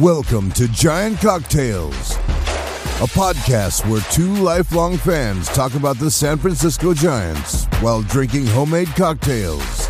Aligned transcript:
Welcome 0.00 0.50
to 0.52 0.68
Giant 0.68 1.20
Cocktails, 1.22 2.16
a 2.16 3.08
podcast 3.08 3.90
where 3.90 4.02
two 4.12 4.30
lifelong 4.34 4.98
fans 4.98 5.48
talk 5.48 5.74
about 5.74 5.96
the 5.96 6.10
San 6.10 6.36
Francisco 6.36 6.92
Giants 6.92 7.64
while 7.80 8.02
drinking 8.02 8.44
homemade 8.44 8.88
cocktails. 8.88 9.88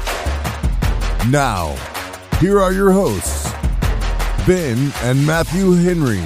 Now, 1.29 1.74
here 2.38 2.61
are 2.61 2.73
your 2.73 2.92
hosts, 2.92 3.50
Ben 4.46 4.92
and 5.02 5.27
Matthew 5.27 5.73
Henry. 5.73 6.23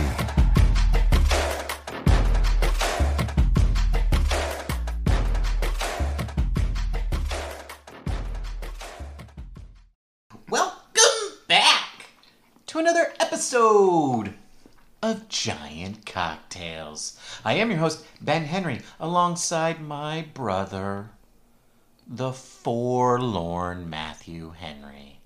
Cocktails. 16.11 17.17
I 17.45 17.55
am 17.55 17.71
your 17.71 17.79
host, 17.79 18.05
Ben 18.21 18.45
Henry, 18.45 18.81
alongside 18.99 19.81
my 19.81 20.27
brother, 20.35 21.11
the 22.05 22.33
forlorn 22.33 23.89
Matthew 23.89 24.53
Henry. 24.59 25.21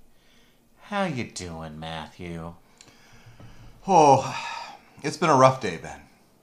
How 0.82 1.04
you 1.04 1.24
doing, 1.24 1.80
Matthew? 1.80 2.52
Oh, 3.88 4.38
it's 5.02 5.16
been 5.16 5.30
a 5.30 5.34
rough 5.34 5.62
day, 5.62 5.78
Ben. 5.78 6.00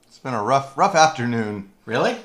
It's 0.08 0.18
been 0.18 0.34
a 0.34 0.42
rough, 0.42 0.76
rough 0.76 0.96
afternoon. 0.96 1.70
Really? 1.86 2.16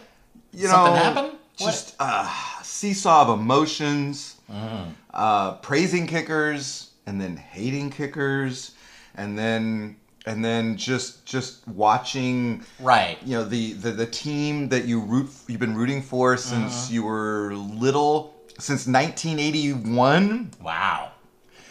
You 0.52 0.63
know 0.63 0.71
Something 0.71 0.93
know, 0.95 0.99
happened? 0.99 1.38
Just 1.55 1.95
uh, 1.99 2.27
seesaw 2.63 3.31
of 3.31 3.40
emotions. 3.40 4.38
Mm. 4.52 4.93
Uh, 5.13 5.54
praising 5.57 6.07
kickers 6.07 6.90
and 7.05 7.21
then 7.21 7.38
hating 7.38 7.91
kickers, 7.91 8.71
and 9.13 9.38
then 9.38 9.98
and 10.27 10.43
then 10.43 10.76
just 10.76 11.26
just 11.26 11.68
watching. 11.68 12.63
Right. 12.79 13.18
You 13.26 13.38
know 13.38 13.46
the, 13.46 13.74
the 13.74 13.91
the 13.91 14.05
team 14.05 14.70
that 14.70 14.85
you 14.85 14.99
root 14.99 15.29
you've 15.48 15.60
been 15.60 15.76
rooting 15.76 16.02
for 16.02 16.38
since 16.38 16.85
mm-hmm. 16.85 16.93
you 16.93 17.04
were 17.04 17.54
little 17.55 18.35
since 18.60 18.87
1981 18.87 20.52
Wow. 20.62 21.12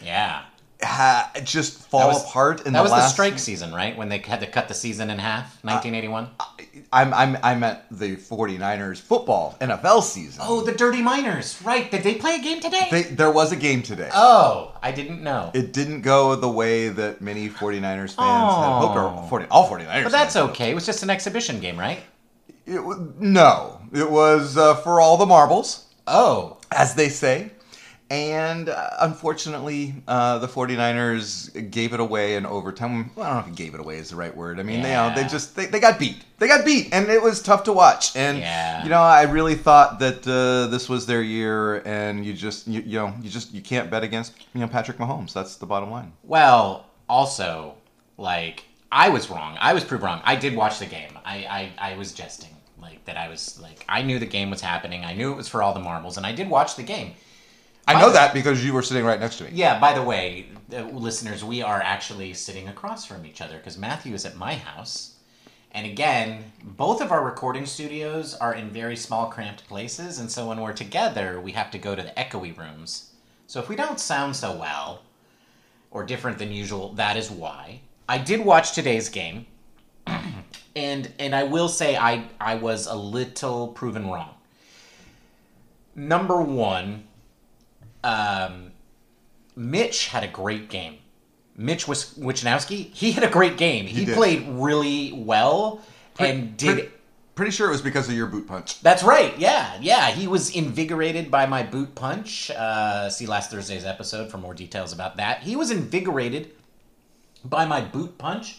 Yeah. 0.03 0.43
Ha, 0.83 1.31
just 1.45 1.89
fall 1.89 2.09
was- 2.09 2.25
apart 2.25 2.61
in 2.61 2.65
the 2.67 2.71
that 2.73 2.79
the 2.79 2.83
was 2.83 2.93
last 2.93 3.09
the 3.09 3.13
strike 3.13 3.39
season, 3.39 3.73
right? 3.75 3.97
When 3.97 4.09
they 4.09 4.19
had 4.19 4.41
to 4.41 4.47
cut 4.47 4.69
the 4.69 4.75
season 4.75 5.11
in 5.11 5.19
half, 5.19 5.45
1981. 5.65 6.29
I'm, 6.93 7.13
I'm, 7.15 7.39
I'm 7.43 7.65
at 7.65 7.87
the 7.91 8.17
49ers 8.17 9.01
football 9.01 9.57
NFL 9.61 10.03
season. 10.03 10.43
oh, 10.47 10.61
the 10.63 10.73
Dirty 10.73 11.03
Miners. 11.03 11.61
Right. 11.63 11.91
Did 11.91 12.03
they 12.03 12.15
play 12.15 12.37
a 12.37 12.43
game 12.43 12.61
today? 12.61 12.89
They, 12.91 13.03
there 13.05 13.31
was 13.31 13.53
a 13.53 13.57
game 13.57 13.83
today. 13.83 14.11
oh, 14.15 14.77
I 14.83 14.93
didn't 14.93 15.23
know. 15.23 15.51
it 15.55 15.73
didn't 15.73 16.03
go 16.03 16.37
the 16.37 16.49
way 16.49 16.89
that 16.91 17.21
many 17.21 17.49
49ers 17.49 18.15
fans 18.15 18.19
Oh. 18.19 18.61
had 18.63 18.79
hoped, 18.95 19.25
or 19.25 19.29
40, 19.29 19.47
all 19.51 19.69
49ers 19.69 20.03
But 20.05 20.13
that's 20.13 20.37
okay. 20.37 20.71
It 20.71 20.75
was 20.75 20.87
just 20.87 21.03
an 21.03 21.11
exhibition 21.11 21.61
game, 21.61 21.79
right? 21.79 22.01
It 22.67 22.81
no, 23.19 23.81
it 23.93 24.11
was 24.11 24.57
uh, 24.57 24.75
for 24.77 25.01
all 25.01 25.17
the 25.17 25.27
marbles, 25.27 25.87
Oh, 26.07 26.59
as 26.73 26.95
they 26.95 27.09
say. 27.09 27.51
And 28.09 28.69
uh, 28.69 28.91
unfortunately, 29.01 29.95
uh, 30.07 30.39
the 30.39 30.47
49ers 30.47 31.71
gave 31.73 31.93
it 31.93 31.99
away 31.99 32.37
in 32.37 32.47
overtime. 32.47 33.11
Well, 33.17 33.27
I 33.27 33.35
don't 33.35 33.47
know 33.47 33.51
if 33.53 33.57
gave 33.59 33.75
it 33.75 33.81
away 33.81 33.97
is 33.99 34.11
the 34.11 34.17
right 34.17 34.35
word. 34.37 34.61
I 34.61 34.63
mean, 34.63 34.83
they, 34.83 34.91
you 34.91 34.95
know, 34.95 35.13
they 35.15 35.25
just 35.27 35.57
they, 35.57 35.67
they 35.67 35.81
got 35.81 35.99
beat. 35.99 36.17
They 36.39 36.47
got 36.47 36.65
beat, 36.65 36.91
and 36.93 37.09
it 37.09 37.21
was 37.21 37.43
tough 37.43 37.65
to 37.65 37.73
watch. 37.73 38.15
And 38.15 38.39
Yeah. 38.39 38.85
you 38.85 38.91
know, 38.91 39.01
I 39.01 39.23
really 39.23 39.57
thought 39.57 39.99
that 39.99 40.27
uh, 40.27 40.71
this 40.71 40.89
was 40.89 41.07
their 41.07 41.23
year, 41.23 41.83
and 41.85 42.25
you 42.25 42.33
just 42.33 42.69
you, 42.69 42.81
you 42.83 42.99
know 42.99 43.13
you 43.21 43.29
just 43.29 43.53
you 43.53 43.61
can't 43.61 43.91
bet 43.91 44.05
against 44.05 44.35
you 44.55 44.61
know 44.61 44.69
Patrick 44.69 44.99
Mahomes. 44.99 45.33
That's 45.33 45.57
the 45.57 45.67
bottom 45.67 45.91
line. 45.91 46.13
well, 46.23 46.87
also, 47.09 47.75
like, 48.19 48.65
I 48.91 49.09
was 49.09 49.31
wrong. 49.31 49.57
I 49.61 49.73
was 49.75 49.85
proved 49.85 50.03
wrong. 50.05 50.21
I 50.25 50.35
did 50.37 50.57
watch 50.57 50.79
the 50.81 50.87
game. 50.87 51.11
I, 51.25 51.71
I, 51.79 51.93
I 51.93 51.97
was 51.97 52.13
jesting. 52.13 52.51
Like, 52.83 53.05
that 53.05 53.17
I 53.17 53.29
was, 53.29 53.59
like, 53.61 53.85
I 53.89 54.03
knew 54.03 54.19
the 54.19 54.27
game 54.27 54.51
was 54.51 54.61
happening. 54.61 55.05
I 55.05 55.15
knew 55.15 55.33
it 55.33 55.37
was 55.37 55.47
for 55.49 55.63
all 55.63 55.73
the 55.73 55.81
marbles, 55.81 56.17
and 56.17 56.27
I 56.27 56.33
did 56.33 56.49
watch 56.51 56.75
the 56.77 56.83
game. 56.83 57.15
I 57.87 58.01
know 58.01 58.11
that 58.11 58.35
because 58.35 58.65
you 58.65 58.73
were 58.73 58.83
sitting 58.83 59.05
right 59.05 59.21
next 59.21 59.39
to 59.39 59.45
me. 59.45 59.51
Yeah, 59.53 59.79
by 59.79 59.93
the 59.93 60.03
way, 60.03 60.47
uh, 60.73 60.83
listeners, 60.83 61.45
we 61.45 61.63
are 61.63 61.81
actually 61.81 62.35
sitting 62.35 62.69
across 62.69 63.05
from 63.05 63.25
each 63.25 63.41
other 63.41 63.57
because 63.59 63.79
Matthew 63.79 64.15
is 64.15 64.27
at 64.27 64.37
my 64.37 64.55
house. 64.55 65.15
And 65.73 65.87
again, 65.87 66.51
both 66.63 67.01
of 67.01 67.13
our 67.13 67.25
recording 67.25 67.67
studios 67.67 68.35
are 68.35 68.55
in 68.55 68.71
very 68.71 68.97
small, 68.97 69.27
cramped 69.27 69.69
places. 69.69 70.19
And 70.19 70.31
so 70.31 70.49
when 70.49 70.61
we're 70.61 70.73
together, 70.73 71.41
we 71.41 71.53
have 71.53 71.71
to 71.73 71.79
go 71.79 71.95
to 71.95 72.03
the 72.03 72.11
echoey 72.11 72.57
rooms. 72.57 73.13
So 73.47 73.61
if 73.61 73.69
we 73.69 73.77
don't 73.77 74.01
sound 74.01 74.35
so 74.35 74.57
well 74.57 75.03
or 75.91 76.03
different 76.03 76.39
than 76.39 76.51
usual, 76.51 76.93
that 76.95 77.17
is 77.17 77.31
why. 77.31 77.83
I 78.09 78.19
did 78.19 78.41
watch 78.41 78.73
today's 78.73 79.09
game. 79.09 79.47
and 80.77 81.13
and 81.19 81.35
I 81.35 81.45
will 81.45 81.69
say 81.69 81.97
I, 81.97 82.29
I 82.41 82.57
was 82.57 82.87
a 82.87 82.95
little 82.95 83.69
proven 83.69 84.09
wrong. 84.09 84.35
Number 85.95 86.41
one, 86.41 87.05
um, 88.07 88.73
Mitch 89.57 90.09
had 90.09 90.23
a 90.23 90.29
great 90.29 90.69
game. 90.69 90.99
Mitch 91.57 91.89
was 91.89 92.15
Wishnowsky. 92.15 92.93
He 92.93 93.13
had 93.13 93.25
a 93.25 93.31
great 93.31 93.57
game. 93.57 93.87
He, 93.87 94.05
did. 94.05 94.15
played 94.15 94.47
really 94.49 95.13
well 95.13 95.81
and 96.19 96.57
did. 96.57 96.75
Pretty, 96.75 96.91
pretty 97.35 97.51
sure 97.51 97.69
it 97.69 97.73
was 97.73 97.81
because 97.81 98.09
of 98.09 98.15
your 98.15 98.27
boot 98.27 98.47
punch. 98.47 98.81
That's 98.83 99.03
right. 99.03 99.37
Yeah, 99.39 99.79
yeah. 99.81 100.11
He 100.11 100.29
was 100.29 100.55
invigorated 100.55 101.31
by 101.31 101.47
my 101.47 101.63
boot 101.63 101.95
punch. 101.95 102.51
Uh, 102.51 103.09
see 103.09 103.27
last 103.27 103.51
Thursday's 103.51 103.85
episode 103.85 104.31
for 104.31 104.39
more 104.39 104.55
details 104.55 104.93
about 104.93 105.17
that. 105.17 105.43
He 105.43 105.57
was 105.57 105.71
invigorated 105.71 106.53
by 107.45 107.65
my 107.65 107.81
boot 107.81 108.19
punch, 108.19 108.59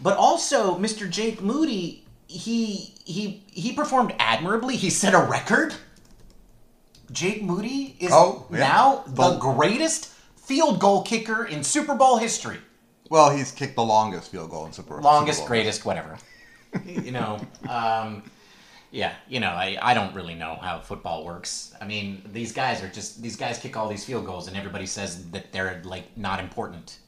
but 0.00 0.16
also 0.16 0.78
Mr. 0.78 1.10
Jake 1.10 1.42
Moody. 1.42 2.04
He 2.28 2.94
he 3.04 3.42
he 3.50 3.72
performed 3.72 4.14
admirably. 4.18 4.76
He 4.76 4.90
set 4.90 5.14
a 5.14 5.18
record. 5.20 5.74
Jake 7.12 7.42
Moody 7.42 7.96
is 8.00 8.10
Oh, 8.12 8.46
yeah. 8.50 8.58
now 8.58 9.04
the 9.06 9.30
The- 9.32 9.38
greatest 9.38 10.06
field 10.36 10.78
goal 10.80 11.02
kicker 11.02 11.44
in 11.44 11.62
Super 11.64 11.94
Bowl 11.94 12.16
history. 12.18 12.58
Well, 13.10 13.30
he's 13.30 13.52
kicked 13.52 13.76
the 13.76 13.84
longest 13.84 14.30
field 14.30 14.50
goal 14.50 14.66
in 14.66 14.72
Super 14.72 14.94
longest, 15.00 15.00
Super 15.00 15.02
Bowl. 15.02 15.12
Longest, 15.12 15.46
greatest, 15.46 15.84
whatever. 15.84 16.18
you 16.84 17.12
know, 17.12 17.38
um, 17.68 18.22
yeah, 18.90 19.14
you 19.28 19.40
know, 19.40 19.50
I, 19.50 19.78
I 19.80 19.94
don't 19.94 20.14
really 20.14 20.34
know 20.34 20.58
how 20.60 20.80
football 20.80 21.24
works. 21.24 21.72
I 21.80 21.84
mean, 21.86 22.22
these 22.32 22.52
guys 22.52 22.82
are 22.82 22.88
just 22.88 23.22
these 23.22 23.36
guys 23.36 23.58
kick 23.58 23.76
all 23.76 23.88
these 23.88 24.04
field 24.04 24.26
goals, 24.26 24.48
and 24.48 24.56
everybody 24.56 24.86
says 24.86 25.30
that 25.30 25.52
they're 25.52 25.80
like 25.84 26.16
not 26.16 26.40
important. 26.40 26.98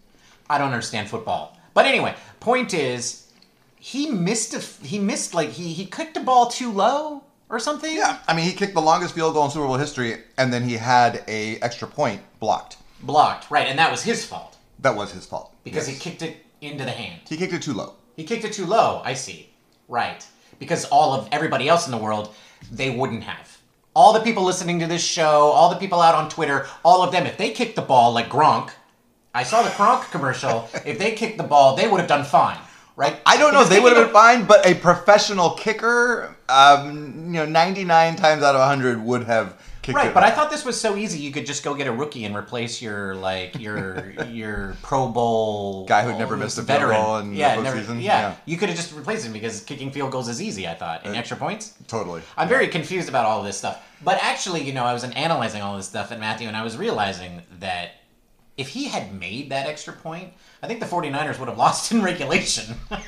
I 0.51 0.59
don't 0.59 0.69
understand 0.73 1.09
football, 1.09 1.59
but 1.75 1.85
anyway, 1.87 2.15
point 2.41 2.73
is, 2.75 3.31
he 3.77 4.11
missed 4.11 4.55
a 4.55 4.61
he 4.87 4.99
missed 4.99 5.35
like 5.35 5.51
he 5.51 5.73
he 5.73 5.85
kicked 5.87 6.15
the 6.15 6.21
ball 6.21 6.47
too 6.49 6.71
low 6.73 7.23
or 7.51 7.59
something. 7.59 7.95
Yeah, 7.95 8.19
I 8.29 8.35
mean, 8.35 8.45
he 8.45 8.53
kicked 8.53 8.75
the 8.75 8.81
longest 8.83 9.15
field 9.15 9.35
goal 9.35 9.45
in 9.47 9.51
Super 9.51 9.67
Bowl 9.67 9.77
history, 9.77 10.19
and 10.37 10.53
then 10.53 10.63
he 10.69 10.75
had 10.75 11.23
a 11.29 11.57
extra 11.61 11.89
point 11.89 12.21
blocked. 12.41 12.77
blocked 13.03 13.51
right, 13.51 13.67
and 13.67 13.79
that 13.79 13.91
was 13.91 14.03
his 14.03 14.25
fault 14.25 14.57
That 14.81 14.95
was 14.97 15.13
his 15.13 15.25
fault 15.27 15.53
because 15.65 15.89
Yes. 15.89 15.97
he 15.97 16.03
kicked 16.11 16.23
it 16.23 16.45
into 16.61 16.85
the 16.85 16.91
hand. 16.91 17.21
he 17.29 17.37
kicked 17.37 17.53
it 17.53 17.63
too 17.63 17.73
low. 17.75 17.95
He 18.17 18.25
kicked 18.25 18.45
it 18.45 18.53
too 18.53 18.67
low. 18.67 19.01
I 19.05 19.15
see. 19.15 19.51
Right. 19.89 20.27
Because 20.59 20.85
all 20.87 21.15
of 21.15 21.29
everybody 21.31 21.69
else 21.69 21.87
in 21.87 21.93
the 21.93 21.99
world, 21.99 22.35
they 22.73 22.91
wouldn't 22.91 23.23
have. 23.25 23.59
All 23.95 24.13
the 24.13 24.21
people 24.21 24.43
listening 24.45 24.81
to 24.81 24.87
this 24.87 25.03
show, 25.05 25.51
all 25.57 25.71
the 25.71 25.77
people 25.77 26.01
out 26.01 26.15
on 26.17 26.29
Twitter, 26.29 26.67
all 26.85 27.03
of 27.03 27.13
them, 27.13 27.27
if 27.27 27.37
they 27.39 27.51
kicked 27.51 27.77
the 27.77 27.83
ball 27.83 28.13
like 28.13 28.29
Gronk, 28.29 28.71
I 29.35 29.45
saw 29.45 29.63
the 29.63 29.71
Gronk 29.71 30.11
commercial. 30.11 30.69
if 30.85 30.99
they 30.99 31.13
kicked 31.13 31.39
the 31.39 31.45
ball, 31.45 31.77
they 31.77 31.87
would 31.89 32.01
have 32.01 32.09
done 32.09 32.25
fine. 32.25 32.59
Right? 32.99 33.17
I 33.25 33.37
don't 33.37 33.53
know 33.55 33.63
if 33.63 33.69
they 33.69 33.79
would 33.79 33.97
have 33.97 34.07
been 34.07 34.13
fine, 34.13 34.45
but 34.45 34.67
a 34.67 34.75
professional 34.75 35.51
kicker, 35.51 36.35
um, 36.49 37.27
you 37.27 37.35
know, 37.35 37.47
99 37.47 38.17
times 38.17 38.43
out 38.43 38.57
of 38.57 38.61
100 38.61 39.01
would 39.05 39.23
have 39.23 39.57
kicked 39.83 39.95
Right, 39.95 40.09
it. 40.09 40.15
but 40.15 40.25
I 40.25 40.33
thought 40.33 40.51
this 40.51 40.65
was 40.65 40.79
so 40.81 40.97
easy. 40.97 41.21
You 41.21 41.31
could 41.31 41.47
just 41.47 41.63
go 41.63 41.75
get 41.77 41.87
a 41.87 41.93
rookie 41.93 42.25
and 42.25 42.35
replace 42.37 42.83
your 42.83 43.15
like 43.15 43.57
your 43.61 44.11
your 44.29 44.77
Pro 44.83 45.07
Bowl 45.09 45.87
Guy 45.87 46.03
who'd 46.03 46.19
never 46.19 46.37
missed 46.37 46.59
a 46.59 46.63
field 46.63 46.81
veteran. 46.81 47.01
goal 47.01 47.17
in 47.19 47.31
the 47.31 47.37
yeah, 47.37 47.61
never, 47.61 47.79
postseason? 47.79 48.03
yeah, 48.03 48.21
Yeah. 48.21 48.27
Uh, 48.31 48.35
you 48.47 48.57
could 48.57 48.69
have 48.69 48.77
just 48.77 48.93
replaced 48.93 49.25
him 49.25 49.33
because 49.33 49.61
kicking 49.61 49.93
field 49.93 50.11
goals 50.11 50.29
is 50.29 50.43
easy. 50.43 50.67
I 50.67 50.75
thought 50.75 51.07
in 51.07 51.15
extra 51.15 51.37
points. 51.37 51.75
Totally. 51.87 52.21
I'm 52.37 52.49
very 52.49 52.67
confused 52.67 53.09
about 53.09 53.27
all 53.27 53.45
this 53.45 53.57
stuff. 53.57 53.81
But 54.03 54.19
actually, 54.23 54.63
you 54.65 54.73
know, 54.73 54.85
I 54.85 54.93
was 54.93 55.05
analyzing 55.05 55.63
all 55.63 55.77
this 55.77 55.87
stuff 55.87 56.11
at 56.11 56.19
Matthew, 56.19 56.49
and 56.49 56.57
I 56.57 56.65
was 56.65 56.77
realizing 56.77 57.43
that 57.61 57.93
if 58.59 58.69
he 58.69 58.89
had 58.89 59.15
made 59.19 59.51
that 59.51 59.67
extra 59.67 59.95
point, 59.95 60.33
I 60.63 60.67
think 60.67 60.81
the 60.81 60.87
49ers 60.87 61.39
would 61.39 61.49
have 61.49 61.57
lost 61.67 61.93
in 61.93 62.03
regulation. 62.03 62.75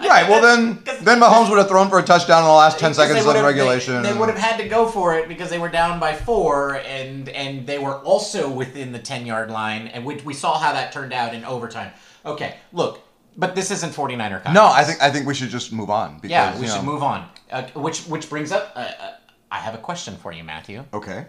Right, 0.00 0.26
well 0.28 0.40
then, 0.40 0.82
then 1.04 1.20
Mahomes 1.20 1.50
would 1.50 1.58
have 1.58 1.68
thrown 1.68 1.90
for 1.90 1.98
a 1.98 2.02
touchdown 2.02 2.42
in 2.42 2.48
the 2.48 2.54
last 2.54 2.78
10 2.78 2.94
seconds 2.94 3.26
of 3.26 3.34
regulation. 3.34 4.02
They, 4.02 4.12
they 4.12 4.18
would 4.18 4.28
have 4.30 4.38
had 4.38 4.56
to 4.58 4.66
go 4.68 4.88
for 4.88 5.14
it 5.18 5.28
because 5.28 5.50
they 5.50 5.58
were 5.58 5.68
down 5.68 6.00
by 6.00 6.14
four, 6.14 6.76
and 6.76 7.28
and 7.28 7.66
they 7.66 7.78
were 7.78 7.96
also 7.96 8.48
within 8.50 8.92
the 8.92 8.98
10 8.98 9.26
yard 9.26 9.50
line, 9.50 9.88
and 9.88 10.06
we, 10.06 10.14
we 10.22 10.32
saw 10.32 10.58
how 10.58 10.72
that 10.72 10.92
turned 10.92 11.12
out 11.12 11.34
in 11.34 11.44
overtime. 11.44 11.92
Okay, 12.24 12.56
look, 12.72 13.00
but 13.36 13.54
this 13.54 13.70
isn't 13.70 13.92
49er 13.92 14.18
conference. 14.30 14.54
No, 14.54 14.66
I 14.66 14.82
think 14.84 15.02
I 15.02 15.10
think 15.10 15.26
we 15.26 15.34
should 15.34 15.50
just 15.50 15.72
move 15.72 15.90
on. 15.90 16.14
Because, 16.16 16.30
Yeah, 16.30 16.58
we 16.58 16.66
should 16.66 16.76
know- 16.76 16.82
move 16.92 17.02
on. 17.02 17.28
Uh, 17.50 17.66
which 17.74 18.02
which 18.06 18.30
brings 18.30 18.50
up, 18.50 18.72
uh, 18.76 18.78
uh, 18.78 19.10
I 19.50 19.58
have 19.58 19.74
a 19.74 19.78
question 19.78 20.16
for 20.16 20.32
you, 20.32 20.44
Matthew. 20.44 20.84
Okay. 20.94 21.26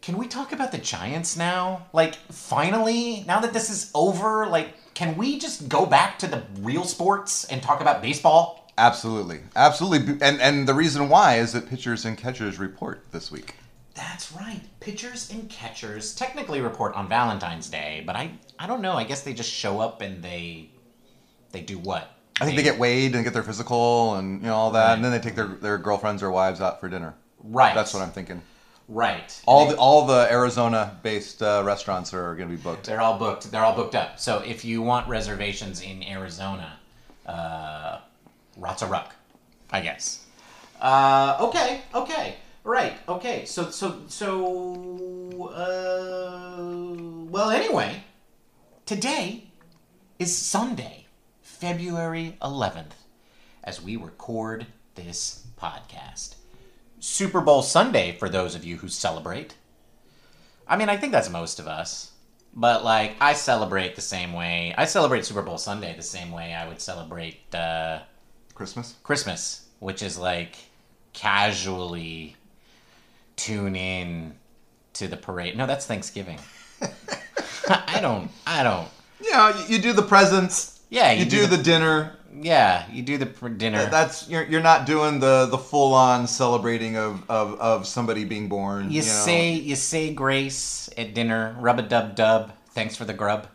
Can 0.00 0.16
we 0.16 0.26
talk 0.28 0.52
about 0.52 0.72
the 0.72 0.78
Giants 0.78 1.36
now? 1.36 1.86
Like, 1.92 2.14
finally, 2.30 3.24
now 3.26 3.40
that 3.40 3.52
this 3.52 3.68
is 3.70 3.90
over, 3.94 4.46
like, 4.46 4.74
can 4.94 5.16
we 5.16 5.38
just 5.38 5.68
go 5.68 5.86
back 5.86 6.18
to 6.20 6.26
the 6.26 6.42
real 6.60 6.84
sports 6.84 7.44
and 7.44 7.62
talk 7.62 7.80
about 7.80 8.00
baseball? 8.02 8.70
Absolutely, 8.78 9.40
absolutely, 9.56 10.18
and 10.24 10.40
and 10.40 10.68
the 10.68 10.74
reason 10.74 11.08
why 11.08 11.38
is 11.38 11.52
that 11.52 11.68
pitchers 11.68 12.04
and 12.04 12.16
catchers 12.16 12.58
report 12.60 13.04
this 13.10 13.28
week. 13.30 13.56
That's 13.94 14.30
right. 14.30 14.60
Pitchers 14.78 15.32
and 15.32 15.48
catchers 15.50 16.14
technically 16.14 16.60
report 16.60 16.94
on 16.94 17.08
Valentine's 17.08 17.68
Day, 17.68 18.04
but 18.06 18.14
I 18.14 18.30
I 18.56 18.68
don't 18.68 18.80
know. 18.80 18.92
I 18.92 19.02
guess 19.02 19.22
they 19.22 19.34
just 19.34 19.50
show 19.50 19.80
up 19.80 20.00
and 20.00 20.22
they 20.22 20.70
they 21.50 21.60
do 21.60 21.76
what? 21.76 22.08
I 22.40 22.44
think 22.44 22.56
they 22.56 22.62
get 22.62 22.78
weighed 22.78 23.16
and 23.16 23.24
get 23.24 23.32
their 23.32 23.42
physical 23.42 24.14
and 24.14 24.40
you 24.42 24.46
know 24.46 24.54
all 24.54 24.70
that, 24.70 24.86
Right. 24.86 24.94
and 24.94 25.04
then 25.04 25.10
they 25.10 25.18
take 25.18 25.34
their, 25.34 25.48
their 25.48 25.76
girlfriends 25.78 26.22
or 26.22 26.30
wives 26.30 26.60
out 26.60 26.78
for 26.78 26.88
dinner. 26.88 27.14
Right. 27.42 27.74
That's 27.74 27.92
what 27.92 28.04
I'm 28.04 28.12
thinking. 28.12 28.42
Right. 28.88 29.40
All 29.46 29.66
They- 29.66 29.72
the 29.72 29.78
all 29.78 30.06
the 30.06 30.26
Arizona-based 30.30 31.42
uh, 31.42 31.62
restaurants 31.64 32.12
are 32.14 32.34
going 32.34 32.48
to 32.48 32.56
be 32.56 32.60
booked. 32.62 32.86
They're 32.86 33.00
all 33.00 33.18
booked. 33.18 33.50
They're 33.50 33.64
all 33.64 33.74
booked 33.76 33.94
up. 33.94 34.18
So 34.18 34.38
if 34.40 34.64
you 34.64 34.82
want 34.82 35.08
reservations 35.08 35.80
in 35.82 36.02
Arizona, 36.02 36.78
uh, 37.26 37.98
a 38.60 38.86
Ruck, 38.86 39.14
I 39.70 39.80
guess. 39.80 40.24
Uh, 40.80 41.36
okay, 41.40 41.82
okay, 41.94 42.36
right, 42.64 42.94
okay. 43.08 43.44
So 43.44 43.70
so 43.70 44.02
so. 44.08 45.48
Uh, 45.54 47.26
well, 47.30 47.50
anyway, 47.50 48.02
today 48.86 49.44
is 50.18 50.34
Sunday, 50.36 51.06
February 51.42 52.36
eleventh, 52.42 52.94
as 53.64 53.82
we 53.82 53.96
record 53.96 54.66
this 54.94 55.46
podcast. 55.60 56.34
Super 57.00 57.40
Bowl 57.40 57.62
Sunday 57.62 58.16
for 58.18 58.28
those 58.28 58.54
of 58.54 58.64
you 58.64 58.76
who 58.76 58.88
celebrate. 58.88 59.54
I 60.66 60.76
mean, 60.76 60.88
I 60.88 60.96
think 60.96 61.12
that's 61.12 61.30
most 61.30 61.58
of 61.60 61.66
us. 61.66 62.12
But 62.54 62.84
like, 62.84 63.16
I 63.20 63.34
celebrate 63.34 63.94
the 63.94 64.00
same 64.02 64.32
way. 64.32 64.74
I 64.76 64.84
celebrate 64.84 65.24
Super 65.24 65.42
Bowl 65.42 65.58
Sunday 65.58 65.94
the 65.96 66.02
same 66.02 66.30
way 66.32 66.54
I 66.54 66.66
would 66.66 66.80
celebrate 66.80 67.54
uh, 67.54 68.00
Christmas. 68.54 68.94
Christmas, 69.02 69.66
which 69.78 70.02
is 70.02 70.18
like 70.18 70.56
casually 71.12 72.36
tune 73.36 73.76
in 73.76 74.34
to 74.94 75.06
the 75.08 75.16
parade. 75.16 75.56
No, 75.56 75.66
that's 75.66 75.86
Thanksgiving. 75.86 76.38
I 77.68 77.98
don't. 78.00 78.30
I 78.46 78.62
don't. 78.62 78.88
You, 79.20 79.76
you 79.76 79.82
do 79.82 79.92
the 79.92 80.02
presents. 80.02 80.80
Yeah, 80.90 81.12
You, 81.12 81.24
you 81.24 81.30
do, 81.30 81.36
do 81.42 81.46
the, 81.48 81.56
the- 81.56 81.62
dinner. 81.62 82.16
Yeah, 82.34 82.90
you 82.92 83.02
do 83.02 83.16
the 83.16 83.26
pr- 83.26 83.48
dinner. 83.48 83.86
That's 83.86 84.28
you're, 84.28 84.44
you're 84.44 84.62
not 84.62 84.86
doing 84.86 85.18
the 85.20 85.46
the 85.46 85.58
full 85.58 85.94
on 85.94 86.26
celebrating 86.26 86.96
of, 86.96 87.28
of, 87.30 87.58
of 87.60 87.86
somebody 87.86 88.24
being 88.24 88.48
born. 88.48 88.90
you 88.90 89.00
know. 89.00 89.06
say 89.06 89.52
you 89.52 89.76
say 89.76 90.12
grace 90.12 90.90
at 90.96 91.14
dinner. 91.14 91.56
Rub 91.58 91.78
a 91.78 91.82
dub 91.82 92.14
dub. 92.14 92.52
Thanks 92.70 92.96
for 92.96 93.04
the 93.04 93.14
grub. 93.14 93.48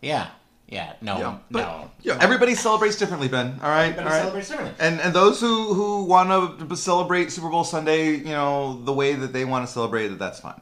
Yeah. 0.00 0.28
Yeah. 0.68 0.94
No. 1.02 1.18
Yeah, 1.18 1.38
but, 1.50 1.58
no. 1.60 1.90
Yeah, 2.02 2.18
everybody 2.20 2.54
celebrates 2.54 2.96
differently, 2.96 3.28
Ben. 3.28 3.58
All 3.62 3.68
right, 3.68 3.90
Everybody 3.90 4.06
all 4.06 4.12
right. 4.12 4.20
celebrates 4.20 4.48
differently. 4.48 4.74
And 4.78 5.00
and 5.00 5.12
those 5.14 5.40
who 5.40 5.74
who 5.74 6.04
want 6.04 6.58
to 6.68 6.76
celebrate 6.76 7.30
Super 7.30 7.50
Bowl 7.50 7.64
Sunday, 7.64 8.16
you 8.16 8.24
know, 8.24 8.80
the 8.84 8.92
way 8.92 9.14
that 9.14 9.32
they 9.32 9.44
want 9.44 9.66
to 9.66 9.72
celebrate 9.72 10.10
it, 10.10 10.18
that's 10.18 10.40
fine. 10.40 10.60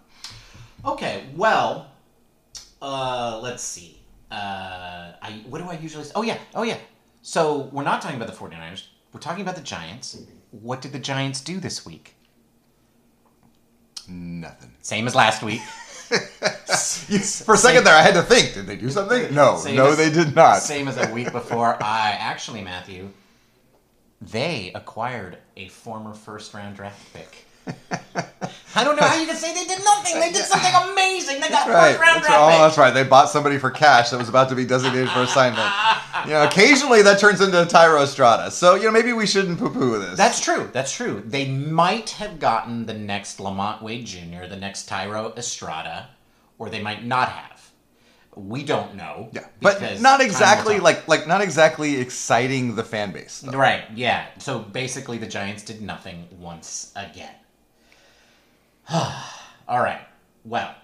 Okay, 0.85 1.27
well, 1.37 1.93
uh, 2.81 3.39
let's 3.43 3.63
see. 3.63 4.01
Uh, 4.31 5.13
I 5.21 5.43
what 5.49 5.61
do 5.63 5.69
I 5.69 5.75
usually? 5.75 6.07
Oh 6.15 6.23
yeah, 6.23 6.39
oh 6.55 6.63
yeah. 6.63 6.79
So 7.23 7.69
we're 7.73 7.85
not 7.85 8.01
talking 8.03 8.17
about 8.21 8.29
the 8.33 8.37
49ers. 8.39 8.87
We're 9.13 9.21
talking 9.21 9.43
about 9.43 9.57
the 9.57 9.63
Giants. 9.63 10.21
What 10.51 10.81
did 10.81 10.93
the 10.93 10.99
Giants 10.99 11.41
do 11.41 11.61
this 11.61 11.85
week? 11.85 12.15
Nothing. 14.09 14.73
Same 14.83 15.07
as 15.07 15.15
last 15.15 15.43
week. 15.43 15.61
For 16.11 17.55
a 17.55 17.59
second 17.59 17.85
there, 17.85 17.95
I 17.95 18.03
had 18.03 18.15
to 18.15 18.23
think. 18.23 18.55
Did 18.55 18.67
they 18.67 18.77
do 18.77 18.91
something? 18.91 19.33
No, 19.35 19.57
Same 19.59 19.77
no, 19.77 19.91
as- 19.93 19.97
they 19.99 20.11
did 20.11 20.35
not. 20.35 20.59
Same 20.59 20.89
as 20.89 20.97
a 20.97 21.13
week 21.13 21.31
before. 21.31 21.77
I 21.83 22.17
actually, 22.19 22.63
Matthew, 22.63 23.11
they 24.21 24.73
acquired 24.75 25.39
a 25.57 25.69
former 25.69 26.15
first 26.15 26.53
round 26.55 26.77
draft 26.77 27.13
pick. 27.13 27.45
I 28.75 28.85
don't 28.85 28.95
know 28.97 29.03
how 29.03 29.19
you 29.19 29.27
can 29.27 29.35
say 29.37 29.53
they 29.53 29.65
did 29.65 29.83
nothing. 29.85 30.21
They 30.21 30.31
did 30.31 30.45
something 30.45 30.73
amazing. 30.93 31.41
They 31.41 31.49
got 31.49 31.69
Right. 31.69 31.97
first 31.97 32.01
round 32.01 32.17
That's, 32.19 32.27
draft 32.29 32.43
oh, 32.43 32.63
that's 32.63 32.79
right. 32.79 32.95
They 32.95 33.03
bought 33.03 33.29
somebody 33.29 33.59
for 33.59 33.71
cash 33.71 34.11
that 34.11 34.19
was 34.19 34.29
about 34.29 34.49
to 34.51 34.55
be 34.55 34.65
designated 34.65 35.11
for 35.11 35.21
assignment. 35.23 35.69
You 36.27 36.33
know, 36.33 36.45
occasionally 36.45 37.01
that 37.01 37.19
turns 37.19 37.41
into 37.41 37.57
Thairo 37.65 38.03
Estrada. 38.03 38.51
So, 38.51 38.75
you 38.75 38.85
know, 38.85 38.91
maybe 38.91 39.15
we 39.15 39.27
shouldn't 39.27 39.59
poo-poo 39.59 39.99
this. 40.01 40.19
That's 40.19 40.39
true. 40.39 40.69
That's 40.71 40.93
true. 40.93 41.23
They 41.25 41.49
might 41.49 42.11
have 42.11 42.39
gotten 42.39 42.85
the 42.85 42.93
next 42.93 43.39
LaMonte 43.39 43.81
Wade 43.81 44.05
Jr., 44.05 44.45
the 44.47 44.57
next 44.59 44.87
Thairo 44.87 45.35
Estrada, 45.39 46.11
or 46.59 46.69
they 46.69 46.83
might 46.83 47.07
not 47.07 47.31
have. 47.31 47.71
We 48.37 48.65
don't 48.65 48.97
know. 48.97 49.31
yeah, 49.33 49.47
but 49.63 50.01
not 50.03 50.21
exactly 50.21 50.79
like 50.79 51.09
like 51.09 51.27
not 51.27 51.41
exactly 51.41 51.97
exciting 51.99 52.75
the 52.77 52.85
fan 52.85 53.13
base. 53.13 53.41
though. 53.41 53.57
Right. 53.57 53.85
Yeah. 53.95 54.27
So 54.39 54.59
basically, 54.59 55.17
the 55.17 55.27
Giants 55.27 55.63
did 55.65 55.81
nothing 55.81 56.29
once 56.39 56.93
again. 56.97 57.33
All 59.69 59.81
right. 59.81 60.01
Well, 60.45 60.75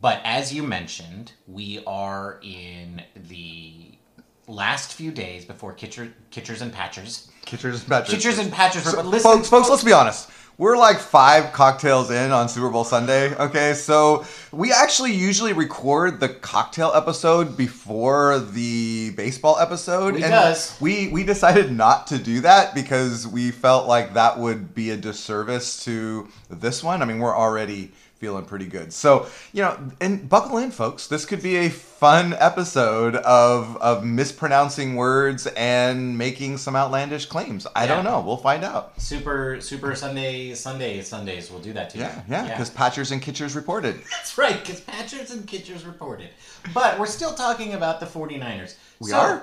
but 0.00 0.20
as 0.24 0.54
you 0.54 0.62
mentioned, 0.62 1.32
we 1.48 1.82
are 1.86 2.38
in 2.42 3.02
the 3.28 3.98
last 4.46 4.94
few 4.94 5.10
days 5.10 5.44
before 5.44 5.74
Kitcher, 5.74 6.12
Kitchers 6.30 6.62
and 6.62 6.72
Patchers. 6.72 7.28
Kitchers 7.44 7.80
and 7.80 7.88
Patchers. 7.90 8.08
Kitchers 8.14 8.38
and 8.38 8.52
Patchers. 8.52 8.82
So, 8.84 8.96
but 8.96 9.06
listen, 9.06 9.32
folks, 9.32 9.48
folks, 9.48 9.68
let's 9.68 9.82
be 9.82 9.92
honest. 9.92 10.30
We're 10.62 10.76
like 10.76 11.00
five 11.00 11.52
cocktails 11.52 12.12
in 12.12 12.30
on 12.30 12.48
Super 12.48 12.70
Bowl 12.70 12.84
Sunday. 12.84 13.34
Okay, 13.34 13.74
so 13.74 14.24
we 14.52 14.70
actually 14.72 15.12
usually 15.12 15.52
record 15.52 16.20
the 16.20 16.28
cocktail 16.28 16.92
episode 16.94 17.56
before 17.56 18.38
the 18.38 19.10
baseball 19.16 19.58
episode. 19.58 20.14
We 20.14 20.22
and 20.22 20.30
does. 20.30 20.80
We 20.80 21.08
we 21.08 21.24
decided 21.24 21.72
not 21.72 22.06
to 22.06 22.18
do 22.18 22.42
that 22.42 22.76
because 22.76 23.26
we 23.26 23.50
felt 23.50 23.88
like 23.88 24.14
that 24.14 24.38
would 24.38 24.72
be 24.72 24.90
a 24.90 24.96
disservice 24.96 25.84
to 25.84 26.28
this 26.48 26.84
one. 26.84 27.02
I 27.02 27.06
mean, 27.06 27.18
we're 27.18 27.36
already 27.36 27.90
feeling 28.22 28.44
pretty 28.44 28.66
good. 28.66 28.92
So, 28.92 29.26
you 29.52 29.62
know, 29.62 29.76
and 30.00 30.28
buckle 30.28 30.58
in, 30.58 30.70
folks. 30.70 31.08
This 31.08 31.24
could 31.24 31.42
be 31.42 31.56
a 31.56 31.68
fun 31.68 32.34
episode 32.38 33.16
of 33.16 33.76
of 33.78 34.04
mispronouncing 34.04 34.94
words 34.94 35.48
and 35.48 36.16
making 36.16 36.58
some 36.58 36.76
outlandish 36.76 37.26
claims. 37.26 37.66
I 37.74 37.88
don't 37.88 38.04
know. 38.04 38.20
We'll 38.20 38.36
find 38.36 38.62
out. 38.62 39.02
Super 39.02 39.60
Super 39.60 39.96
Sunday 39.96 40.51
Sunday 40.54 41.00
Sundays 41.02 41.50
we'll 41.50 41.60
do 41.60 41.72
that 41.72 41.90
too. 41.90 41.98
Yeah, 42.00 42.22
yeah, 42.28 42.48
because 42.48 42.70
Patchers 42.70 43.10
and 43.12 43.20
Kitchers 43.22 43.54
reported. 43.56 43.96
that's 44.10 44.36
right, 44.38 44.58
because 44.60 44.80
Patchers 44.80 45.30
and 45.30 45.46
Kitchers 45.46 45.84
reported. 45.84 46.28
But 46.74 46.98
we're 46.98 47.06
still 47.06 47.34
talking 47.34 47.74
about 47.74 48.00
the 48.00 48.06
49ers. 48.06 48.76
We 49.00 49.10
So- 49.10 49.16
are? 49.18 49.42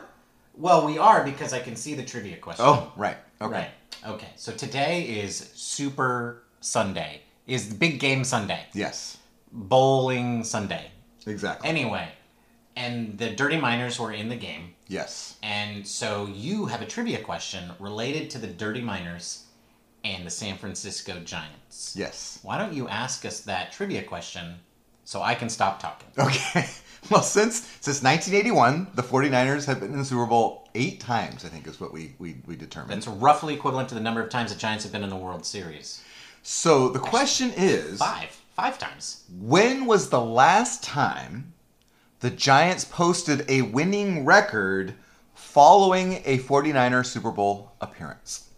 Well, 0.55 0.85
we 0.85 0.97
are 0.97 1.23
because 1.23 1.53
I 1.53 1.59
can 1.59 1.75
see 1.77 1.93
the 1.95 2.03
trivia 2.03 2.35
question. 2.37 2.65
Oh, 2.67 2.91
right. 2.97 3.15
Okay. 3.41 3.51
Right. 3.53 3.69
Okay. 4.05 4.27
So 4.35 4.51
today 4.51 5.03
is 5.03 5.37
Super 5.55 6.43
Sunday. 6.59 7.21
Is 7.47 7.69
the 7.69 7.75
big 7.75 7.99
game 7.99 8.23
Sunday. 8.25 8.65
Yes, 8.73 9.17
Bowling 9.51 10.43
Sunday. 10.43 10.91
exactly. 11.25 11.67
Anyway, 11.69 12.07
and 12.75 13.17
the 13.17 13.29
Dirty 13.29 13.57
Miners 13.57 13.99
were 13.99 14.11
in 14.11 14.29
the 14.29 14.35
game. 14.35 14.73
yes. 14.87 15.35
And 15.43 15.85
so 15.87 16.27
you 16.27 16.65
have 16.65 16.81
a 16.81 16.85
trivia 16.85 17.19
question 17.21 17.71
related 17.79 18.29
to 18.31 18.37
the 18.37 18.47
Dirty 18.47 18.81
Miners 18.81 19.45
and 20.03 20.25
the 20.25 20.29
San 20.29 20.57
Francisco 20.57 21.19
Giants. 21.19 21.93
Yes. 21.97 22.39
Why 22.43 22.57
don't 22.57 22.73
you 22.73 22.87
ask 22.87 23.25
us 23.25 23.41
that 23.41 23.71
trivia 23.71 24.03
question 24.03 24.55
so 25.03 25.21
I 25.21 25.35
can 25.35 25.49
stop 25.49 25.79
talking? 25.81 26.09
Okay. 26.17 26.65
Well, 27.09 27.21
since 27.21 27.61
since 27.79 28.03
1981, 28.03 28.87
the 28.93 29.01
49ers 29.01 29.65
have 29.67 29.79
been 29.79 29.93
in 29.93 29.99
the 29.99 30.03
Super 30.05 30.25
Bowl 30.25 30.67
eight 30.75 30.99
times. 30.99 31.45
I 31.45 31.47
think 31.47 31.65
is 31.65 31.79
what 31.79 31.93
we 31.93 32.13
we, 32.19 32.35
we 32.45 32.57
determined. 32.57 32.91
That's 32.91 33.07
roughly 33.07 33.53
equivalent 33.53 33.87
to 33.89 33.95
the 33.95 34.01
number 34.01 34.21
of 34.21 34.29
times 34.29 34.51
the 34.53 34.59
Giants 34.59 34.83
have 34.83 34.91
been 34.91 35.03
in 35.03 35.09
the 35.09 35.15
World 35.15 35.45
Series. 35.45 36.03
so 36.43 36.89
the 36.89 36.99
question 36.99 37.53
is, 37.55 37.99
Five. 37.99 38.29
Five 38.53 38.77
times. 38.77 39.23
when 39.39 39.85
was 39.85 40.09
the 40.09 40.19
last 40.19 40.83
time 40.83 41.53
the 42.19 42.29
Giants 42.29 42.83
posted 42.83 43.49
a 43.49 43.61
winning 43.61 44.25
record 44.25 44.93
following 45.33 46.21
a 46.25 46.37
49er 46.39 47.05
Super 47.05 47.31
Bowl 47.31 47.71
appearance? 47.79 48.48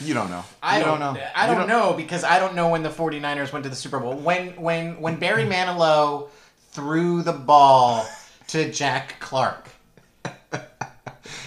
You 0.00 0.14
don't 0.14 0.30
know. 0.30 0.44
I 0.62 0.78
You 0.78 0.84
don't, 0.84 1.00
know. 1.00 1.16
I 1.34 1.48
You 1.48 1.54
don't, 1.54 1.68
know 1.68 1.92
because 1.92 2.24
I 2.24 2.38
don't 2.38 2.54
know 2.54 2.70
when 2.70 2.82
the 2.82 2.88
49ers 2.88 3.52
went 3.52 3.62
to 3.64 3.68
the 3.68 3.76
Super 3.76 4.00
Bowl. 4.00 4.14
When 4.14 4.60
when 4.60 5.00
when 5.00 5.16
Barry 5.16 5.44
Manilow 5.44 6.28
threw 6.72 7.22
the 7.22 7.32
ball 7.32 8.06
to 8.48 8.70
Jack 8.70 9.20
Clark. 9.20 9.68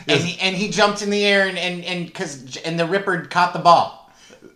And 0.07 0.21
he, 0.21 0.39
and 0.39 0.55
he 0.55 0.69
jumped 0.69 1.01
in 1.01 1.09
the 1.09 1.25
air 1.25 1.47
and 1.47 1.57
and 1.57 1.83
and 1.83 2.13
cuz 2.13 2.57
and 2.57 2.79
the 2.79 2.85
Ripper 2.85 3.25
caught 3.25 3.53
the 3.53 3.59
ball. 3.59 4.04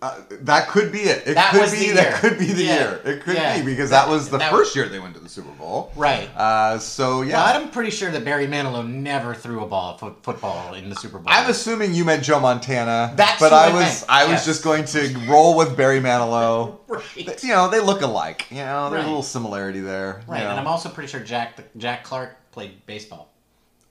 Uh, 0.02 0.16
that 0.30 0.70
could 0.70 0.94
be 0.94 1.00
it. 1.00 1.28
It 1.28 1.34
That 1.34 1.52
could 1.52 1.60
was 1.62 1.72
be 1.72 1.90
the 1.90 1.96
that 1.96 2.22
could 2.22 2.40
be 2.40 2.46
the 2.54 2.64
Yeah. 2.64 2.74
year. 2.76 3.02
It 3.04 3.22
could 3.22 3.36
Yeah. 3.36 3.58
be 3.58 3.64
because 3.66 3.90
that 3.90 4.08
was 4.08 4.30
the 4.30 4.38
That- 4.38 4.50
first 4.50 4.74
year 4.74 4.88
they 4.88 4.98
went 5.00 5.14
to 5.16 5.20
the 5.20 5.28
Super 5.28 5.52
Bowl. 5.52 5.92
Right. 5.96 6.30
Uh, 6.38 6.80
so 6.80 7.22
yeah. 7.22 7.44
But 7.44 7.58
I'm 7.58 7.70
pretty 7.70 7.92
sure 7.92 8.10
that 8.10 8.24
Barry 8.24 8.48
Manilow 8.48 8.88
never 8.88 9.36
threw 9.36 9.62
a 9.62 9.68
ball 9.68 9.98
fo- 9.98 10.16
football 10.24 10.74
in 10.74 10.90
the 10.90 10.96
Super 10.96 11.18
Bowl. 11.20 11.28
I'm 11.28 11.50
assuming 11.50 11.94
you 11.94 12.06
meant 12.06 12.24
Joe 12.24 12.40
Montana. 12.40 13.12
That's 13.18 13.42
but 13.42 13.52
I 13.52 13.74
was 13.74 13.82
meant, 13.84 14.06
I 14.08 14.24
was 14.24 14.32
yes. 14.36 14.46
just 14.46 14.64
going 14.64 14.86
to 14.86 15.18
roll 15.28 15.58
with 15.58 15.76
Barry 15.76 16.00
Manilow. 16.00 16.78
right. 16.88 17.44
You 17.44 17.50
know, 17.50 17.70
they 17.70 17.82
look 17.82 18.02
alike. 18.02 18.46
You 18.50 18.58
know, 18.64 18.90
there's 18.90 19.00
Right. 19.02 19.06
a 19.06 19.08
little 19.08 19.22
similarity 19.24 19.82
there. 19.82 20.22
you 20.28 20.34
Right, 20.34 20.44
know. 20.44 20.52
and 20.52 20.60
I'm 20.62 20.68
also 20.68 20.88
pretty 20.88 21.10
sure 21.10 21.20
Jack 21.20 21.58
Jack 21.78 22.06
Clark 22.06 22.38
played 22.54 22.86
baseball. 22.86 23.29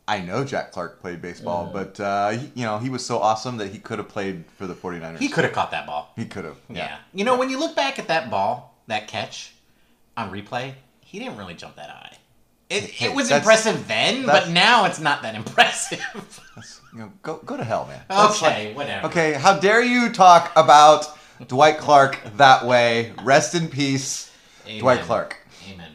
I 0.08 0.20
know 0.22 0.42
Jack 0.42 0.72
Clark 0.72 1.00
played 1.02 1.20
baseball, 1.20 1.68
but 1.70 2.00
uh, 2.00 2.30
he, 2.30 2.50
you 2.54 2.64
know, 2.64 2.78
he 2.78 2.88
was 2.88 3.04
so 3.04 3.18
awesome 3.18 3.58
that 3.58 3.70
he 3.70 3.78
could 3.78 3.98
have 3.98 4.08
played 4.08 4.44
for 4.56 4.66
the 4.66 4.74
49ers. 4.74 5.18
He 5.18 5.28
could 5.28 5.44
have 5.44 5.52
caught 5.52 5.70
that 5.72 5.86
ball. 5.86 6.12
He 6.16 6.24
could 6.24 6.46
have. 6.46 6.56
Yeah. 6.70 6.96
You 7.12 7.24
know, 7.24 7.36
when 7.36 7.50
you 7.50 7.60
look 7.60 7.76
back 7.76 7.98
at 7.98 8.08
that 8.08 8.30
ball, 8.30 8.74
that 8.86 9.06
catch 9.06 9.52
on 10.16 10.32
replay, 10.32 10.72
he 11.00 11.18
didn't 11.18 11.36
really 11.36 11.52
jump 11.54 11.76
that 11.76 11.90
high. 11.90 12.16
It, 12.70 12.84
Hey, 12.84 13.06
it 13.06 13.14
was 13.14 13.30
impressive 13.30 13.86
then, 13.86 14.24
but 14.26 14.48
now 14.48 14.86
it's 14.86 14.98
not 14.98 15.22
that 15.22 15.34
impressive. 15.42 16.02
You 16.94 17.00
know, 17.00 17.12
go 17.22 17.36
go 17.44 17.56
to 17.58 17.64
hell, 17.64 17.86
man. 17.86 18.00
That's 18.08 18.42
okay, 18.42 18.68
like- 18.68 18.76
whatever. 18.76 19.06
okay, 19.08 19.32
how 19.34 19.58
dare 19.58 19.82
you 19.82 20.10
talk 20.12 20.52
about 20.56 21.06
Dwight 21.46 21.78
Clark 21.78 22.18
that 22.38 22.64
way? 22.66 23.12
Rest 23.22 23.54
in 23.54 23.68
peace, 23.68 24.32
Amen. 24.66 24.80
Dwight 24.80 25.00
Clark. 25.02 25.36
Amen. 25.70 25.92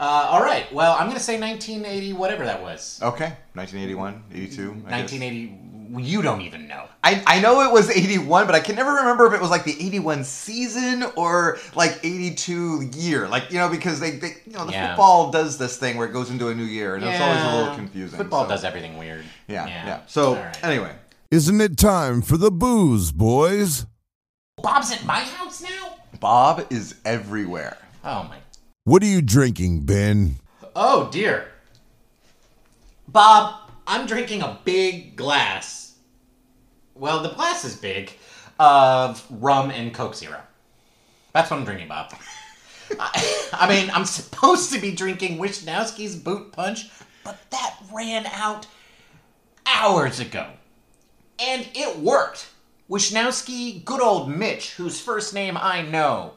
Uh, 0.00 0.28
all 0.30 0.42
right. 0.42 0.72
Well, 0.72 0.92
I'm 0.94 1.06
going 1.06 1.18
to 1.18 1.22
say 1.22 1.38
1980, 1.38 2.14
whatever 2.14 2.44
that 2.46 2.62
was. 2.62 2.98
Okay, 3.02 3.34
1981, 3.52 4.24
82. 4.32 4.62
I 4.62 4.74
guess. 4.74 5.12
1980. 5.12 5.66
You 6.02 6.22
don't 6.22 6.40
even 6.40 6.68
know. 6.68 6.86
I, 7.02 7.20
I 7.26 7.40
know 7.40 7.60
it 7.62 7.72
was 7.72 7.90
81, 7.90 8.46
but 8.46 8.54
I 8.54 8.60
can 8.60 8.76
never 8.76 8.92
remember 8.92 9.26
if 9.26 9.32
it 9.34 9.40
was 9.40 9.50
like 9.50 9.64
the 9.64 9.72
81 9.84 10.22
season 10.24 11.02
or 11.16 11.58
like 11.74 11.98
82 12.04 12.90
year. 12.94 13.26
Like, 13.28 13.50
you 13.50 13.58
know, 13.58 13.68
because 13.68 13.98
they, 14.00 14.12
they 14.12 14.36
you 14.46 14.52
know, 14.52 14.64
the 14.66 14.72
Yeah. 14.72 14.90
football 14.94 15.30
does 15.32 15.58
this 15.58 15.76
thing 15.78 15.96
where 15.96 16.06
it 16.06 16.12
goes 16.12 16.30
into 16.30 16.48
a 16.48 16.54
new 16.54 16.62
year 16.64 16.94
and 16.94 17.04
it's 17.04 17.20
always 17.20 17.42
a 17.42 17.56
little 17.56 17.74
confusing. 17.74 18.16
Football 18.18 18.44
so- 18.44 18.50
does 18.50 18.64
everything 18.64 18.98
weird. 18.98 19.24
Yeah, 19.48 19.66
yeah. 19.66 20.00
So, 20.06 20.36
All 20.36 20.42
right. 20.42 20.64
anyway, 20.64 20.94
Isn't 21.32 21.60
it 21.60 21.76
time 21.76 22.22
for 22.22 22.36
the 22.36 22.52
booze, 22.52 23.10
boys? 23.10 23.84
Bob's 24.62 24.92
at 24.92 25.04
my 25.04 25.20
house 25.20 25.60
now? 25.60 25.96
Bob 26.20 26.66
is 26.70 26.94
everywhere. 27.04 27.76
Oh, 28.04 28.22
my 28.30 28.36
What 28.90 29.04
are 29.04 29.06
you 29.06 29.22
drinking, 29.22 29.82
Ben? 29.82 30.40
Oh 30.74 31.10
dear. 31.12 31.46
Bob, 33.06 33.70
I'm 33.86 34.04
drinking 34.04 34.42
a 34.42 34.58
big 34.64 35.14
glass. 35.14 35.94
Well, 36.96 37.22
the 37.22 37.28
glass 37.28 37.64
is 37.64 37.76
big 37.76 38.10
of 38.58 39.24
rum 39.30 39.70
and 39.70 39.94
Coke 39.94 40.16
Zero. 40.16 40.40
That's 41.32 41.52
what 41.52 41.58
I'm 41.58 41.64
drinking, 41.64 41.86
Bob. 41.86 42.12
I, 42.98 43.48
I 43.52 43.68
mean, 43.68 43.92
I'm 43.94 44.04
supposed 44.04 44.72
to 44.72 44.80
be 44.80 44.90
drinking 44.90 45.38
Wishnowsky's 45.38 46.16
Boot 46.16 46.50
Punch, 46.50 46.90
but 47.22 47.38
that 47.50 47.76
ran 47.94 48.26
out 48.26 48.66
hours 49.66 50.18
ago. 50.18 50.48
And 51.38 51.64
it 51.76 51.96
worked. 51.96 52.48
Wishnowsky, 52.90 53.84
good 53.84 54.02
old 54.02 54.28
Mitch, 54.28 54.74
whose 54.74 55.00
first 55.00 55.32
name 55.32 55.56
I 55.56 55.82
know, 55.82 56.32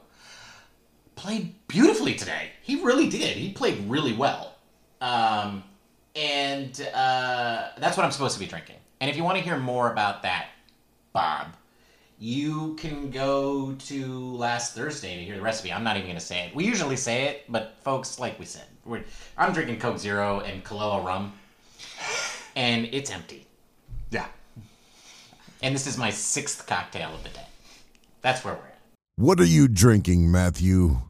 played 1.16 1.53
beautifully 1.68 2.14
today. 2.16 2.52
He 2.62 2.82
really 2.84 3.10
did. 3.10 3.38
He 3.38 3.52
played 3.52 3.90
really 3.90 4.14
well. 4.14 4.56
Um, 5.02 5.64
and 6.16 6.80
uh, 6.94 7.70
that's 7.78 7.98
what 7.98 8.06
I'm 8.06 8.12
supposed 8.12 8.36
to 8.36 8.40
be 8.40 8.46
drinking. 8.46 8.78
And 9.02 9.10
if 9.10 9.18
you 9.18 9.24
want 9.24 9.38
to 9.38 9.44
hear 9.44 9.58
more 9.58 9.92
about 9.92 10.22
that, 10.24 10.48
Bob, 11.12 11.48
you 12.20 12.76
can 12.76 13.10
go 13.10 13.74
to 13.74 14.36
last 14.36 14.76
Thursday 14.76 15.18
to 15.18 15.24
hear 15.24 15.36
the 15.36 15.42
recipe. 15.42 15.74
I'm 15.74 15.84
not 15.84 15.98
even 15.98 16.08
going 16.08 16.20
to 16.20 16.26
say 16.26 16.48
it. 16.48 16.56
We 16.56 16.66
usually 16.66 16.96
say 16.96 17.24
it, 17.26 17.46
but 17.50 17.78
folks, 17.84 18.20
like 18.20 18.40
we 18.40 18.46
said, 18.46 18.66
we're, 18.86 19.04
I'm 19.38 19.52
drinking 19.52 19.80
Coke 19.80 19.98
Zero 19.98 20.40
and 20.42 20.64
Kahlua 20.64 21.04
rum, 21.04 21.34
and 22.56 22.88
it's 22.92 23.12
empty. 23.12 23.46
Yeah. 24.12 24.28
And 25.62 25.74
this 25.74 25.88
is 25.88 25.98
my 25.98 26.10
sixth 26.10 26.66
cocktail 26.66 27.14
of 27.14 27.24
the 27.24 27.30
day. 27.30 27.48
That's 28.22 28.46
where 28.46 28.54
we're 28.54 28.60
at. 28.62 28.80
What 29.16 29.40
are 29.40 29.46
you 29.46 29.68
drinking, 29.68 30.32
Matthew? 30.32 31.02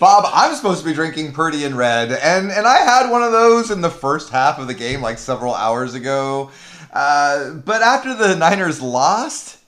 Bob, 0.00 0.24
I'm 0.32 0.54
supposed 0.54 0.80
to 0.80 0.86
be 0.86 0.94
drinking 0.94 1.32
Purdy 1.32 1.64
and 1.64 1.76
Red, 1.76 2.10
and, 2.10 2.50
and 2.50 2.66
I 2.66 2.78
had 2.78 3.10
one 3.10 3.22
of 3.22 3.32
those 3.32 3.70
in 3.70 3.82
the 3.82 3.90
first 3.90 4.30
half 4.30 4.58
of 4.58 4.66
the 4.66 4.72
game, 4.72 5.02
like 5.02 5.18
several 5.18 5.54
hours 5.54 5.92
ago. 5.92 6.50
Uh, 6.90 7.50
but 7.50 7.82
after 7.82 8.14
the 8.14 8.34
Niners 8.34 8.80
lost, 8.80 9.58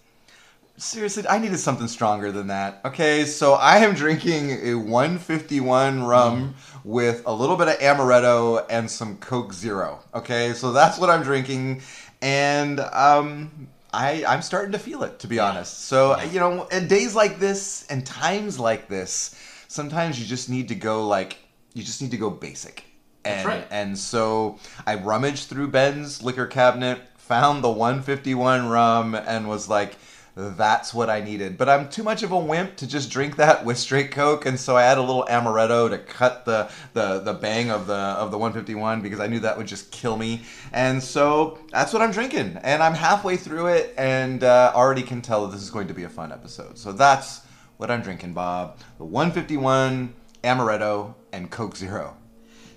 seriously, 0.79 1.29
I 1.29 1.37
needed 1.37 1.59
something 1.59 1.87
stronger 1.87 2.33
than 2.33 2.47
that. 2.47 2.81
Okay, 2.87 3.27
so 3.27 3.53
I 3.53 3.77
am 3.81 3.95
drinking 3.95 4.53
a 4.67 4.75
151 4.75 6.03
rum 6.03 6.55
with 6.83 7.23
a 7.27 7.33
little 7.35 7.57
bit 7.57 7.69
of 7.69 7.79
amaretto 7.81 8.65
and 8.71 8.91
some 8.91 9.19
Coke 9.19 9.53
Zero. 9.53 10.01
Okay, 10.15 10.55
so 10.55 10.73
that's 10.73 10.97
what 10.99 11.11
I'm 11.11 11.23
drinking, 11.23 11.83
and 12.23 12.81
um, 12.81 13.69
I 13.93 14.25
I'm 14.25 14.41
starting 14.41 14.73
to 14.73 14.79
feel 14.79 15.03
it, 15.03 15.19
to 15.19 15.27
be 15.27 15.39
honest. 15.39 15.81
So 15.89 16.19
you 16.23 16.41
know, 16.41 16.65
in 16.69 16.89
days 16.89 17.15
like 17.15 17.39
this 17.39 17.87
and 17.89 18.07
times 18.07 18.59
like 18.59 18.89
this, 18.89 19.37
sometimes 19.73 20.21
you 20.21 20.27
just 20.27 20.51
need 20.51 20.69
to 20.69 20.75
go 20.75 21.07
like 21.07 21.39
you 21.75 21.83
just 21.83 22.03
need 22.03 22.11
to 22.11 22.19
go 22.19 22.31
basic. 22.31 22.85
And, 23.25 23.35
That's 23.35 23.47
right. 23.47 23.67
and 23.71 23.97
so 23.97 24.59
I 24.87 24.97
rummaged 24.97 25.49
through 25.49 25.69
Ben's 25.69 26.23
liquor 26.23 26.47
cabinet, 26.47 27.01
found 27.17 27.63
the 27.65 27.71
151 27.71 28.69
rum, 28.69 29.15
and 29.15 29.49
was 29.49 29.69
like, 29.69 29.97
that's 30.35 30.93
what 30.93 31.09
I 31.09 31.21
needed. 31.21 31.57
But 31.57 31.69
I'm 31.69 31.89
too 31.89 32.03
much 32.03 32.23
of 32.23 32.33
a 32.33 32.39
wimp 32.39 32.77
to 32.77 32.87
just 32.87 33.11
drink 33.11 33.37
that 33.37 33.65
with 33.65 33.79
straight 33.79 34.11
Coke, 34.11 34.45
and 34.45 34.59
so 34.59 34.77
I 34.77 34.83
had 34.83 34.99
a 34.99 35.03
little 35.03 35.25
amaretto 35.31 35.91
to 35.91 35.99
cut 35.99 36.45
the, 36.45 36.71
the, 36.95 37.21
the 37.21 37.35
bang 37.35 37.71
of 37.71 37.87
the 37.87 37.95
of 37.95 38.31
the 38.31 38.39
151 38.39 39.03
because 39.03 39.21
I 39.21 39.27
knew 39.27 39.41
that 39.41 39.57
would 39.57 39.67
just 39.67 39.93
kill 39.93 40.17
me. 40.17 40.43
And 40.73 41.03
so 41.03 41.59
that's 41.71 41.93
what 41.93 42.03
I'm 42.03 42.13
drinking, 42.13 42.59
and 42.63 42.83
I'm 42.83 42.95
halfway 42.95 43.37
through 43.37 43.69
it, 43.69 43.95
and 43.97 44.43
uh, 44.43 44.73
already 44.75 45.03
can 45.03 45.23
tell 45.23 45.47
that 45.47 45.53
this 45.53 45.63
is 45.63 45.71
going 45.71 45.89
to 45.89 45.95
be 45.95 46.05
a 46.05 46.11
fun 46.11 46.33
episode. 46.33 46.77
So 46.77 46.93
that's 46.93 47.42
what 47.83 47.91
I'm 47.91 48.01
drinking, 48.01 48.33
Bob. 48.33 48.79
The 48.99 49.05
151 49.05 50.15
amaretto 50.45 51.17
and 51.33 51.51
Coke 51.51 51.77
Zero. 51.77 52.17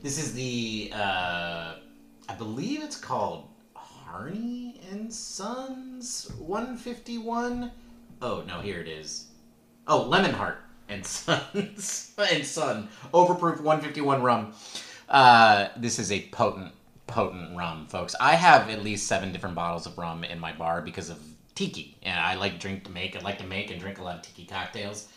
This 0.02 0.18
is 0.18 0.34
the, 0.34 0.92
uh, 0.96 1.76
I 2.28 2.34
believe 2.40 2.82
it's 2.82 2.98
called 2.98 3.48
Harney 3.76 4.82
and 4.90 5.14
Sons 5.14 6.32
151. 6.40 7.72
Oh, 8.24 8.44
no, 8.48 8.62
here 8.62 8.80
it 8.80 8.88
is. 8.88 9.28
Oh, 9.86 10.02
Lemon 10.02 10.34
Hart 10.34 10.58
and 10.90 11.06
Sons 11.06 12.12
and 12.18 12.44
Son 12.44 12.90
Overproof 13.14 13.62
151 13.62 14.24
rum. 14.24 14.54
Uh, 15.08 15.68
this 15.78 16.00
is 16.00 16.12
a 16.12 16.28
potent, 16.30 16.72
potent 17.06 17.56
rum, 17.56 17.86
folks. 17.86 18.16
I 18.20 18.34
have 18.34 18.72
at 18.72 18.82
least 18.84 19.06
seven 19.06 19.32
different 19.32 19.54
bottles 19.54 19.86
of 19.86 20.00
rum 20.00 20.24
in 20.24 20.40
my 20.40 20.54
bar 20.54 20.82
because 20.82 21.12
of 21.12 21.20
tiki, 21.56 21.98
and 22.04 22.20
I 22.20 22.36
like 22.36 22.60
drink 22.60 22.84
to 22.84 22.92
make. 22.92 23.16
I 23.16 23.22
like 23.22 23.40
to 23.40 23.46
make 23.46 23.72
and 23.72 23.80
drink 23.80 24.00
a 24.00 24.04
lot 24.04 24.18
of 24.18 24.22
tiki 24.22 24.46
cocktails. 24.46 25.08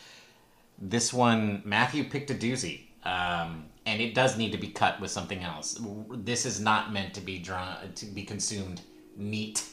This 0.79 1.13
one, 1.13 1.63
Matthew 1.65 2.05
picked 2.05 2.31
a 2.31 2.35
doozy, 2.35 2.83
um, 3.05 3.67
and 3.85 4.01
it 4.01 4.15
does 4.15 4.39
need 4.39 4.53
to 4.53 4.59
be 4.59 4.69
cut 4.69 5.01
with 5.01 5.11
something 5.11 5.43
else. 5.43 5.81
This 6.11 6.47
is 6.47 6.61
not 6.61 6.93
meant 6.93 7.15
to 7.15 7.21
be 7.21 7.39
drawn 7.39 7.93
to 7.95 8.07
be 8.07 8.23
consumed 8.23 8.81
neat 9.17 9.65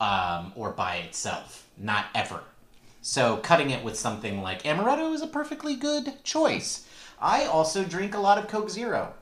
um, 0.00 0.52
or 0.56 0.70
by 0.70 0.96
itself, 0.96 1.68
not 1.76 2.06
ever. 2.14 2.42
So 3.02 3.38
cutting 3.38 3.70
it 3.70 3.84
with 3.84 3.98
something 3.98 4.42
like 4.42 4.62
amaretto 4.62 5.12
is 5.12 5.22
a 5.22 5.26
perfectly 5.26 5.76
good 5.76 6.22
choice. 6.24 6.86
I 7.20 7.44
also 7.44 7.84
drink 7.84 8.14
a 8.14 8.20
lot 8.20 8.38
of 8.38 8.48
Coke 8.48 8.70
Zero. 8.70 9.14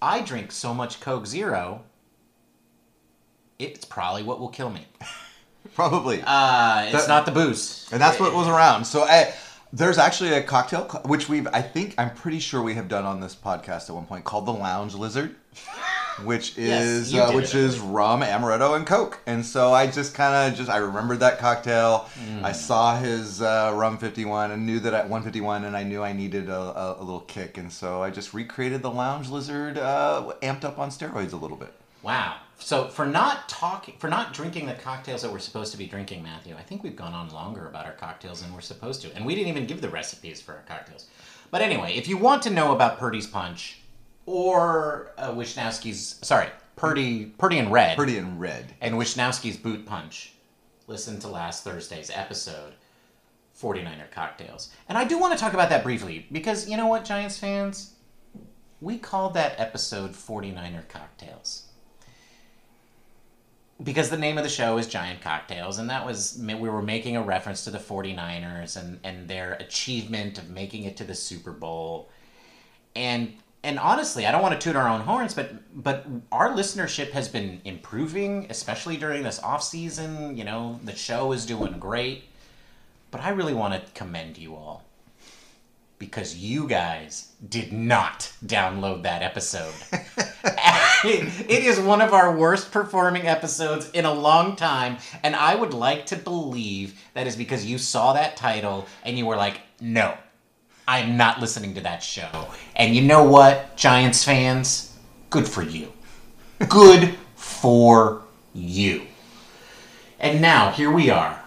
I 0.00 0.22
drink 0.22 0.52
so 0.52 0.74
much 0.74 1.00
Coke 1.00 1.26
Zero, 1.26 1.84
it's 3.58 3.84
probably 3.84 4.22
what 4.22 4.38
will 4.38 4.48
kill 4.48 4.70
me. 4.70 4.86
Probably. 5.78 6.20
Uh, 6.26 6.82
it's 6.88 7.06
That- 7.06 7.08
not 7.08 7.24
the 7.24 7.30
booze. 7.32 7.86
and 7.92 8.00
that's 8.02 8.18
what 8.18 8.34
was 8.34 8.48
around. 8.48 8.84
So 8.84 9.04
I, 9.04 9.32
there's 9.72 9.96
actually 9.96 10.32
a 10.32 10.42
cocktail 10.42 10.84
which 11.06 11.28
we've 11.28 11.46
I 11.52 11.62
think 11.62 11.94
I'm 11.98 12.10
pretty 12.14 12.40
sure 12.40 12.60
we 12.62 12.74
have 12.74 12.88
done 12.88 13.04
on 13.04 13.20
this 13.20 13.36
podcast 13.36 13.88
at 13.88 13.94
one 13.94 14.06
point 14.06 14.24
called 14.24 14.46
the 14.46 14.52
Lounge 14.52 14.94
Lizard, 14.94 15.36
which 16.24 16.54
is 16.58 17.12
you 17.12 17.20
uh, 17.22 17.30
which 17.32 17.54
it. 17.54 17.60
is 17.60 17.78
rum, 17.78 18.22
amaretto, 18.22 18.74
and 18.74 18.84
Coke. 18.86 19.20
And 19.26 19.46
so 19.46 19.72
I 19.72 19.86
just 19.86 20.14
kind 20.14 20.34
of 20.52 20.58
just 20.58 20.68
I 20.68 20.78
remembered 20.78 21.20
that 21.20 21.38
cocktail. 21.38 22.08
Mm. 22.28 22.42
I 22.42 22.50
saw 22.52 22.96
his 22.98 23.40
uh, 23.40 23.72
rum 23.76 23.98
51 23.98 24.50
and 24.50 24.66
knew 24.66 24.80
that 24.80 24.94
at 24.94 25.04
151, 25.04 25.64
and 25.64 25.76
I 25.76 25.84
knew 25.84 26.02
I 26.02 26.12
needed 26.12 26.48
a, 26.48 26.58
a, 26.58 26.96
a 26.98 27.02
little 27.04 27.20
kick, 27.20 27.56
and 27.56 27.70
so 27.72 28.02
I 28.02 28.10
just 28.10 28.34
recreated 28.34 28.82
the 28.82 28.90
Lounge 28.90 29.28
Lizard, 29.28 29.78
uh, 29.78 30.32
amped 30.42 30.64
up 30.64 30.78
on 30.80 30.90
steroids 30.90 31.32
a 31.32 31.36
little 31.36 31.56
bit. 31.56 31.72
Wow. 32.02 32.36
So 32.58 32.88
for 32.88 33.06
not 33.06 33.48
talking, 33.48 33.94
for 33.98 34.08
not 34.08 34.34
drinking 34.34 34.66
the 34.66 34.74
cocktails 34.74 35.22
that 35.22 35.30
we're 35.30 35.38
supposed 35.38 35.72
to 35.72 35.78
be 35.78 35.86
drinking, 35.86 36.22
Matthew, 36.22 36.54
I 36.56 36.62
think 36.62 36.82
we've 36.82 36.96
gone 36.96 37.14
on 37.14 37.30
longer 37.30 37.66
about 37.68 37.86
our 37.86 37.92
cocktails 37.92 38.42
than 38.42 38.52
we're 38.52 38.60
supposed 38.60 39.02
to, 39.02 39.14
and 39.14 39.24
we 39.24 39.34
didn't 39.34 39.48
even 39.48 39.66
give 39.66 39.80
the 39.80 39.88
recipes 39.88 40.40
for 40.40 40.52
our 40.52 40.62
cocktails. 40.66 41.06
But 41.50 41.62
anyway, 41.62 41.94
if 41.94 42.08
you 42.08 42.16
want 42.16 42.42
to 42.42 42.50
know 42.50 42.72
about 42.72 42.98
Purdy's 42.98 43.26
Punch 43.26 43.80
or 44.26 45.12
uh, 45.18 45.30
Wishnowsky's, 45.30 46.18
sorry, 46.22 46.48
Purdy, 46.76 47.26
Purdy 47.38 47.58
and 47.58 47.72
Red, 47.72 47.96
Purdy 47.96 48.18
and 48.18 48.40
red. 48.40 48.74
and 48.80 48.96
Wishnowsky's 48.96 49.56
Boot 49.56 49.86
Punch, 49.86 50.34
listen 50.86 51.18
to 51.20 51.28
last 51.28 51.64
Thursday's 51.64 52.10
episode, 52.12 52.74
49er 53.58 54.10
Cocktails. 54.10 54.70
And 54.88 54.98
I 54.98 55.04
do 55.04 55.18
want 55.18 55.32
to 55.32 55.38
talk 55.38 55.54
about 55.54 55.70
that 55.70 55.82
briefly 55.82 56.26
because 56.30 56.68
you 56.68 56.76
know 56.76 56.86
what, 56.86 57.04
Giants 57.04 57.38
fans? 57.38 57.94
We 58.80 58.98
called 58.98 59.34
that 59.34 59.58
episode 59.58 60.12
49er 60.12 60.88
Cocktails. 60.88 61.67
Because 63.82 64.10
the 64.10 64.18
name 64.18 64.38
of 64.38 64.44
the 64.44 64.50
show 64.50 64.76
is 64.78 64.88
Giant 64.88 65.20
Cocktails, 65.20 65.78
and 65.78 65.88
that 65.88 66.04
was, 66.04 66.40
we 66.42 66.54
were 66.54 66.82
making 66.82 67.16
a 67.16 67.22
reference 67.22 67.62
to 67.64 67.70
the 67.70 67.78
49ers 67.78 68.76
and, 68.76 68.98
and 69.04 69.28
their 69.28 69.52
achievement 69.54 70.36
of 70.36 70.50
making 70.50 70.82
it 70.84 70.96
to 70.96 71.04
the 71.04 71.14
Super 71.14 71.52
Bowl. 71.52 72.10
And 72.96 73.34
and 73.64 73.78
honestly, 73.78 74.24
I 74.24 74.30
don't 74.30 74.40
want 74.40 74.58
to 74.58 74.64
toot 74.64 74.76
our 74.76 74.88
own 74.88 75.00
horns, 75.00 75.34
but 75.34 75.50
but 75.82 76.06
our 76.30 76.50
listenership 76.50 77.10
has 77.10 77.28
been 77.28 77.60
improving, 77.64 78.46
especially 78.50 78.96
during 78.96 79.24
this 79.24 79.40
off 79.42 79.62
season. 79.64 80.36
You 80.36 80.44
know, 80.44 80.80
the 80.84 80.94
show 80.94 81.32
is 81.32 81.44
doing 81.44 81.78
great. 81.78 82.24
But 83.10 83.20
I 83.20 83.30
really 83.30 83.54
want 83.54 83.74
to 83.74 83.92
commend 83.92 84.38
you 84.38 84.54
all 84.54 84.84
because 85.98 86.36
you 86.36 86.68
guys 86.68 87.32
did 87.48 87.72
not 87.72 88.32
download 88.44 89.02
that 89.02 89.22
episode. 89.22 89.72
it 91.04 91.64
is 91.64 91.80
one 91.80 92.00
of 92.00 92.12
our 92.12 92.36
worst 92.36 92.70
performing 92.70 93.26
episodes 93.26 93.90
in 93.90 94.04
a 94.04 94.12
long 94.12 94.56
time, 94.56 94.98
and 95.22 95.34
I 95.34 95.54
would 95.54 95.74
like 95.74 96.06
to 96.06 96.16
believe 96.16 97.00
that 97.14 97.26
is 97.26 97.36
because 97.36 97.66
you 97.66 97.78
saw 97.78 98.12
that 98.12 98.36
title 98.36 98.86
and 99.04 99.18
you 99.18 99.26
were 99.26 99.36
like, 99.36 99.60
"No, 99.80 100.16
I'm 100.86 101.16
not 101.16 101.40
listening 101.40 101.74
to 101.74 101.80
that 101.82 102.02
show." 102.02 102.48
And 102.76 102.94
you 102.94 103.02
know 103.02 103.24
what, 103.24 103.76
Giants 103.76 104.24
fans? 104.24 104.96
Good 105.30 105.48
for 105.48 105.62
you. 105.62 105.92
Good 106.68 107.14
for 107.36 108.22
you. 108.54 109.02
And 110.20 110.40
now, 110.40 110.70
here 110.70 110.90
we 110.90 111.10
are. 111.10 111.40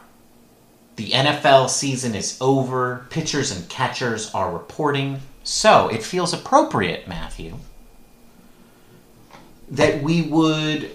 The 0.95 1.11
NFL 1.11 1.69
season 1.69 2.15
is 2.15 2.37
over. 2.41 3.07
Pitchers 3.09 3.51
and 3.51 3.67
catchers 3.69 4.33
are 4.33 4.51
reporting. 4.51 5.19
So 5.43 5.87
it 5.87 6.03
feels 6.03 6.33
appropriate, 6.33 7.07
Matthew, 7.07 7.57
that 9.69 10.03
we 10.03 10.23
would 10.23 10.91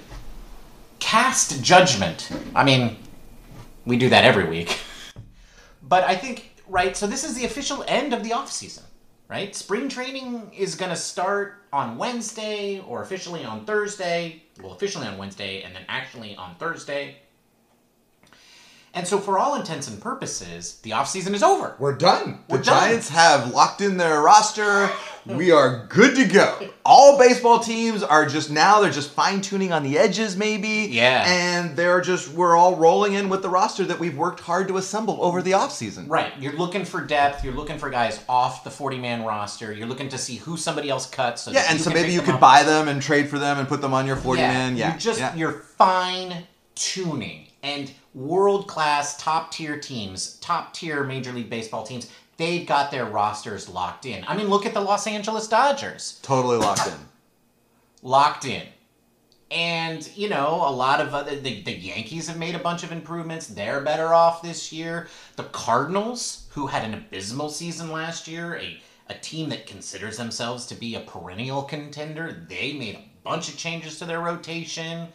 cast 0.99 1.63
judgment. 1.63 2.31
I 2.55 2.65
mean, 2.65 2.97
we 3.85 3.97
do 3.97 4.09
that 4.11 4.25
every 4.25 4.49
week. 4.49 4.79
But 5.89 6.03
I 6.05 6.17
think, 6.17 6.51
right, 6.67 6.97
so 6.97 7.07
this 7.07 7.23
is 7.23 7.35
the 7.35 7.45
official 7.45 7.85
end 7.87 8.13
of 8.13 8.25
the 8.25 8.31
offseason, 8.31 8.83
right? 9.29 9.55
Spring 9.55 9.89
training 9.89 10.51
is 10.53 10.75
going 10.75 10.91
to 10.91 10.97
start 10.97 11.63
on 11.73 11.97
Wednesday 11.97 12.81
or 12.81 13.03
officially 13.03 13.45
on 13.45 13.65
Thursday. 13.65 14.43
Well, 14.61 14.73
officially 14.73 15.07
on 15.07 15.17
Wednesday 15.17 15.63
and 15.63 15.75
then 15.75 15.85
actually 15.89 16.35
on 16.35 16.57
Thursday. 16.57 17.19
And 18.97 19.07
so, 19.07 19.19
for 19.19 19.39
all 19.39 19.57
intents 19.57 19.89
and 19.89 20.01
purposes, 20.01 20.81
the 20.83 20.93
offseason 20.93 21.35
is 21.35 21.43
over. 21.43 21.77
We're 21.79 21.97
done. 21.97 22.43
We're 22.49 22.57
the 22.59 22.65
done. 22.65 22.89
Giants 22.89 23.11
have 23.11 23.53
locked 23.53 23.83
in 23.83 23.99
their 23.99 24.23
roster. 24.23 24.91
We 25.27 25.51
are 25.51 25.87
good 25.89 26.17
to 26.17 26.25
go. 26.25 26.71
All 26.85 27.19
baseball 27.19 27.59
teams 27.59 28.03
are 28.03 28.27
just 28.27 28.49
now 28.49 28.81
they're 28.81 28.93
just 28.93 29.11
fine 29.11 29.41
tuning 29.43 29.73
on 29.73 29.83
the 29.83 29.99
edges, 29.99 30.37
maybe. 30.37 30.89
Yeah. 30.91 31.25
And 31.27 31.77
they're 31.77 32.01
just 32.01 32.33
we're 32.33 32.57
all 32.57 32.77
rolling 32.77 33.15
in 33.15 33.29
with 33.29 33.43
the 33.43 33.49
roster 33.49 33.85
that 33.85 33.99
we've 33.99 34.17
worked 34.17 34.41
hard 34.41 34.69
to 34.69 34.77
assemble 34.77 35.23
over 35.23 35.43
the 35.43 35.51
offseason. 35.51 36.09
Right. 36.09 36.33
You're 36.39 36.55
looking 36.55 36.85
for 36.85 37.01
depth. 37.01 37.45
You're 37.45 37.55
looking 37.55 37.79
for 37.79 37.91
guys 37.91 38.25
off 38.29 38.65
the 38.65 38.71
40 38.71 38.99
man 38.99 39.25
roster. 39.25 39.73
You're 39.73 39.89
looking 39.89 40.09
to 40.11 40.19
see 40.19 40.37
who 40.37 40.57
somebody 40.57 40.89
else 40.89 41.07
cuts. 41.11 41.43
So 41.43 41.51
Yeah, 41.51 41.67
and 41.69 41.81
so 41.81 41.91
maybe 41.91 42.13
you 42.13 42.21
could 42.21 42.37
up. 42.37 42.41
buy 42.41 42.63
them 42.63 42.89
and 42.89 43.03
trade 43.03 43.29
for 43.29 43.39
them 43.39 43.59
and 43.59 43.69
put 43.69 43.81
them 43.81 43.93
on 43.93 44.07
your 44.07 44.17
40 44.17 44.41
man. 44.41 44.77
Yeah. 44.77 44.91
You're 44.91 44.99
just 44.99 45.19
yeah. 45.21 45.35
you're 45.35 45.53
fine 45.53 46.47
tuning 46.77 47.46
and 47.63 47.93
world 48.15 48.69
class 48.69 49.17
top 49.17 49.51
tier 49.51 49.79
teams, 49.79 50.37
top 50.37 50.75
tier 50.75 51.05
Major 51.05 51.33
League 51.33 51.51
Baseball 51.51 51.85
teams. 51.85 52.11
They've 52.37 52.67
got 52.67 52.91
their 52.91 53.07
rosters 53.07 53.69
locked 53.69 54.05
in. 54.05 54.25
I 54.29 54.37
mean, 54.37 54.49
look 54.49 54.67
at 54.67 54.75
the 54.75 54.81
Los 54.81 55.07
Angeles 55.07 55.49
Dodgers. 55.49 56.21
totally 56.23 56.59
locked 56.59 56.87
in. 56.87 56.95
locked 58.03 58.45
in. 58.45 58.63
And, 59.51 60.09
you 60.17 60.29
know, 60.29 60.63
a 60.67 60.71
lot 60.71 61.01
of 61.01 61.15
other, 61.15 61.37
the, 61.37 61.63
the 61.63 61.73
Yankees 61.73 62.27
have 62.29 62.37
made 62.37 62.55
a 62.57 62.61
bunch 62.61 62.83
of 62.83 62.91
improvements. 62.91 63.47
They're 63.47 63.81
better 63.81 64.13
off 64.13 64.43
this 64.43 64.73
year. 64.73 65.09
The 65.37 65.45
Cardinals, 65.45 66.49
who 66.51 66.67
had 66.67 66.85
an 66.85 66.95
abysmal 66.95 67.49
season 67.49 67.93
last 67.93 68.27
year, 68.27 68.57
a, 68.57 68.81
a 69.09 69.15
team 69.15 69.49
that 69.51 69.67
considers 69.67 70.17
themselves 70.17 70.67
to 70.67 70.75
be 70.75 70.97
a 70.97 71.01
perennial 71.01 71.63
contender, 71.63 72.45
they 72.49 72.73
made 72.73 72.97
a 72.97 73.05
bunch 73.23 73.49
of 73.49 73.57
changes 73.57 73.99
to 74.01 74.05
their 74.05 74.21
rotation. 74.21 75.09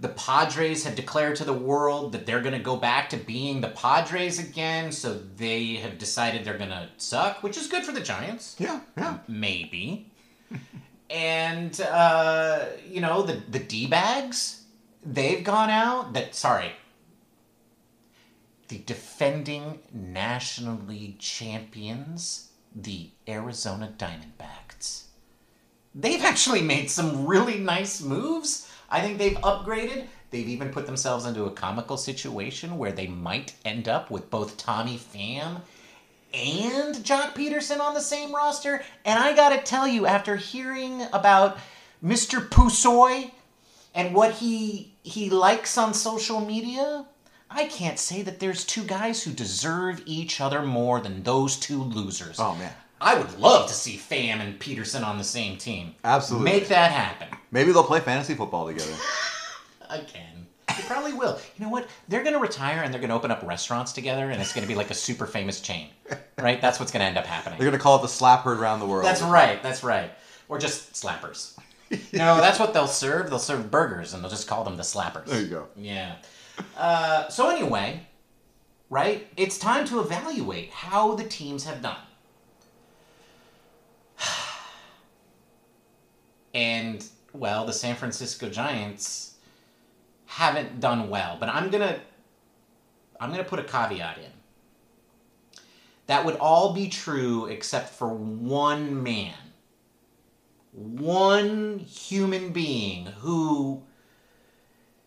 The 0.00 0.08
Padres 0.08 0.84
have 0.84 0.96
declared 0.96 1.36
to 1.36 1.44
the 1.44 1.52
world 1.52 2.12
that 2.12 2.26
they're 2.26 2.40
going 2.42 2.54
to 2.54 2.62
go 2.62 2.76
back 2.76 3.08
to 3.10 3.16
being 3.16 3.60
the 3.60 3.68
Padres 3.68 4.38
again, 4.38 4.90
so 4.92 5.14
they 5.36 5.74
have 5.74 5.98
decided 5.98 6.44
they're 6.44 6.58
going 6.58 6.70
to 6.70 6.88
suck, 6.96 7.42
which 7.42 7.56
is 7.56 7.68
good 7.68 7.84
for 7.84 7.92
the 7.92 8.00
Giants 8.00 8.56
Yeah, 8.58 8.80
yeah. 8.96 9.18
maybe. 9.28 10.10
and 11.10 11.80
uh, 11.80 12.66
you 12.88 13.00
know 13.00 13.22
the 13.22 13.40
the 13.48 13.58
d 13.60 13.86
bags, 13.86 14.64
they've 15.04 15.44
gone 15.44 15.70
out. 15.70 16.12
That 16.12 16.34
sorry, 16.34 16.72
the 18.68 18.78
defending 18.78 19.78
National 19.92 20.78
League 20.86 21.18
champions, 21.18 22.50
the 22.74 23.10
Arizona 23.28 23.92
Diamondbacks. 23.96 25.04
They've 25.94 26.24
actually 26.24 26.62
made 26.62 26.90
some 26.90 27.26
really 27.26 27.58
nice 27.58 28.00
moves. 28.02 28.63
I 28.94 29.00
think 29.00 29.18
they've 29.18 29.36
upgraded. 29.38 30.06
They've 30.30 30.48
even 30.48 30.68
put 30.68 30.86
themselves 30.86 31.26
into 31.26 31.46
a 31.46 31.50
comical 31.50 31.96
situation 31.96 32.78
where 32.78 32.92
they 32.92 33.08
might 33.08 33.52
end 33.64 33.88
up 33.88 34.08
with 34.08 34.30
both 34.30 34.56
Tommy 34.56 34.98
Pham 34.98 35.62
and 36.32 36.94
Joc 36.94 37.34
Pederson 37.34 37.80
on 37.80 37.94
the 37.94 38.00
same 38.00 38.32
roster. 38.32 38.84
And 39.04 39.18
I 39.18 39.34
gotta 39.34 39.60
tell 39.60 39.88
you, 39.88 40.06
after 40.06 40.36
hearing 40.36 41.02
about 41.12 41.58
Mr. 42.04 42.48
Pusoy 42.48 43.32
and 43.96 44.14
what 44.14 44.34
he 44.34 44.94
he 45.02 45.28
likes 45.28 45.76
on 45.76 45.92
social 45.92 46.38
media, 46.38 47.04
I 47.50 47.64
can't 47.64 47.98
say 47.98 48.22
that 48.22 48.38
there's 48.38 48.64
two 48.64 48.84
guys 48.84 49.24
who 49.24 49.32
deserve 49.32 50.02
each 50.06 50.40
other 50.40 50.62
more 50.62 51.00
than 51.00 51.24
those 51.24 51.56
two 51.56 51.82
losers. 51.82 52.36
Oh, 52.38 52.54
man. 52.54 52.72
I 53.04 53.18
would 53.18 53.38
love 53.38 53.68
to 53.68 53.74
see 53.74 53.96
Pham 53.96 54.40
and 54.40 54.58
Pederson 54.58 55.04
on 55.04 55.18
the 55.18 55.24
same 55.24 55.58
team. 55.58 55.94
Absolutely. 56.02 56.50
Make 56.50 56.68
that 56.68 56.90
happen. 56.90 57.28
Maybe 57.50 57.70
they'll 57.70 57.84
play 57.84 58.00
fantasy 58.00 58.34
football 58.34 58.66
together. 58.66 58.94
Again. 59.90 60.46
They 60.68 60.82
probably 60.84 61.12
will. 61.12 61.38
You 61.56 61.66
know 61.66 61.70
what? 61.70 61.86
They're 62.08 62.22
going 62.22 62.32
to 62.32 62.40
retire 62.40 62.82
and 62.82 62.92
they're 62.92 63.00
going 63.00 63.10
to 63.10 63.14
open 63.14 63.30
up 63.30 63.42
restaurants 63.42 63.92
together 63.92 64.30
and 64.30 64.40
it's 64.40 64.54
going 64.54 64.66
to 64.66 64.68
be 64.68 64.74
like 64.74 64.90
a 64.90 64.94
super 64.94 65.26
famous 65.26 65.60
chain. 65.60 65.88
Right? 66.38 66.60
That's 66.60 66.80
what's 66.80 66.90
going 66.90 67.02
to 67.02 67.06
end 67.06 67.18
up 67.18 67.26
happening. 67.26 67.58
They're 67.58 67.70
gonna 67.70 67.82
call 67.82 67.98
it 67.98 68.02
the 68.02 68.08
slap 68.08 68.42
herd 68.42 68.58
around 68.58 68.80
the 68.80 68.86
world. 68.86 69.04
That's 69.04 69.22
right. 69.22 69.62
That's 69.62 69.84
right. 69.84 70.10
Or 70.48 70.58
just 70.58 70.94
slappers. 70.94 71.56
no, 72.12 72.36
that's 72.40 72.58
what 72.58 72.74
they'll 72.74 72.86
serve. 72.86 73.30
They'll 73.30 73.38
serve 73.38 73.70
burgers, 73.70 74.14
and 74.14 74.22
they'll 74.22 74.30
just 74.30 74.48
call 74.48 74.64
them 74.64 74.76
the 74.76 74.82
slappers. 74.82 75.26
There 75.26 75.40
you 75.40 75.46
go. 75.48 75.68
Yeah. 75.76 76.16
Uh, 76.76 77.28
so 77.28 77.50
anyway, 77.50 78.00
right? 78.90 79.26
It's 79.36 79.58
time 79.58 79.86
to 79.86 80.00
evaluate 80.00 80.70
how 80.70 81.14
the 81.14 81.24
teams 81.24 81.64
have 81.64 81.82
done. 81.82 81.96
And 86.54 87.04
well, 87.32 87.66
the 87.66 87.72
San 87.72 87.96
Francisco 87.96 88.48
Giants 88.48 89.34
haven't 90.26 90.80
done 90.80 91.10
well, 91.10 91.36
but 91.38 91.48
I'm 91.48 91.70
gonna 91.70 92.00
I'm 93.20 93.30
gonna 93.30 93.44
put 93.44 93.58
a 93.58 93.64
caveat 93.64 94.18
in. 94.18 94.30
That 96.06 96.24
would 96.24 96.36
all 96.36 96.72
be 96.72 96.88
true 96.88 97.46
except 97.46 97.90
for 97.90 98.08
one 98.08 99.02
man. 99.02 99.34
One 100.72 101.78
human 101.78 102.52
being 102.52 103.06
who 103.06 103.82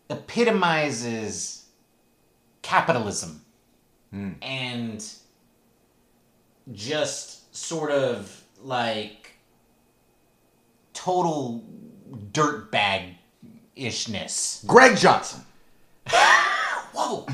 epitomizes 0.09 1.65
capitalism 2.61 3.41
hmm. 4.11 4.31
and 4.41 5.05
just 6.71 7.55
sort 7.55 7.91
of 7.91 8.43
like 8.61 9.26
total 11.07 11.63
dirtbag 12.33 13.15
ishness. 13.77 14.67
Greg 14.67 14.97
Johnson. 14.97 15.39
Whoa! 16.91 17.25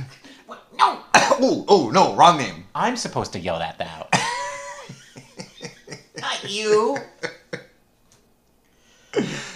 No! 0.78 1.00
oh, 1.16 1.66
oh 1.68 1.90
no, 1.90 2.16
wrong 2.16 2.38
name. 2.38 2.66
I'm 2.76 2.96
supposed 2.96 3.34
to 3.34 3.40
yell 3.40 3.58
that 3.58 3.82
out. 3.82 4.14
Not 6.22 6.52
you. 6.52 7.00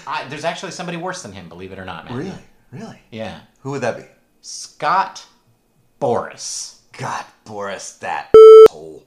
I, 0.08 0.28
there's 0.30 0.46
actually 0.46 0.72
somebody 0.72 0.98
worse 0.98 1.22
than 1.22 1.32
him, 1.32 1.48
believe 1.48 1.72
it 1.72 1.78
or 1.78 1.86
not, 1.86 2.06
man. 2.06 2.18
Really? 2.18 2.44
Really? 2.72 3.00
Yeah. 3.12 3.42
Who 3.62 3.70
would 3.72 3.82
that 3.82 3.98
be? 3.98 4.06
Scott 4.42 5.28
Boras. 6.02 6.80
God, 6.98 7.24
Boras, 7.46 8.00
that 8.00 8.32
hole. 8.70 9.04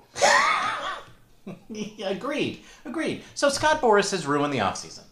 Agreed. 2.05 2.62
Agreed. 2.85 3.22
So 3.35 3.48
Scott 3.48 3.81
Boras 3.81 4.11
has 4.11 4.26
ruined 4.26 4.53
the 4.53 4.59
offseason. 4.59 5.05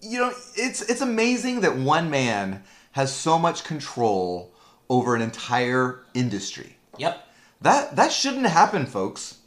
You 0.00 0.18
know, 0.20 0.32
it's 0.56 0.82
it's 0.82 1.00
amazing 1.00 1.60
that 1.60 1.76
one 1.76 2.10
man 2.10 2.62
has 2.92 3.14
so 3.14 3.38
much 3.38 3.64
control 3.64 4.52
over 4.88 5.14
an 5.14 5.22
entire 5.22 6.04
industry. 6.14 6.76
Yep. 6.98 7.24
That 7.60 7.96
that 7.96 8.12
shouldn't 8.12 8.46
happen, 8.46 8.86
folks. 8.86 9.38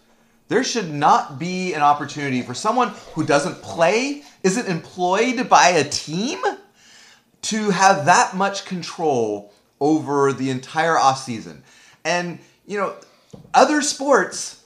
There 0.48 0.64
should 0.64 0.92
not 0.92 1.40
be 1.40 1.74
an 1.74 1.82
opportunity 1.82 2.42
for 2.42 2.54
someone 2.54 2.90
who 3.14 3.26
doesn't 3.26 3.62
play, 3.62 4.24
isn't 4.44 4.68
employed 4.68 5.48
by 5.48 5.70
a 5.70 5.84
team, 5.86 6.40
to 7.44 7.70
have 7.70 8.06
that 8.06 8.36
much 8.36 8.66
control 8.66 9.54
over 9.80 10.34
the 10.34 10.50
entire 10.50 10.98
off 10.98 11.24
season. 11.24 11.64
And 12.04 12.40
you 12.66 12.78
know, 12.78 12.96
other 13.54 13.82
sports 13.82 14.61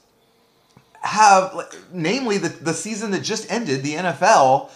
have, 1.05 1.53
like, 1.53 1.73
namely 1.91 2.37
the 2.37 2.49
the 2.49 2.73
season 2.73 3.11
that 3.11 3.21
just 3.23 3.49
ended, 3.51 3.83
the 3.83 3.93
NFL, 3.93 4.69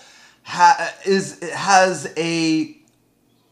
ha- 0.43 0.93
is 1.05 1.39
has 1.53 2.11
a 2.17 2.75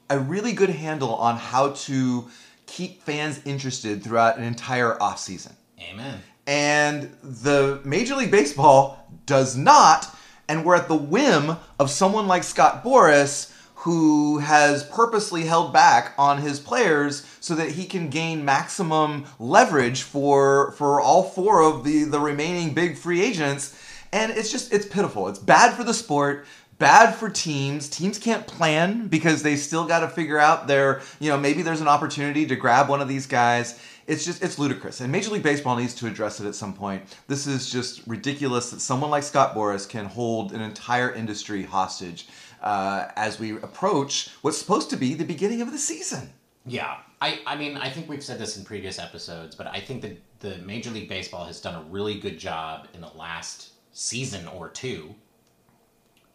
a 0.09 0.19
really 0.19 0.53
good 0.53 0.69
handle 0.69 1.15
on 1.15 1.35
how 1.35 1.71
to 1.71 2.27
keep 2.65 3.01
fans 3.03 3.41
interested 3.45 4.03
throughout 4.03 4.37
an 4.37 4.43
entire 4.43 5.01
off 5.01 5.19
season 5.19 5.53
Amen. 5.91 6.19
and 6.45 7.11
the 7.23 7.81
Major 7.83 8.15
League 8.15 8.31
Baseball 8.31 9.05
does 9.25 9.57
not, 9.57 10.07
and 10.47 10.63
we're 10.63 10.75
at 10.75 10.87
the 10.87 10.95
whim 10.95 11.57
of 11.79 11.89
someone 11.89 12.27
like 12.27 12.43
Scott 12.43 12.83
Boras 12.83 13.53
who 13.75 14.39
has 14.39 14.83
purposely 14.83 15.43
held 15.45 15.71
back 15.71 16.13
on 16.17 16.39
his 16.39 16.59
players 16.59 17.25
so 17.47 17.55
that 17.55 17.71
he 17.71 17.86
can 17.86 18.10
gain 18.10 18.45
maximum 18.45 19.25
leverage 19.39 20.01
for 20.03 20.71
for 20.73 21.01
all 21.01 21.23
four 21.23 21.63
of 21.63 21.83
the 21.83 22.03
the 22.03 22.19
remaining 22.19 22.73
big 22.73 22.97
free 22.97 23.21
agents. 23.21 23.81
And 24.12 24.31
it's 24.31 24.51
just 24.51 24.73
it's 24.73 24.86
pitiful. 24.86 25.27
It's 25.27 25.39
bad 25.39 25.73
for 25.75 25.83
the 25.83 25.93
sport 25.93 26.45
bad 26.77 27.15
for 27.15 27.29
teams. 27.29 27.89
Teams 27.89 28.19
can't 28.19 28.45
plan 28.45 29.07
because 29.07 29.43
they 29.43 29.55
still 29.55 29.86
got 29.86 29.99
to 29.99 30.10
figure 30.10 30.38
out 30.38 30.67
their 30.67 31.01
you 31.19 31.29
know 31.29 31.38
maybe 31.38 31.62
there's 31.62 31.81
an 31.81 31.88
opportunity 31.88 32.45
to 32.45 32.55
grab 32.55 32.89
one 32.89 33.01
of 33.01 33.07
these 33.07 33.25
guys. 33.25 33.79
It's 34.05 34.25
just 34.25 34.43
it's 34.43 34.57
ludicrous. 34.57 35.01
And 35.01 35.12
major 35.12 35.31
league 35.31 35.43
baseball 35.43 35.75
needs 35.75 35.93
to 35.95 36.07
address 36.07 36.39
it 36.39 36.47
at 36.47 36.55
some 36.55 36.73
point. 36.73 37.03
This 37.27 37.47
is 37.47 37.69
just 37.69 38.05
ridiculous 38.07 38.69
that 38.71 38.79
someone 38.79 39.10
like 39.10 39.23
scott 39.23 39.55
boras 39.55 39.88
can 39.88 40.05
hold 40.05 40.53
an 40.53 40.62
entire 40.62 41.12
industry 41.12 41.63
hostage 41.63 42.27
uh, 42.62 43.07
as 43.15 43.39
we 43.39 43.57
approach 43.57 44.29
what's 44.41 44.57
supposed 44.57 44.89
to 44.91 44.97
be 44.97 45.13
the 45.13 45.25
beginning 45.25 45.62
of 45.62 45.71
the 45.71 45.77
season. 45.77 46.29
Yeah, 46.65 46.97
I, 47.19 47.39
I 47.47 47.56
mean, 47.56 47.77
I 47.77 47.89
think 47.89 48.08
we've 48.08 48.23
said 48.23 48.38
this 48.38 48.58
in 48.58 48.63
previous 48.63 48.99
episodes, 48.99 49.56
but 49.56 49.67
I 49.67 49.80
think 49.80 50.01
that 50.03 50.21
the 50.39 50.58
Major 50.60 50.91
League 50.91 51.10
Baseball 51.10 51.45
has 51.45 51.60
done 51.60 51.75
a 51.75 51.82
really 51.89 52.19
good 52.19 52.38
job 52.38 52.88
in 52.93 53.01
the 53.01 53.10
last 53.15 53.71
season 53.91 54.47
or 54.47 54.69
two 54.69 55.15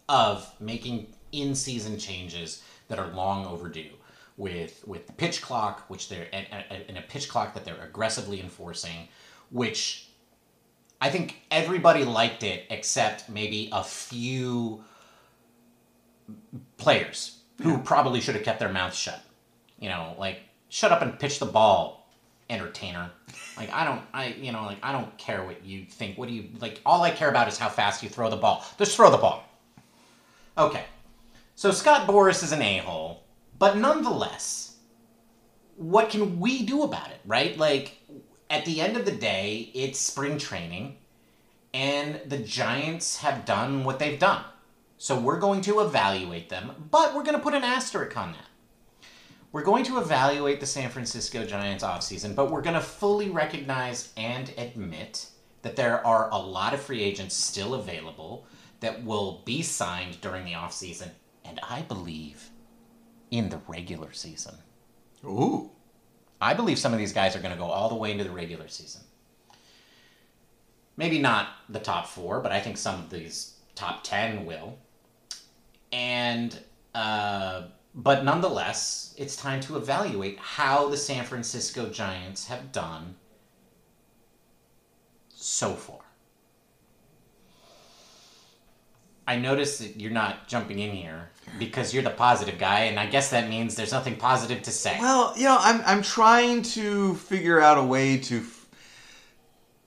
of 0.08 0.52
making 0.60 1.14
in-season 1.30 1.98
changes 1.98 2.62
that 2.88 2.98
are 2.98 3.08
long 3.08 3.46
overdue. 3.46 3.90
With 4.38 4.82
with 4.88 5.06
the 5.06 5.12
pitch 5.12 5.42
clock, 5.42 5.84
which 5.88 6.08
they're 6.08 6.26
and 6.32 6.96
a 6.96 7.02
pitch 7.02 7.28
clock 7.28 7.52
that 7.52 7.66
they're 7.66 7.84
aggressively 7.84 8.40
enforcing, 8.40 9.08
which 9.50 10.08
I 11.02 11.10
think 11.10 11.42
everybody 11.50 12.04
liked 12.04 12.42
it 12.42 12.64
except 12.70 13.28
maybe 13.28 13.68
a 13.72 13.84
few 13.84 14.82
players 16.78 17.40
who 17.60 17.78
probably 17.78 18.22
should 18.22 18.34
have 18.34 18.44
kept 18.44 18.58
their 18.58 18.72
mouths 18.72 18.96
shut. 18.96 19.20
You 19.78 19.90
know, 19.90 20.16
like 20.18 20.40
shut 20.72 20.90
up 20.90 21.02
and 21.02 21.18
pitch 21.18 21.38
the 21.38 21.44
ball, 21.44 22.10
entertainer. 22.48 23.10
Like 23.58 23.70
I 23.70 23.84
don't, 23.84 24.00
I 24.14 24.28
you 24.28 24.52
know, 24.52 24.62
like 24.62 24.78
I 24.82 24.90
don't 24.90 25.16
care 25.18 25.44
what 25.44 25.64
you 25.64 25.84
think. 25.84 26.16
What 26.16 26.28
do 26.28 26.34
you 26.34 26.48
like? 26.60 26.80
All 26.86 27.02
I 27.02 27.10
care 27.10 27.28
about 27.28 27.46
is 27.46 27.58
how 27.58 27.68
fast 27.68 28.02
you 28.02 28.08
throw 28.08 28.30
the 28.30 28.36
ball. 28.36 28.64
Just 28.78 28.96
throw 28.96 29.10
the 29.10 29.18
ball. 29.18 29.44
Okay, 30.56 30.84
so 31.54 31.70
Scott 31.70 32.08
Boras 32.08 32.42
is 32.42 32.52
an 32.52 32.62
a 32.62 32.78
hole, 32.78 33.22
but 33.58 33.76
nonetheless, 33.76 34.76
what 35.76 36.08
can 36.08 36.40
we 36.40 36.64
do 36.64 36.82
about 36.82 37.10
it? 37.10 37.20
Right? 37.26 37.56
Like 37.58 37.98
at 38.48 38.64
the 38.64 38.80
end 38.80 38.96
of 38.96 39.04
the 39.04 39.12
day, 39.12 39.70
it's 39.74 39.98
spring 39.98 40.38
training, 40.38 40.96
and 41.74 42.18
the 42.26 42.38
Giants 42.38 43.18
have 43.18 43.44
done 43.44 43.84
what 43.84 43.98
they've 43.98 44.18
done. 44.18 44.44
So 44.96 45.18
we're 45.18 45.40
going 45.40 45.60
to 45.62 45.80
evaluate 45.80 46.48
them, 46.48 46.88
but 46.90 47.14
we're 47.14 47.24
going 47.24 47.36
to 47.36 47.42
put 47.42 47.54
an 47.54 47.64
asterisk 47.64 48.16
on 48.16 48.32
that. 48.32 48.46
We're 49.52 49.62
going 49.62 49.84
to 49.84 49.98
evaluate 49.98 50.60
the 50.60 50.66
San 50.66 50.88
Francisco 50.88 51.44
Giants 51.44 51.84
offseason, 51.84 52.34
but 52.34 52.50
we're 52.50 52.62
going 52.62 52.74
to 52.74 52.80
fully 52.80 53.28
recognize 53.28 54.10
and 54.16 54.50
admit 54.56 55.26
that 55.60 55.76
there 55.76 56.04
are 56.06 56.30
a 56.30 56.38
lot 56.38 56.72
of 56.72 56.80
free 56.80 57.02
agents 57.02 57.36
still 57.36 57.74
available 57.74 58.46
that 58.80 59.04
will 59.04 59.42
be 59.44 59.60
signed 59.60 60.20
during 60.22 60.46
the 60.46 60.52
offseason, 60.52 61.10
and 61.44 61.60
I 61.68 61.82
believe 61.82 62.48
in 63.30 63.50
the 63.50 63.60
regular 63.68 64.12
season. 64.12 64.54
ooh 65.24 65.70
I 66.40 66.54
believe 66.54 66.78
some 66.78 66.92
of 66.92 66.98
these 66.98 67.12
guys 67.12 67.36
are 67.36 67.40
going 67.40 67.52
to 67.52 67.58
go 67.58 67.66
all 67.66 67.88
the 67.88 67.94
way 67.94 68.10
into 68.10 68.24
the 68.24 68.30
regular 68.30 68.66
season. 68.66 69.02
Maybe 70.96 71.20
not 71.20 71.50
the 71.68 71.78
top 71.78 72.08
four, 72.08 72.40
but 72.40 72.50
I 72.50 72.60
think 72.60 72.76
some 72.76 72.96
of 72.96 73.10
these 73.10 73.54
top 73.76 74.02
10 74.02 74.44
will. 74.44 74.76
And, 75.92 76.58
uh, 76.94 77.62
but 77.94 78.24
nonetheless, 78.24 79.14
it's 79.18 79.36
time 79.36 79.60
to 79.62 79.76
evaluate 79.76 80.38
how 80.38 80.88
the 80.88 80.96
San 80.96 81.24
Francisco 81.24 81.88
Giants 81.88 82.46
have 82.46 82.72
done 82.72 83.16
so 85.28 85.74
far. 85.74 86.00
I 89.26 89.36
notice 89.36 89.78
that 89.78 90.00
you're 90.00 90.10
not 90.10 90.48
jumping 90.48 90.78
in 90.78 90.90
here 90.90 91.30
because 91.58 91.94
you're 91.94 92.02
the 92.02 92.10
positive 92.10 92.58
guy, 92.58 92.80
and 92.80 92.98
I 92.98 93.06
guess 93.06 93.30
that 93.30 93.48
means 93.48 93.76
there's 93.76 93.92
nothing 93.92 94.16
positive 94.16 94.62
to 94.62 94.70
say. 94.70 94.96
Well, 94.98 95.32
you 95.36 95.44
know, 95.44 95.58
I'm 95.60 95.80
I'm 95.86 96.02
trying 96.02 96.62
to 96.62 97.14
figure 97.14 97.60
out 97.60 97.78
a 97.78 97.82
way 97.82 98.18
to. 98.18 98.38
F- 98.38 98.68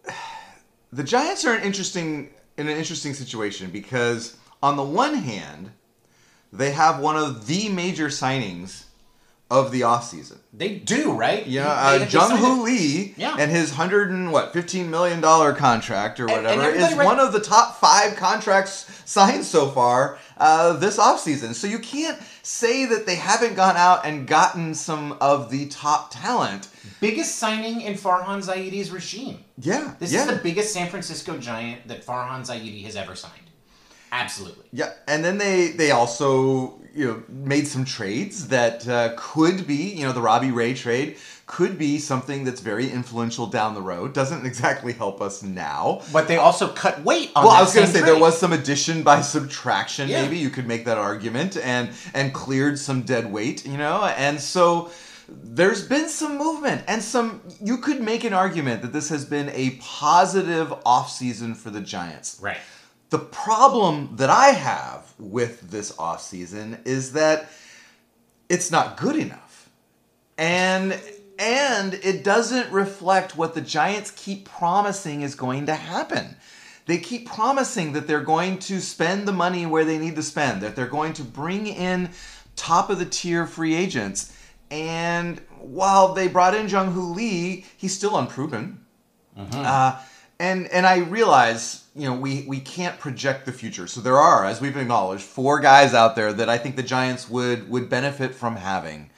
the 0.93 1.03
Giants 1.03 1.43
are 1.43 1.53
an 1.53 1.63
interesting 1.63 2.31
in 2.57 2.67
an 2.67 2.77
interesting 2.77 3.13
situation 3.13 3.71
because 3.71 4.37
on 4.63 4.77
the 4.77 4.83
one 4.83 5.15
hand, 5.15 5.71
they 6.57 6.71
have 6.71 6.99
one 6.99 7.17
of 7.17 7.47
the 7.47 7.69
major 7.69 8.07
signings 8.07 8.83
of 9.51 9.71
the 9.71 9.81
offseason. 9.81 10.37
They 10.51 10.75
do, 10.79 11.13
right? 11.13 11.45
Yeah, 11.45 11.67
uh, 11.67 12.05
Jung 12.09 12.37
Hoo. 12.37 12.63
Lee 12.63 13.13
Yeah. 13.15 13.35
and 13.37 13.51
his 13.51 13.71
hundred 13.73 14.09
and 14.09 14.31
what 14.31 14.53
fifteen 14.53 14.89
million 14.89 15.21
dollar 15.21 15.53
contract 15.53 16.19
or 16.19 16.27
And- 16.27 16.47
and 16.47 16.57
whatever 16.61 16.75
is 16.75 16.93
rec- 16.95 17.05
one 17.05 17.19
of 17.19 17.31
the 17.31 17.39
top 17.39 17.79
five 17.79 18.15
contracts 18.15 18.85
signed 19.05 19.45
so 19.45 19.69
far 19.69 20.17
uh, 20.37 20.73
this 20.73 20.97
offseason. 20.97 21.53
So 21.53 21.67
you 21.67 21.77
can't 21.79 22.17
say 22.41 22.85
that 22.85 23.05
they 23.05 23.15
haven't 23.15 23.53
gone 23.55 23.77
out 23.77 24.05
and 24.05 24.27
gotten 24.27 24.73
some 24.73 25.15
of 25.21 25.49
the 25.51 25.67
top 25.67 26.11
talent. 26.11 26.67
Biggest 26.99 27.35
signing 27.35 27.81
in 27.81 27.93
Farhan 27.93 28.43
Zaidi's 28.43 28.89
regime. 28.91 29.43
Yeah, 29.59 29.93
This 29.99 30.11
yeah. 30.11 30.21
is 30.21 30.27
the 30.27 30.35
biggest 30.37 30.73
San 30.73 30.89
Francisco 30.89 31.37
Giant 31.37 31.87
that 31.87 32.05
Farhan 32.05 32.41
Zaidi 32.45 32.83
has 32.85 32.95
ever 32.95 33.15
signed. 33.15 33.33
Absolutely. 34.15 34.65
Yeah, 34.71 34.93
and 35.07 35.23
then 35.23 35.37
they 35.37 35.69
they 35.69 35.91
also 35.91 36.79
you 36.93 37.05
know 37.05 37.23
made 37.27 37.67
some 37.67 37.85
trades 37.85 38.47
that 38.47 38.87
uh, 38.87 39.13
could 39.17 39.67
be 39.67 39.91
you 39.93 40.05
know 40.05 40.13
the 40.13 40.21
Robbie 40.21 40.51
Ray 40.51 40.73
trade 40.73 41.17
could 41.45 41.77
be 41.77 41.99
something 41.99 42.43
that's 42.43 42.61
very 42.61 42.89
influential 42.89 43.45
down 43.45 43.75
the 43.75 43.81
road. 43.81 44.13
Doesn't 44.13 44.45
exactly 44.51 44.93
help 44.93 45.21
us 45.21 45.43
now. 45.43 46.01
But 46.11 46.27
they 46.27 46.37
also 46.37 46.69
cut 46.69 47.03
weight 47.03 47.31
on 47.35 47.43
Well, 47.43 47.53
I 47.53 47.61
was 47.61 47.73
going 47.73 47.85
to 47.85 47.93
say 47.93 48.01
there 48.01 48.19
was 48.19 48.39
some 48.39 48.53
addition 48.53 49.03
by 49.03 49.21
subtraction. 49.21 50.09
Yeah. 50.09 50.23
Maybe 50.23 50.37
you 50.37 50.49
could 50.49 50.67
make 50.67 50.85
that 50.85 50.97
argument 50.97 51.57
and 51.57 51.89
and 52.13 52.33
cleared 52.33 52.79
some 52.79 53.01
dead 53.01 53.31
weight. 53.31 53.65
You 53.65 53.77
know, 53.77 54.05
and 54.05 54.39
so. 54.39 54.89
There's 55.27 55.81
been 55.87 56.07
some 56.07 56.37
movement 56.37 56.83
and 56.87 57.01
some 57.01 57.41
you 57.59 57.77
could 57.79 57.99
make 57.99 58.23
an 58.25 58.33
argument 58.33 58.83
that 58.83 58.93
this 58.93 59.09
has 59.09 59.25
been 59.25 59.49
a 59.55 59.71
positive 59.81 60.67
offseason 60.85 61.57
for 61.57 61.71
the 61.71 61.81
Giants. 61.81 62.37
Right. 62.39 62.59
The 63.09 63.19
problem 63.19 64.15
that 64.17 64.29
I 64.29 64.49
have 64.49 65.13
with 65.19 65.69
this 65.71 65.91
offseason 65.93 66.85
is 66.85 67.13
that 67.13 67.49
it's 68.49 68.71
not 68.71 68.97
good 68.97 69.15
enough. 69.15 69.69
And 70.37 70.99
and 71.37 71.93
it 71.95 72.23
doesn't 72.23 72.71
reflect 72.71 73.35
what 73.35 73.53
the 73.53 73.61
Giants 73.61 74.11
keep 74.11 74.47
promising 74.47 75.21
is 75.21 75.35
going 75.35 75.65
to 75.65 75.75
happen. 75.75 76.37
They 76.85 76.97
keep 76.97 77.27
promising 77.27 77.93
that 77.93 78.07
they're 78.07 78.21
going 78.21 78.59
to 78.59 78.79
spend 78.79 79.27
the 79.27 79.33
money 79.33 79.65
where 79.65 79.83
they 79.83 79.97
need 79.97 80.15
to 80.15 80.23
spend, 80.23 80.61
that 80.61 80.75
they're 80.75 80.87
going 80.87 81.13
to 81.13 81.23
bring 81.23 81.67
in 81.67 82.11
top 82.55 82.89
of 82.89 82.99
the 82.99 83.05
tier 83.05 83.47
free 83.47 83.75
agents. 83.75 84.31
And 84.71 85.39
while 85.59 86.13
they 86.13 86.27
brought 86.27 86.55
in 86.55 86.69
Jung 86.69 86.91
Hoo 86.91 87.13
Lee, 87.13 87.65
he's 87.75 87.95
still 87.95 88.17
unproven. 88.17 88.85
Uh, 89.51 89.99
and 90.39 90.67
and 90.67 90.85
I 90.85 90.97
realize, 90.97 91.85
you 91.95 92.09
know, 92.09 92.15
we 92.15 92.45
we 92.47 92.59
can't 92.59 92.99
project 92.99 93.45
the 93.45 93.51
future. 93.51 93.87
So 93.87 94.01
there 94.01 94.17
are, 94.17 94.45
as 94.45 94.59
we've 94.61 94.75
acknowledged, 94.75 95.23
four 95.23 95.59
guys 95.59 95.93
out 95.93 96.15
there 96.15 96.33
that 96.33 96.49
I 96.49 96.57
think 96.57 96.75
the 96.75 96.83
Giants 96.83 97.29
would 97.29 97.69
would 97.69 97.89
benefit 97.89 98.35
from 98.35 98.55
having. 98.55 99.09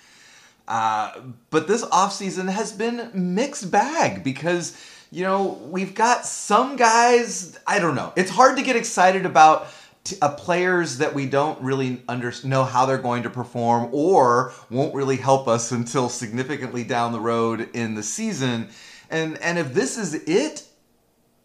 Uh, 0.67 1.11
but 1.49 1.67
this 1.67 1.83
offseason 1.85 2.49
has 2.49 2.73
been 2.73 3.09
mixed 3.13 3.71
bag 3.71 4.23
because 4.23 4.77
you 5.11 5.23
know 5.23 5.59
we've 5.69 5.95
got 5.95 6.25
some 6.25 6.75
guys. 6.75 7.57
I 7.65 7.79
don't 7.79 7.95
know. 7.95 8.13
It's 8.15 8.31
hard 8.31 8.57
to 8.57 8.63
get 8.63 8.75
excited 8.75 9.25
about 9.25 9.67
t- 10.03 10.17
uh, 10.21 10.35
players 10.35 10.99
that 10.99 11.13
we 11.13 11.25
don't 11.25 11.59
really 11.61 12.03
under- 12.07 12.33
know 12.43 12.63
how 12.63 12.85
they're 12.85 12.97
going 12.97 13.23
to 13.23 13.29
perform 13.29 13.89
or 13.91 14.53
won't 14.69 14.93
really 14.93 15.17
help 15.17 15.47
us 15.47 15.71
until 15.71 16.09
significantly 16.09 16.83
down 16.83 17.11
the 17.11 17.19
road 17.19 17.69
in 17.73 17.95
the 17.95 18.03
season. 18.03 18.69
And 19.09 19.37
and 19.39 19.57
if 19.57 19.73
this 19.73 19.97
is 19.97 20.13
it, 20.13 20.66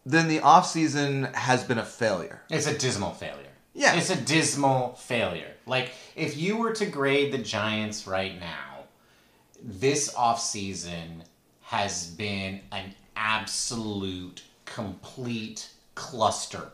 then 0.04 0.28
the 0.28 0.40
offseason 0.40 1.32
has 1.34 1.62
been 1.64 1.78
a 1.78 1.84
failure. 1.84 2.42
It's 2.50 2.66
a 2.66 2.76
dismal 2.76 3.12
failure. 3.12 3.46
Yeah. 3.74 3.94
It's 3.94 4.10
a 4.10 4.16
dismal 4.16 4.94
failure. 4.94 5.52
Like, 5.66 5.92
if 6.16 6.36
you 6.36 6.56
were 6.56 6.72
to 6.72 6.86
grade 6.86 7.32
the 7.32 7.38
Giants 7.38 8.06
right 8.06 8.38
now, 8.38 8.84
this 9.62 10.12
offseason 10.14 11.22
has 11.62 12.08
been 12.08 12.60
an 12.72 12.94
absolute, 13.16 14.42
complete 14.64 15.70
cluster. 15.94 16.72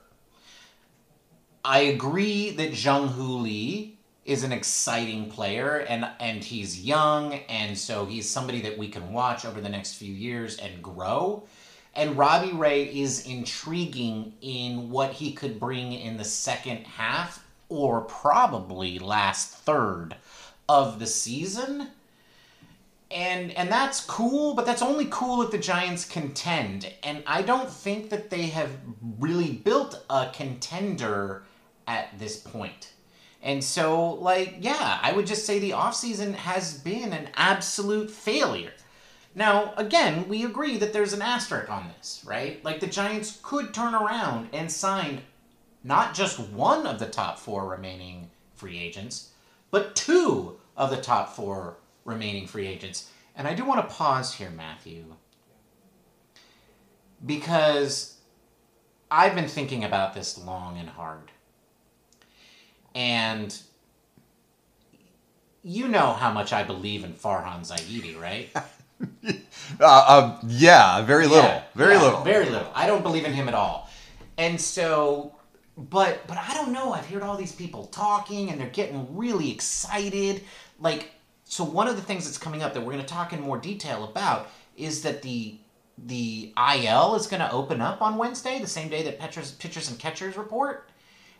I 1.64 1.80
agree 1.80 2.50
that 2.50 2.82
Jung 2.82 3.08
Hoo 3.08 3.38
Lee 3.38 3.98
is 4.24 4.44
an 4.44 4.52
exciting 4.52 5.30
player 5.30 5.78
and 5.88 6.06
and 6.20 6.44
he's 6.44 6.84
young 6.84 7.32
and 7.48 7.76
so 7.76 8.04
he's 8.04 8.28
somebody 8.28 8.60
that 8.60 8.76
we 8.76 8.86
can 8.86 9.10
watch 9.12 9.46
over 9.46 9.60
the 9.60 9.68
next 9.68 9.94
few 9.94 10.12
years 10.12 10.58
and 10.58 10.82
grow. 10.82 11.44
And 11.94 12.16
Robbie 12.16 12.52
Ray 12.52 12.84
is 12.84 13.26
intriguing 13.26 14.34
in 14.40 14.90
what 14.90 15.12
he 15.12 15.32
could 15.32 15.58
bring 15.58 15.92
in 15.92 16.16
the 16.16 16.24
second 16.24 16.86
half 16.86 17.44
or 17.68 18.02
probably 18.02 18.98
last 18.98 19.52
third 19.52 20.14
of 20.68 20.98
the 20.98 21.06
season. 21.06 21.88
And 23.10 23.52
and 23.52 23.70
that's 23.70 24.04
cool, 24.04 24.54
but 24.54 24.66
that's 24.66 24.82
only 24.82 25.06
cool 25.10 25.42
if 25.42 25.50
the 25.50 25.58
Giants 25.58 26.04
contend. 26.04 26.92
And 27.02 27.22
I 27.26 27.42
don't 27.42 27.70
think 27.70 28.10
that 28.10 28.28
they 28.28 28.48
have 28.48 28.70
really 29.18 29.52
built 29.52 30.04
a 30.10 30.30
contender 30.32 31.44
at 31.86 32.18
this 32.18 32.36
point. 32.36 32.92
And 33.42 33.62
so, 33.62 34.10
like, 34.14 34.56
yeah, 34.60 34.98
I 35.02 35.12
would 35.12 35.26
just 35.26 35.46
say 35.46 35.58
the 35.58 35.70
offseason 35.70 36.34
has 36.34 36.74
been 36.78 37.12
an 37.12 37.28
absolute 37.34 38.10
failure. 38.10 38.72
Now, 39.34 39.72
again, 39.76 40.28
we 40.28 40.44
agree 40.44 40.78
that 40.78 40.92
there's 40.92 41.12
an 41.12 41.22
asterisk 41.22 41.70
on 41.70 41.90
this, 41.96 42.22
right? 42.26 42.64
Like, 42.64 42.80
the 42.80 42.86
Giants 42.86 43.38
could 43.42 43.72
turn 43.72 43.94
around 43.94 44.48
and 44.52 44.70
sign 44.70 45.22
not 45.84 46.14
just 46.14 46.40
one 46.40 46.86
of 46.86 46.98
the 46.98 47.06
top 47.06 47.38
four 47.38 47.68
remaining 47.68 48.30
free 48.54 48.78
agents, 48.78 49.30
but 49.70 49.94
two 49.94 50.58
of 50.76 50.90
the 50.90 50.96
top 50.96 51.34
four 51.34 51.76
remaining 52.04 52.46
free 52.46 52.66
agents. 52.66 53.10
And 53.36 53.46
I 53.46 53.54
do 53.54 53.64
want 53.64 53.88
to 53.88 53.94
pause 53.94 54.34
here, 54.34 54.50
Matthew, 54.50 55.04
because 57.24 58.16
I've 59.10 59.34
been 59.34 59.48
thinking 59.48 59.84
about 59.84 60.14
this 60.14 60.36
long 60.38 60.78
and 60.78 60.88
hard. 60.88 61.30
And 62.94 63.56
you 65.62 65.88
know 65.88 66.12
how 66.12 66.32
much 66.32 66.52
I 66.52 66.64
believe 66.64 67.04
in 67.04 67.12
Farhan 67.12 67.60
Zaidi, 67.60 68.18
right? 68.18 68.50
Uh, 69.80 70.32
um, 70.40 70.48
yeah, 70.50 71.02
very 71.02 71.26
little, 71.26 71.44
Yeah, 71.44 71.62
very 71.74 71.94
yeah, 71.94 72.02
little. 72.02 72.24
Very 72.24 72.46
little. 72.46 72.72
I 72.74 72.86
don't 72.86 73.02
believe 73.02 73.24
in 73.24 73.32
him 73.32 73.48
at 73.48 73.54
all. 73.54 73.88
And 74.38 74.60
so, 74.60 75.36
but 75.76 76.26
but 76.26 76.38
I 76.38 76.54
don't 76.54 76.72
know. 76.72 76.92
I've 76.92 77.06
heard 77.06 77.22
all 77.22 77.36
these 77.36 77.52
people 77.52 77.86
talking, 77.86 78.50
and 78.50 78.60
they're 78.60 78.70
getting 78.70 79.16
really 79.16 79.52
excited. 79.52 80.42
Like, 80.80 81.10
so 81.44 81.62
one 81.62 81.86
of 81.86 81.96
the 81.96 82.02
things 82.02 82.24
that's 82.24 82.38
coming 82.38 82.62
up 82.62 82.74
that 82.74 82.80
we're 82.80 82.92
going 82.92 83.04
to 83.04 83.14
talk 83.14 83.32
in 83.32 83.40
more 83.40 83.58
detail 83.58 84.04
about 84.04 84.48
is 84.76 85.02
that 85.02 85.22
the 85.22 85.58
the 86.06 86.52
IL 86.56 87.14
is 87.16 87.26
going 87.26 87.40
to 87.40 87.50
open 87.52 87.80
up 87.80 88.00
on 88.02 88.16
Wednesday, 88.16 88.58
the 88.60 88.66
same 88.66 88.88
day 88.88 89.02
that 89.02 89.18
pitchers, 89.18 89.52
pitchers 89.52 89.90
and 89.90 89.98
catchers 89.98 90.36
report. 90.36 90.88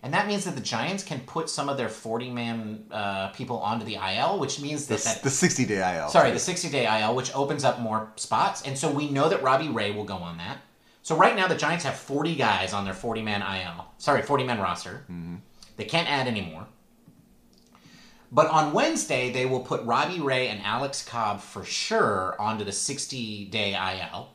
And 0.03 0.15
that 0.15 0.29
means 0.29 0.45
that 0.45 0.55
the 0.55 0.61
Giants 0.61 1.03
can 1.03 1.21
put 1.21 1.51
some 1.51 1.69
of 1.69 1.77
their 1.77 1.89
40 1.89 2.31
man 2.31 2.85
uh, 2.91 3.29
people 3.29 3.59
onto 3.59 3.85
the 3.85 3.97
IL, 3.97 4.39
which 4.39 4.61
means 4.61 4.87
that, 4.87 5.01
that 5.01 5.23
the 5.23 5.31
60 5.31 5.65
day 5.67 5.99
IL. 5.99 6.09
Sorry, 6.09 6.31
the 6.31 6.39
60 6.39 6.71
day 6.71 7.01
IL, 7.01 7.15
which 7.17 7.35
opens 7.35 7.65
up 7.65 7.81
more 7.81 8.13
spots. 8.17 8.63
And 8.63 8.79
so 8.79 8.91
we 8.91 9.11
know 9.11 9.29
that 9.29 9.43
Robbie 9.43 9.69
Ray 9.69 9.91
will 9.91 10.05
go 10.05 10.17
on 10.17 10.39
that. 10.39 10.59
So 11.03 11.17
right 11.17 11.35
now, 11.35 11.49
the 11.49 11.57
Giants 11.57 11.85
have 11.85 11.97
40 11.97 12.37
guys 12.37 12.73
on 12.73 12.85
their 12.85 12.95
40 12.95 13.23
man 13.23 13.43
IL. 13.43 13.87
Sorry, 13.99 14.23
40 14.23 14.45
man 14.45 14.61
roster. 14.61 15.05
They 15.77 15.85
can't 15.85 16.09
add 16.09 16.27
any 16.29 16.43
more. 16.43 16.67
But 18.31 18.49
on 18.49 18.75
Wednesday, 18.75 19.33
they 19.33 19.47
will 19.47 19.61
put 19.61 19.83
Robbie 19.85 20.21
Ray 20.21 20.49
and 20.49 20.61
Alex 20.63 21.03
Cobb 21.03 21.41
for 21.41 21.65
sure 21.65 22.37
onto 22.39 22.65
the 22.65 22.73
60 22.73 23.47
day 23.47 23.73
IL, 23.75 24.29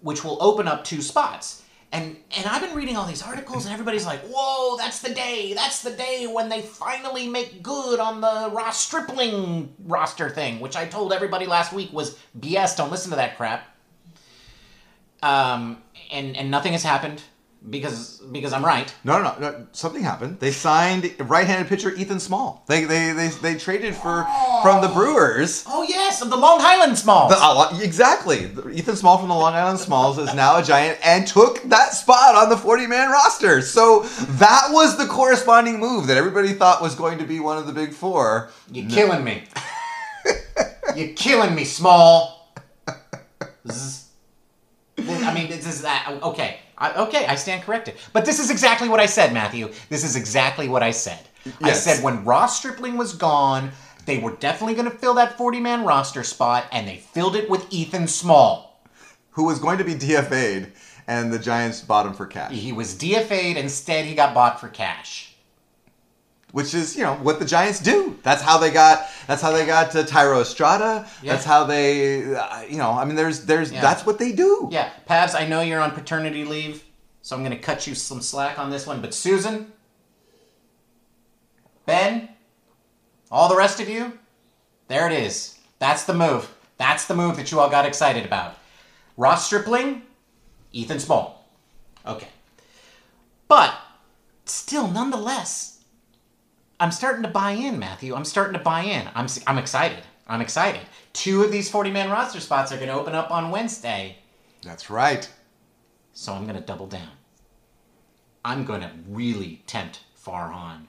which 0.00 0.24
will 0.24 0.36
open 0.42 0.66
up 0.66 0.82
two 0.84 1.00
spots. 1.00 1.62
And 1.92 2.16
and 2.36 2.46
I've 2.46 2.62
been 2.62 2.76
reading 2.76 2.96
all 2.96 3.06
these 3.06 3.22
articles, 3.22 3.64
and 3.64 3.72
everybody's 3.72 4.06
like, 4.06 4.20
"Whoa, 4.20 4.76
that's 4.76 5.00
the 5.00 5.12
day! 5.12 5.54
That's 5.54 5.82
the 5.82 5.90
day 5.90 6.26
when 6.26 6.48
they 6.48 6.62
finally 6.62 7.26
make 7.26 7.62
good 7.62 7.98
on 7.98 8.20
the 8.20 8.50
Ross 8.52 8.80
Stripling 8.80 9.74
roster 9.84 10.30
thing," 10.30 10.60
which 10.60 10.76
I 10.76 10.86
told 10.86 11.12
everybody 11.12 11.46
last 11.46 11.72
week 11.72 11.92
was 11.92 12.16
BS. 12.38 12.76
Don't 12.76 12.92
listen 12.92 13.10
to 13.10 13.16
that 13.16 13.36
crap. 13.36 13.66
Um, 15.22 15.82
and 16.12 16.36
and 16.36 16.50
nothing 16.50 16.72
has 16.72 16.84
happened 16.84 17.22
because 17.68 18.18
because 18.32 18.54
I'm 18.54 18.64
right. 18.64 18.92
No, 19.04 19.22
no, 19.22 19.34
no, 19.38 19.50
no. 19.50 19.66
Something 19.72 20.02
happened. 20.02 20.40
They 20.40 20.50
signed 20.50 21.14
right-handed 21.18 21.68
pitcher 21.68 21.94
Ethan 21.94 22.18
Small. 22.18 22.64
They 22.66 22.84
they 22.84 23.12
they, 23.12 23.28
they 23.28 23.54
traded 23.56 23.94
for 23.94 24.26
from 24.62 24.80
the 24.80 24.88
Brewers. 24.88 25.64
Oh 25.68 25.82
yes, 25.82 26.22
of 26.22 26.30
the 26.30 26.36
Long 26.36 26.60
Island 26.60 26.96
Smalls. 26.96 27.32
The, 27.32 27.38
uh, 27.38 27.78
exactly. 27.82 28.50
Ethan 28.72 28.96
Small 28.96 29.18
from 29.18 29.28
the 29.28 29.34
Long 29.34 29.52
Island 29.52 29.78
Smalls 29.78 30.18
is 30.18 30.32
now 30.34 30.56
a 30.58 30.62
Giant 30.62 30.98
and 31.04 31.26
took 31.26 31.62
that 31.64 31.92
spot 31.92 32.34
on 32.34 32.48
the 32.48 32.56
40-man 32.56 33.10
roster. 33.10 33.60
So 33.60 34.04
that 34.04 34.68
was 34.70 34.96
the 34.96 35.06
corresponding 35.06 35.78
move 35.78 36.06
that 36.06 36.16
everybody 36.16 36.54
thought 36.54 36.80
was 36.80 36.94
going 36.94 37.18
to 37.18 37.24
be 37.24 37.40
one 37.40 37.58
of 37.58 37.66
the 37.66 37.72
big 37.72 37.92
four. 37.92 38.50
You're 38.72 38.88
killing 38.88 39.22
me. 39.22 39.44
You're 40.96 41.14
killing 41.14 41.54
me, 41.54 41.64
small. 41.64 42.54
I 44.98 45.34
mean, 45.34 45.48
this 45.48 45.66
is 45.66 45.82
that. 45.82 46.18
Okay, 46.22 46.58
I, 46.80 46.94
okay, 47.02 47.26
I 47.26 47.34
stand 47.34 47.62
corrected. 47.62 47.96
But 48.12 48.24
this 48.24 48.40
is 48.40 48.50
exactly 48.50 48.88
what 48.88 49.00
I 49.00 49.06
said, 49.06 49.32
Matthew. 49.32 49.70
This 49.90 50.02
is 50.02 50.16
exactly 50.16 50.66
what 50.68 50.82
I 50.82 50.90
said. 50.90 51.20
I 51.62 51.72
said 51.72 52.02
when 52.02 52.24
Ross 52.24 52.58
Stripling 52.58 52.96
was 52.96 53.12
gone, 53.14 53.70
they 54.06 54.18
were 54.18 54.32
definitely 54.32 54.74
going 54.74 54.90
to 54.90 54.96
fill 54.96 55.14
that 55.14 55.36
40-man 55.36 55.84
roster 55.84 56.24
spot, 56.24 56.64
and 56.72 56.88
they 56.88 56.96
filled 56.96 57.36
it 57.36 57.48
with 57.50 57.70
Ethan 57.70 58.08
Small. 58.08 58.82
Who 59.32 59.44
was 59.44 59.58
going 59.58 59.78
to 59.78 59.84
be 59.84 59.94
DFA'd, 59.94 60.72
and 61.06 61.32
the 61.32 61.38
Giants 61.38 61.82
bought 61.82 62.06
him 62.06 62.14
for 62.14 62.26
cash. 62.26 62.52
He 62.52 62.72
was 62.72 62.94
DFA'd. 62.94 63.56
Instead, 63.56 64.06
he 64.06 64.14
got 64.14 64.34
bought 64.34 64.60
for 64.60 64.68
cash. 64.68 65.29
Which 66.52 66.74
is 66.74 66.96
you 66.96 67.04
know 67.04 67.14
what 67.14 67.38
the 67.38 67.44
Giants 67.44 67.78
do. 67.78 68.18
That's 68.24 68.42
how 68.42 68.58
they 68.58 68.70
got. 68.72 69.06
That's 69.28 69.40
how 69.40 69.52
they 69.52 69.64
got 69.66 69.92
to 69.92 69.98
Thairo 70.02 70.40
Estrada. 70.40 71.06
Yeah. 71.22 71.32
That's 71.32 71.44
how 71.44 71.64
they. 71.64 72.34
Uh, 72.34 72.62
you 72.62 72.76
know, 72.76 72.90
I 72.90 73.04
mean, 73.04 73.14
there's 73.14 73.46
there's 73.46 73.70
Yeah. 73.70 73.80
that's 73.80 74.04
what 74.04 74.18
they 74.18 74.32
do. 74.32 74.68
Yeah, 74.72 74.90
Pabs, 75.08 75.34
I 75.34 75.46
know 75.46 75.60
you're 75.60 75.80
on 75.80 75.92
paternity 75.92 76.44
leave, 76.44 76.82
so 77.22 77.36
I'm 77.36 77.42
going 77.44 77.56
to 77.56 77.62
cut 77.62 77.86
you 77.86 77.94
some 77.94 78.20
slack 78.20 78.58
on 78.58 78.68
this 78.70 78.84
one. 78.84 79.00
But 79.00 79.14
Susan, 79.14 79.72
Ben, 81.86 82.28
all 83.30 83.48
the 83.48 83.56
rest 83.56 83.78
of 83.78 83.88
you, 83.88 84.18
there 84.88 85.06
it 85.06 85.12
is. 85.12 85.56
That's 85.78 86.04
the 86.04 86.14
move. 86.14 86.52
That's 86.78 87.04
the 87.06 87.14
move 87.14 87.36
that 87.36 87.52
you 87.52 87.60
all 87.60 87.70
got 87.70 87.86
excited 87.86 88.24
about. 88.24 88.56
Ross 89.16 89.46
Stripling, 89.46 90.02
Ethan 90.72 90.98
Small. 90.98 91.46
Okay. 92.04 92.28
But 93.46 93.74
still, 94.46 94.88
nonetheless, 94.88 95.69
I'm 96.80 96.90
starting 96.90 97.22
to 97.22 97.28
buy 97.28 97.52
in, 97.52 97.78
Matthew. 97.78 98.14
I'm 98.14 98.24
starting 98.24 98.54
to 98.54 98.58
buy 98.58 98.80
in. 98.80 99.06
I'm, 99.14 99.26
I'm 99.46 99.58
excited. 99.58 100.02
I'm 100.26 100.40
excited. 100.40 100.80
Two 101.12 101.42
of 101.42 101.52
these 101.52 101.70
40 101.70 101.90
man 101.90 102.10
roster 102.10 102.40
spots 102.40 102.72
are 102.72 102.76
going 102.76 102.88
to 102.88 102.94
open 102.94 103.14
up 103.14 103.30
on 103.30 103.50
Wednesday. 103.50 104.16
That's 104.62 104.88
right. 104.88 105.28
So 106.14 106.32
I'm 106.32 106.44
going 106.44 106.58
to 106.58 106.62
double 106.62 106.86
down. 106.86 107.10
I'm 108.42 108.64
going 108.64 108.80
to 108.80 108.90
really 109.06 109.62
tempt 109.66 110.00
Farhan. 110.24 110.86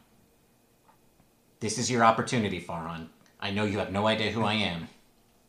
This 1.59 1.77
is 1.77 1.91
your 1.91 2.05
opportunity, 2.05 2.61
Farhan. 2.61 3.07
I 3.41 3.51
know 3.51 3.65
you 3.65 3.79
have 3.79 3.91
no 3.91 4.07
idea 4.07 4.31
who 4.31 4.43
I 4.43 4.53
am 4.53 4.87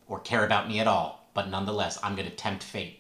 or 0.09 0.19
care 0.19 0.45
about 0.45 0.67
me 0.67 0.81
at 0.81 0.89
all, 0.89 1.29
but 1.35 1.49
nonetheless, 1.49 2.01
I'm 2.03 2.17
going 2.17 2.29
to 2.29 2.35
tempt 2.35 2.65
fate. 2.65 2.99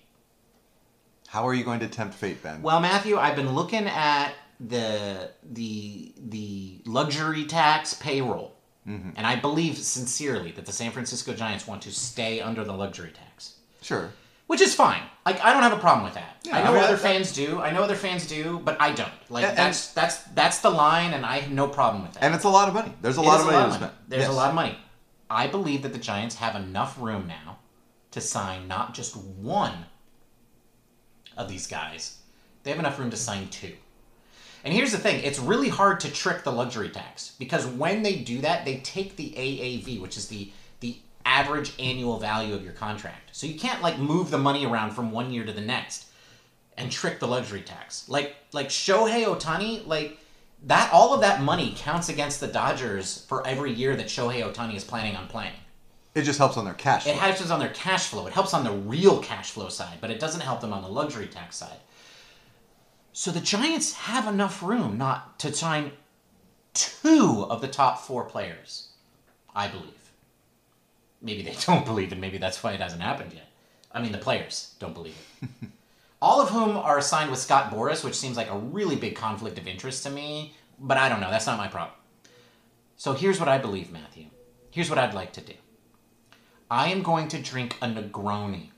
How 1.26 1.46
are 1.48 1.54
you 1.54 1.64
going 1.64 1.80
to 1.80 1.88
tempt 1.88 2.14
fate, 2.14 2.42
Ben? 2.42 2.62
Well, 2.62 2.80
Matthew, 2.80 3.18
I've 3.18 3.36
been 3.36 3.52
looking 3.52 3.88
at 3.88 4.32
the 4.68 5.30
the 5.42 6.12
the 6.18 6.80
luxury 6.86 7.44
tax 7.44 7.94
payroll, 7.94 8.54
mm-hmm. 8.86 9.10
and 9.16 9.26
I 9.26 9.36
believe 9.36 9.76
sincerely 9.78 10.52
that 10.52 10.66
the 10.66 10.72
San 10.72 10.90
Francisco 10.92 11.32
Giants 11.34 11.66
want 11.66 11.82
to 11.82 11.90
stay 11.92 12.40
under 12.40 12.62
the 12.64 12.72
luxury 12.72 13.10
tax. 13.12 13.56
sure. 13.80 14.10
which 14.46 14.60
is 14.60 14.74
fine. 14.74 15.02
Like 15.26 15.40
I 15.42 15.52
don't 15.52 15.62
have 15.62 15.72
a 15.72 15.78
problem 15.80 16.04
with 16.04 16.14
that. 16.14 16.36
Yeah, 16.44 16.56
I 16.58 16.64
know 16.64 16.70
I 16.70 16.74
mean, 16.74 16.82
other 16.84 16.96
that- 16.96 17.02
fans 17.02 17.32
do. 17.32 17.60
I 17.60 17.70
know 17.72 17.82
other 17.82 17.94
fans 17.96 18.26
do, 18.26 18.60
but 18.64 18.76
I 18.80 18.92
don't. 18.92 19.12
Like 19.30 19.44
And- 19.44 19.56
that's 19.56 19.88
that's 19.92 20.16
that's 20.34 20.58
the 20.60 20.70
line, 20.70 21.12
and 21.14 21.24
I 21.24 21.38
have 21.38 21.50
no 21.50 21.66
problem 21.68 22.02
with 22.02 22.12
that. 22.14 22.22
And 22.24 22.34
it's 22.34 22.44
a 22.44 22.48
lot 22.48 22.68
of 22.68 22.74
money. 22.74 22.92
There's 23.02 23.18
a 23.18 23.22
It 23.22 23.26
lot 23.26 23.40
of 23.40 23.46
money 23.46 23.68
to 23.70 23.74
spend. 23.74 23.92
There's 24.08 24.22
Yes. 24.22 24.30
a 24.30 24.34
lot 24.34 24.48
of 24.50 24.54
money. 24.54 24.76
I 25.30 25.46
believe 25.46 25.82
that 25.82 25.92
the 25.94 25.98
Giants 25.98 26.34
have 26.36 26.54
enough 26.56 27.00
room 27.00 27.26
now 27.26 27.58
to 28.10 28.20
sign 28.20 28.68
not 28.68 28.92
just 28.94 29.16
one 29.16 29.86
of 31.36 31.48
these 31.48 31.66
guys. 31.66 32.18
They 32.62 32.70
have 32.70 32.78
enough 32.78 32.98
room 32.98 33.10
to 33.10 33.16
sign 33.16 33.48
two. 33.48 33.72
And 34.64 34.72
here's 34.72 34.92
the 34.92 34.98
thing 34.98 35.22
it's 35.24 35.38
really 35.38 35.68
hard 35.68 36.00
to 36.00 36.10
trick 36.10 36.44
the 36.44 36.52
luxury 36.52 36.88
tax 36.88 37.34
because 37.38 37.66
when 37.66 38.02
they 38.02 38.16
do 38.16 38.40
that, 38.42 38.64
they 38.64 38.78
take 38.78 39.16
the 39.16 39.30
AAV, 39.36 40.00
which 40.00 40.16
is 40.16 40.28
the, 40.28 40.50
the 40.80 40.96
average 41.24 41.72
annual 41.78 42.18
value 42.18 42.54
of 42.54 42.62
your 42.62 42.72
contract. 42.72 43.30
So 43.32 43.46
you 43.46 43.58
can't 43.58 43.82
like 43.82 43.98
move 43.98 44.30
the 44.30 44.38
money 44.38 44.66
around 44.66 44.92
from 44.92 45.10
one 45.10 45.32
year 45.32 45.44
to 45.44 45.52
the 45.52 45.60
next 45.60 46.06
and 46.76 46.90
trick 46.90 47.18
the 47.20 47.28
luxury 47.28 47.62
tax. 47.62 48.08
Like 48.08 48.36
like 48.52 48.68
Shohei 48.68 49.24
Ohtani, 49.24 49.86
like 49.86 50.18
that 50.64 50.92
all 50.92 51.12
of 51.14 51.20
that 51.22 51.42
money 51.42 51.74
counts 51.76 52.08
against 52.08 52.40
the 52.40 52.46
Dodgers 52.46 53.24
for 53.28 53.46
every 53.46 53.72
year 53.72 53.96
that 53.96 54.06
Shohei 54.06 54.42
Ohtani 54.42 54.76
is 54.76 54.84
planning 54.84 55.16
on 55.16 55.26
playing. 55.26 55.52
It 56.14 56.22
just 56.22 56.38
helps 56.38 56.56
on 56.56 56.64
their 56.64 56.74
cash. 56.74 57.06
It 57.06 57.16
helps 57.16 57.50
on 57.50 57.58
their 57.58 57.70
cash 57.70 58.08
flow. 58.08 58.26
It 58.26 58.34
helps 58.34 58.52
on 58.52 58.64
the 58.64 58.72
real 58.72 59.18
cash 59.20 59.50
flow 59.50 59.70
side, 59.70 59.96
but 60.00 60.10
it 60.10 60.20
doesn't 60.20 60.42
help 60.42 60.60
them 60.60 60.72
on 60.72 60.82
the 60.82 60.88
luxury 60.88 61.26
tax 61.26 61.56
side. 61.56 61.78
So 63.12 63.30
the 63.30 63.40
Giants 63.40 63.92
have 63.92 64.26
enough 64.26 64.62
room 64.62 64.96
not 64.96 65.38
to 65.40 65.52
sign 65.52 65.92
two 66.72 67.46
of 67.48 67.60
the 67.60 67.68
top 67.68 68.00
four 68.00 68.24
players, 68.24 68.88
I 69.54 69.68
believe. 69.68 70.12
Maybe 71.20 71.42
they 71.42 71.56
don't 71.66 71.84
believe, 71.84 72.12
and 72.12 72.20
maybe 72.20 72.38
that's 72.38 72.62
why 72.62 72.72
it 72.72 72.80
hasn't 72.80 73.02
happened 73.02 73.32
yet. 73.32 73.48
I 73.92 74.00
mean, 74.00 74.12
the 74.12 74.18
players 74.18 74.74
don't 74.78 74.94
believe 74.94 75.16
it. 75.42 75.48
All 76.22 76.40
of 76.40 76.50
whom 76.50 76.76
are 76.76 77.00
signed 77.00 77.30
with 77.30 77.40
Scott 77.40 77.70
Boras, 77.70 78.04
which 78.04 78.14
seems 78.14 78.36
like 78.36 78.48
a 78.48 78.56
really 78.56 78.96
big 78.96 79.16
conflict 79.16 79.58
of 79.58 79.66
interest 79.66 80.04
to 80.04 80.10
me, 80.10 80.54
but 80.78 80.96
I 80.96 81.08
don't 81.08 81.20
know. 81.20 81.30
That's 81.30 81.46
not 81.46 81.58
my 81.58 81.68
problem. 81.68 81.96
So 82.96 83.12
here's 83.12 83.40
what 83.40 83.48
I 83.48 83.58
believe, 83.58 83.90
Matthew. 83.90 84.26
Here's 84.70 84.88
what 84.88 84.98
I'd 84.98 85.14
like 85.14 85.32
to 85.34 85.40
do. 85.40 85.54
I 86.70 86.88
am 86.88 87.02
going 87.02 87.28
to 87.28 87.42
drink 87.42 87.76
a 87.82 87.86
Negroni. 87.86 88.71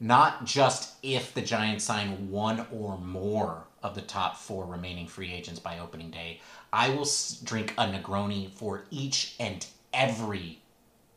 Not 0.00 0.46
just 0.46 0.94
if 1.02 1.34
the 1.34 1.42
Giants 1.42 1.84
sign 1.84 2.30
one 2.30 2.66
or 2.72 2.96
more 2.98 3.64
of 3.82 3.94
the 3.94 4.00
top 4.02 4.36
four 4.36 4.66
remaining 4.66 5.06
free 5.06 5.32
agents 5.32 5.60
by 5.60 5.78
opening 5.78 6.10
day. 6.10 6.40
I 6.72 6.90
will 6.90 7.08
drink 7.44 7.74
a 7.78 7.84
Negroni 7.84 8.50
for 8.50 8.84
each 8.90 9.34
and 9.40 9.66
every 9.92 10.60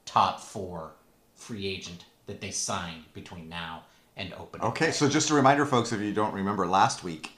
top 0.06 0.40
four 0.40 0.92
free 1.36 1.68
agent 1.68 2.06
that 2.26 2.42
they 2.42 2.52
sign 2.52 3.04
between 3.14 3.50
now 3.50 3.84
and 4.16 4.34
opening. 4.34 4.66
Okay, 4.68 4.92
so 4.92 5.10
just 5.10 5.30
a 5.30 5.34
reminder, 5.34 5.66
folks, 5.66 5.92
if 5.92 6.00
you 6.00 6.14
don't 6.14 6.34
remember 6.34 6.66
last 6.66 7.04
week, 7.04 7.32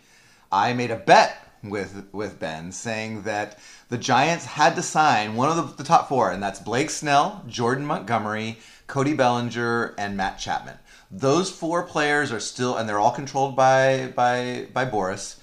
I 0.52 0.74
made 0.74 0.92
a 0.92 0.98
bet 0.98 1.42
with 1.64 2.08
with 2.12 2.40
Ben 2.40 2.72
saying 2.72 3.24
that 3.24 3.58
the 3.90 3.98
Giants 3.98 4.46
had 4.46 4.76
to 4.76 4.84
sign 4.84 5.36
one 5.36 5.50
of 5.50 5.56
the, 5.56 5.84
the 5.84 5.88
top 5.88 6.08
four, 6.08 6.32
and 6.32 6.44
that's 6.44 6.60
Blake 6.60 6.92
Snell, 6.92 7.44
Jordan 7.48 7.86
Montgomery, 7.86 8.60
Cody 8.86 9.14
Bellinger, 9.14 9.96
and 9.98 10.16
Matt 10.16 10.38
Chapman. 10.38 10.78
Those 11.12 11.52
four 11.52 11.84
players 11.84 12.32
are 12.32 12.40
still, 12.40 12.78
and 12.78 12.88
they're 12.88 13.00
all 13.00 13.12
controlled 13.12 13.56
by 13.56 14.12
by 14.16 14.68
by 14.74 14.86
Boras. 14.86 15.38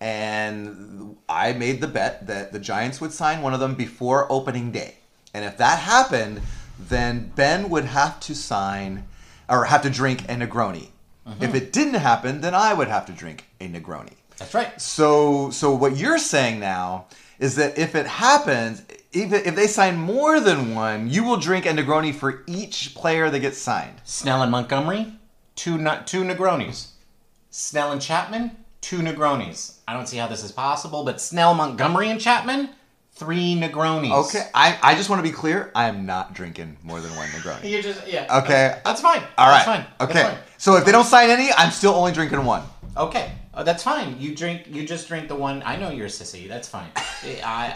And 0.00 1.16
I 1.28 1.52
made 1.52 1.80
the 1.80 1.86
bet 1.86 2.26
that 2.26 2.52
the 2.52 2.58
Giants 2.58 3.00
would 3.00 3.12
sign 3.12 3.40
one 3.40 3.54
of 3.54 3.60
them 3.60 3.74
before 3.74 4.30
opening 4.30 4.70
day. 4.70 4.96
And 5.32 5.44
if 5.44 5.56
that 5.58 5.78
happened, 5.78 6.42
then 6.78 7.32
Ben 7.34 7.70
would 7.70 7.84
have 7.84 8.20
to 8.20 8.34
sign 8.34 9.04
or 9.48 9.64
have 9.64 9.82
to 9.82 9.90
drink 9.90 10.24
a 10.24 10.34
Negroni. 10.34 10.88
Mm-hmm. 11.26 11.42
If 11.42 11.54
it 11.54 11.72
didn't 11.72 11.94
happen, 11.94 12.40
then 12.40 12.54
I 12.54 12.74
would 12.74 12.88
have 12.88 13.06
to 13.06 13.12
drink 13.12 13.46
a 13.60 13.68
Negroni. 13.68 14.12
That's 14.36 14.54
right. 14.54 14.78
So, 14.80 15.50
so 15.50 15.74
what 15.74 15.96
you're 15.96 16.18
saying 16.18 16.60
now 16.60 17.06
is 17.38 17.56
that 17.56 17.78
if 17.78 17.94
it 17.94 18.06
happens, 18.06 18.82
if, 19.14 19.32
if 19.32 19.54
they 19.54 19.66
sign 19.66 19.96
more 19.96 20.40
than 20.40 20.74
one, 20.74 21.08
you 21.08 21.24
will 21.24 21.36
drink 21.36 21.66
a 21.66 21.70
Negroni 21.70 22.14
for 22.14 22.42
each 22.46 22.94
player 22.94 23.30
that 23.30 23.40
gets 23.40 23.58
signed. 23.58 24.00
Snell 24.04 24.42
and 24.42 24.50
Montgomery, 24.50 25.12
two 25.54 25.78
not 25.78 26.06
two 26.06 26.22
Negronis. 26.24 26.88
Snell 27.50 27.92
and 27.92 28.02
Chapman, 28.02 28.50
two 28.80 28.98
Negronis. 28.98 29.78
I 29.86 29.92
don't 29.94 30.06
see 30.08 30.16
how 30.16 30.26
this 30.26 30.42
is 30.42 30.50
possible, 30.52 31.04
but 31.04 31.20
Snell, 31.20 31.54
Montgomery, 31.54 32.10
and 32.10 32.20
Chapman, 32.20 32.70
three 33.12 33.54
Negronis. 33.54 34.26
Okay, 34.26 34.48
I, 34.52 34.76
I 34.82 34.94
just 34.96 35.08
want 35.08 35.24
to 35.24 35.28
be 35.28 35.34
clear. 35.34 35.70
I 35.74 35.88
am 35.88 36.04
not 36.04 36.34
drinking 36.34 36.76
more 36.82 37.00
than 37.00 37.14
one 37.16 37.28
Negroni. 37.28 37.70
You're 37.70 37.82
just 37.82 38.06
yeah. 38.08 38.40
Okay. 38.42 38.80
That's 38.84 39.00
fine. 39.00 39.22
All 39.38 39.48
right. 39.48 39.64
That's 39.64 39.64
fine. 39.64 39.86
That's 40.00 40.10
Okay. 40.10 40.22
fine. 40.22 40.38
So 40.58 40.76
if 40.76 40.84
they 40.84 40.92
don't 40.92 41.04
sign 41.04 41.30
any, 41.30 41.50
I'm 41.52 41.70
still 41.70 41.94
only 41.94 42.12
drinking 42.12 42.44
one. 42.44 42.62
Okay. 42.96 43.32
Oh, 43.54 43.62
that's 43.64 43.82
fine. 43.82 44.20
You 44.20 44.34
drink. 44.34 44.66
You 44.70 44.86
just 44.86 45.08
drink 45.08 45.28
the 45.28 45.34
one. 45.34 45.62
I 45.64 45.76
know 45.76 45.90
you're 45.90 46.06
a 46.06 46.10
sissy. 46.10 46.48
That's 46.48 46.68
fine. 46.68 46.88
Eh, 47.26 47.40
I 47.42 47.72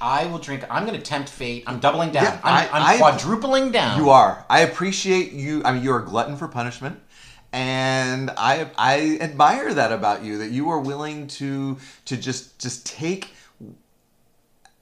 I 0.00 0.22
I 0.22 0.26
will 0.28 0.38
drink. 0.38 0.64
I'm 0.70 0.86
going 0.86 0.96
to 0.96 1.02
tempt 1.04 1.28
fate. 1.28 1.62
I'm 1.66 1.78
doubling 1.78 2.10
down. 2.10 2.24
Yeah, 2.24 2.40
I'm, 2.42 2.54
I- 2.54 2.68
I'm 2.72 2.82
I- 2.94 2.96
quadrupling 2.96 3.70
down. 3.70 3.98
You 4.00 4.08
are. 4.08 4.46
I 4.48 4.60
appreciate 4.60 5.32
you. 5.32 5.62
I 5.62 5.72
mean, 5.72 5.82
you're 5.82 5.98
a 5.98 6.04
glutton 6.06 6.36
for 6.38 6.48
punishment, 6.48 6.98
and 7.52 8.30
I 8.38 8.70
I 8.78 9.18
admire 9.20 9.74
that 9.74 9.92
about 9.92 10.24
you. 10.24 10.38
That 10.38 10.50
you 10.52 10.70
are 10.70 10.80
willing 10.80 11.26
to 11.38 11.76
to 12.06 12.16
just 12.16 12.58
just 12.58 12.86
take. 12.86 13.30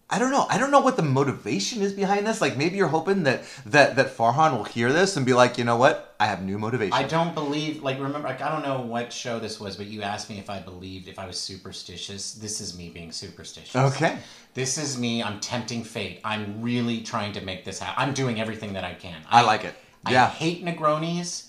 I 0.08 0.20
don't 0.20 0.30
know. 0.30 0.46
I 0.48 0.56
don't 0.56 0.70
know 0.70 0.80
what 0.80 0.96
the 0.96 1.02
motivation 1.02 1.82
is 1.82 1.92
behind 1.92 2.28
this. 2.28 2.40
Like 2.40 2.56
maybe 2.56 2.76
you're 2.76 2.86
hoping 2.86 3.24
that 3.24 3.42
that 3.66 3.96
that 3.96 4.16
Farhan 4.16 4.56
will 4.56 4.64
hear 4.64 4.92
this 4.92 5.16
and 5.16 5.26
be 5.26 5.34
like, 5.34 5.58
you 5.58 5.64
know 5.64 5.76
what? 5.76 6.14
I 6.20 6.26
have 6.26 6.42
new 6.44 6.58
motivation. 6.58 6.94
I 6.94 7.02
don't 7.02 7.34
believe. 7.34 7.82
Like 7.82 7.98
remember, 7.98 8.28
like, 8.28 8.40
I 8.40 8.50
don't 8.50 8.62
know 8.62 8.80
what 8.82 9.12
show 9.12 9.40
this 9.40 9.58
was, 9.58 9.76
but 9.76 9.86
you 9.86 10.02
asked 10.02 10.30
me 10.30 10.38
if 10.38 10.48
I 10.48 10.60
believed 10.60 11.08
if 11.08 11.18
I 11.18 11.26
was 11.26 11.40
superstitious. 11.40 12.34
This 12.34 12.60
is 12.60 12.78
me 12.78 12.88
being 12.88 13.10
superstitious. 13.10 13.74
Okay. 13.74 14.18
This 14.54 14.78
is 14.78 14.96
me. 14.96 15.24
I'm 15.24 15.40
tempting 15.40 15.82
fate. 15.82 16.20
I'm 16.24 16.62
really 16.62 17.00
trying 17.00 17.32
to 17.32 17.40
make 17.40 17.64
this 17.64 17.80
happen. 17.80 18.00
I'm 18.00 18.14
doing 18.14 18.40
everything 18.40 18.74
that 18.74 18.84
I 18.84 18.94
can. 18.94 19.20
I 19.28 19.42
like 19.42 19.64
it. 19.64 19.74
I 20.04 20.12
Yeah. 20.12 20.28
hate 20.30 20.64
Negronis. 20.64 21.48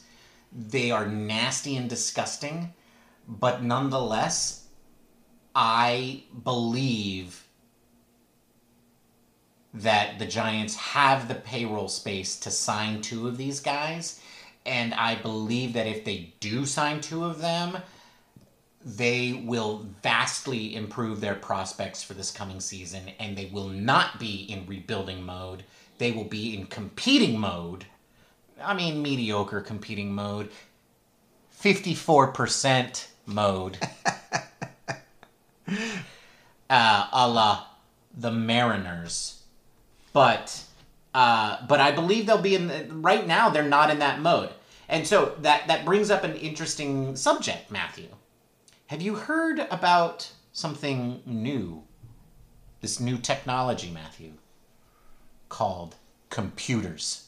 They 0.52 0.90
are 0.90 1.06
nasty 1.06 1.78
and 1.78 1.88
disgusting, 1.88 2.74
but 3.28 3.62
nonetheless, 3.62 4.64
I 5.54 6.24
believe 6.44 7.47
that 9.74 10.20
the 10.20 10.26
Giants 10.26 10.76
have 10.76 11.28
the 11.28 11.36
payroll 11.36 11.88
space 11.88 12.40
to 12.40 12.52
sign 12.52 13.02
two 13.02 13.28
of 13.28 13.38
these 13.38 13.60
guys, 13.60 14.20
and 14.66 14.94
I 14.94 15.16
believe 15.16 15.74
that 15.74 15.88
if 15.88 16.04
they 16.04 16.34
do 16.40 16.66
sign 16.66 17.02
two 17.02 17.24
of 17.24 17.40
them, 17.40 17.78
they 18.84 19.44
will 19.46 19.86
vastly 20.02 20.76
improve 20.76 21.20
their 21.20 21.36
prospects 21.36 22.04
for 22.04 22.14
this 22.14 22.32
coming 22.32 22.60
season, 22.60 23.04
and 23.20 23.38
they 23.38 23.48
will 23.48 23.68
not 23.68 24.20
be 24.20 24.46
in 24.50 24.66
rebuilding 24.66 25.24
mode. 25.24 25.64
They 25.98 26.12
will 26.12 26.24
be 26.24 26.56
in 26.56 26.68
competing 26.68 27.40
mode. 27.40 27.86
I 28.62 28.74
mean, 28.74 29.02
mediocre 29.02 29.62
competing 29.62 30.14
mode. 30.14 30.50
54% 31.62 33.08
mode. 33.26 33.78
uh, 36.70 37.08
a 37.12 37.28
la 37.28 37.66
the 38.18 38.32
Mariners. 38.32 39.37
But 40.18 40.64
uh, 41.14 41.64
but 41.68 41.80
I 41.80 41.92
believe 41.92 42.26
they'll 42.26 42.42
be 42.42 42.56
in. 42.56 42.70
The, 42.70 42.88
right 42.90 43.28
now, 43.28 43.50
they're 43.50 43.62
not 43.62 43.92
in 43.92 44.00
that 44.00 44.20
mode, 44.20 44.50
and 44.90 45.06
so 45.06 45.36
that 45.42 45.68
that 45.68 45.86
brings 45.86 46.10
up 46.10 46.24
an 46.24 46.34
interesting 46.34 47.16
subject, 47.16 47.70
Matthew. 47.70 48.08
Have 48.88 49.00
you 49.00 49.14
heard 49.14 49.60
about 49.70 50.32
something 50.54 51.22
new? 51.28 51.84
This 52.82 53.00
new 53.00 53.20
technology, 53.20 53.92
Matthew, 53.92 54.34
called 55.50 55.98
computers. 56.32 57.27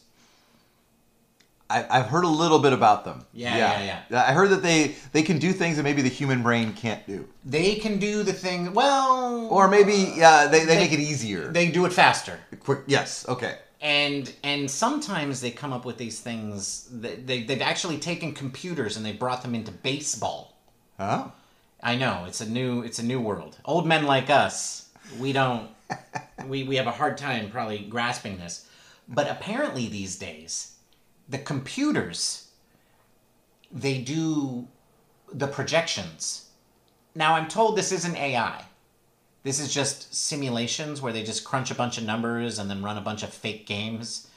I, 1.69 1.86
I've 1.99 2.08
heard 2.08 2.23
a 2.23 2.27
little 2.27 2.60
bit 2.60 2.73
about 2.73 3.05
them. 3.05 3.25
Yeah, 3.34 3.55
yeah, 3.58 4.01
yeah. 4.10 4.23
I 4.27 4.34
heard 4.34 4.49
that 4.49 4.63
they 4.63 4.95
they 5.12 5.21
can 5.23 5.38
do 5.39 5.51
things 5.53 5.77
that 5.77 5.84
maybe 5.84 6.01
the 6.01 6.10
human 6.10 6.41
brain 6.41 6.73
can't 6.73 7.05
do, 7.05 7.27
They 7.45 7.75
can 7.75 7.99
do 7.99 8.23
the 8.23 8.34
thing 8.34 8.73
well, 8.73 9.47
or 9.51 9.67
maybe 9.67 10.13
yeah, 10.15 10.47
they, 10.47 10.60
they, 10.62 10.65
They- 10.65 10.77
make 10.77 10.93
it 10.93 10.99
easier. 10.99 11.51
they 11.51 11.69
do 11.71 11.86
it 11.86 11.93
faster. 11.93 12.39
Quick. 12.60 12.79
Yes. 12.88 13.27
Okay. 13.29 13.55
and 13.82 14.34
and 14.43 14.69
sometimes 14.69 15.39
they 15.41 15.51
come 15.51 15.71
up 15.71 15.86
with 15.86 15.97
these 15.97 16.19
things 16.19 16.88
that 16.91 17.25
they, 17.27 17.43
they've 17.43 17.62
actually 17.71 17.97
taken 17.97 18.34
computers 18.34 18.97
and 18.97 19.05
they 19.05 19.13
brought 19.13 19.41
them 19.41 19.55
into 19.55 19.71
baseball 19.71 20.58
Oh. 20.99 21.32
i 21.82 21.95
know 21.95 22.25
it's 22.27 22.41
a 22.41 22.49
new 22.49 22.82
it's 22.88 22.99
a 22.99 23.05
new 23.12 23.21
world 23.21 23.58
old 23.63 23.86
men 23.88 24.03
like 24.05 24.29
us 24.29 24.89
we 25.17 25.32
don't 25.32 25.69
we, 26.51 26.63
we 26.63 26.75
have 26.75 26.88
a 26.88 26.91
hard 27.01 27.17
time 27.17 27.49
probably 27.49 27.79
grasping 27.95 28.38
this 28.38 28.67
but 29.08 29.29
apparently 29.32 29.88
these 29.88 30.17
days 30.17 30.75
the 31.29 31.37
computers 31.37 32.51
they 33.71 33.99
do 33.99 34.67
the 35.31 35.47
projections 35.47 36.49
now 37.15 37.35
i'm 37.35 37.47
told 37.47 37.75
this 37.75 37.91
isn't 37.91 38.17
ai 38.17 38.63
this 39.43 39.59
is 39.59 39.73
just 39.73 40.13
simulations 40.13 41.01
where 41.01 41.13
they 41.13 41.23
just 41.23 41.45
crunch 41.45 41.71
a 41.71 41.75
bunch 41.75 41.97
of 41.97 42.03
numbers 42.03 42.59
and 42.59 42.69
then 42.69 42.83
run 42.83 42.97
a 42.97 43.01
bunch 43.01 43.23
of 43.23 43.29
fake 43.29 43.65
games 43.65 44.27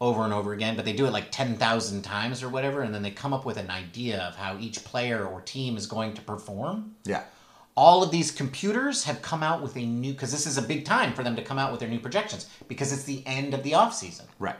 over 0.00 0.24
and 0.24 0.32
over 0.32 0.52
again, 0.52 0.76
but 0.76 0.84
they 0.84 0.92
do 0.92 1.06
it 1.06 1.12
like 1.12 1.30
10,000 1.30 2.02
times 2.02 2.42
or 2.42 2.48
whatever, 2.48 2.82
and 2.82 2.94
then 2.94 3.02
they 3.02 3.10
come 3.10 3.32
up 3.32 3.46
with 3.46 3.56
an 3.56 3.70
idea 3.70 4.20
of 4.20 4.36
how 4.36 4.56
each 4.58 4.84
player 4.84 5.24
or 5.24 5.40
team 5.40 5.76
is 5.76 5.86
going 5.86 6.12
to 6.14 6.22
perform. 6.22 6.94
Yeah. 7.04 7.24
All 7.76 8.02
of 8.02 8.10
these 8.10 8.30
computers 8.30 9.04
have 9.04 9.22
come 9.22 9.42
out 9.42 9.62
with 9.62 9.76
a 9.76 9.84
new, 9.84 10.12
because 10.12 10.32
this 10.32 10.46
is 10.46 10.58
a 10.58 10.62
big 10.62 10.84
time 10.84 11.12
for 11.14 11.22
them 11.22 11.36
to 11.36 11.42
come 11.42 11.58
out 11.58 11.70
with 11.70 11.80
their 11.80 11.88
new 11.88 11.98
projections, 11.98 12.48
because 12.68 12.92
it's 12.92 13.04
the 13.04 13.22
end 13.26 13.54
of 13.54 13.62
the 13.62 13.74
off 13.74 13.94
season. 13.94 14.26
Right. 14.38 14.56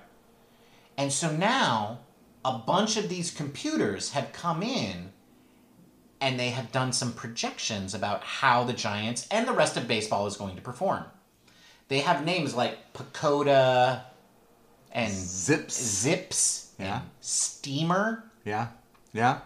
And 0.97 1.13
so 1.13 1.31
now 1.31 2.01
a 2.45 2.59
bunch 2.59 2.97
of 2.97 3.09
these 3.09 3.31
computers 3.31 4.13
have 4.13 4.33
come 4.33 4.63
in 4.63 5.13
and 6.21 6.41
they 6.41 6.51
have 6.51 6.73
done 6.73 6.93
some 6.93 7.13
projections 7.13 7.95
about 7.95 8.23
how 8.23 8.65
the 8.65 8.73
Giants 8.73 9.27
and 9.31 9.47
the 9.47 9.53
rest 9.53 9.77
of 9.77 9.87
baseball 9.87 10.27
is 10.27 10.37
going 10.37 10.57
to 10.57 10.63
perform. 10.63 11.05
They 11.89 12.01
have 12.01 12.25
names 12.25 12.55
like 12.55 12.93
PECOTA 12.95 14.03
and 14.93 15.13
Zips. 15.13 15.75
Zips 15.75 16.73
Yeah. 16.79 17.03
Steamer. 17.21 18.25
Yeah. 18.45 18.69
Yeah. 19.13 19.41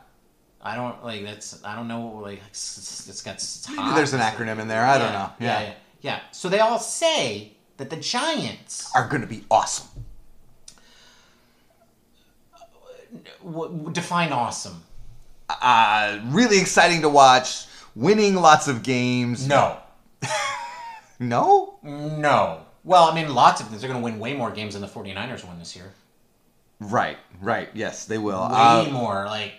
I 0.62 0.76
don't 0.76 1.03
like 1.03 1.24
that's 1.24 1.64
I 1.64 1.74
don't 1.74 1.88
know 1.88 2.20
like 2.22 2.40
it's, 2.48 3.09
it's 3.09 3.22
got 3.22 3.42
Maybe 3.76 3.94
there's 3.94 4.12
an 4.12 4.20
acronym 4.20 4.59
in 4.59 4.68
there. 4.68 4.84
I 4.84 4.98
don't 4.98 5.12
know. 5.12 5.30
Yeah. 5.40 5.61
Yeah. 5.61 5.62
yeah, 5.62 5.74
yeah. 6.03 6.20
So 6.32 6.48
they 6.48 6.61
all 6.61 6.78
say 6.78 7.53
that 7.78 7.88
the 7.88 7.96
Giants 7.96 8.90
Are 8.94 9.09
going 9.09 9.22
to 9.22 9.26
be 9.26 9.44
awesome. 9.51 9.88
W- 13.44 13.68
w- 13.72 13.92
define 13.92 14.32
awesome. 14.32 14.82
Uh, 15.48 16.20
really 16.26 16.58
exciting 16.60 17.00
to 17.02 17.08
watch. 17.08 17.66
Winning 17.96 18.36
lots 18.36 18.68
of 18.68 18.82
games. 18.82 19.46
No, 19.48 19.78
No? 21.18 21.78
no. 21.82 22.60
Well, 22.84 23.04
I 23.04 23.14
mean, 23.14 23.34
lots 23.34 23.60
of 23.60 23.68
things. 23.68 23.80
They're 23.82 23.90
going 23.90 24.00
to 24.00 24.04
win 24.04 24.18
way 24.18 24.32
more 24.34 24.50
games 24.50 24.72
than 24.74 24.80
the 24.82 24.88
49ers 24.88 25.44
won 25.44 25.58
this 25.58 25.74
year. 25.76 25.92
Right. 26.78 27.18
Right. 27.42 27.68
Yes, 27.74 28.06
they 28.06 28.16
will. 28.16 28.40
Way 28.48 28.54
Uh, 28.54 28.88
more, 28.90 29.26
like 29.26 29.52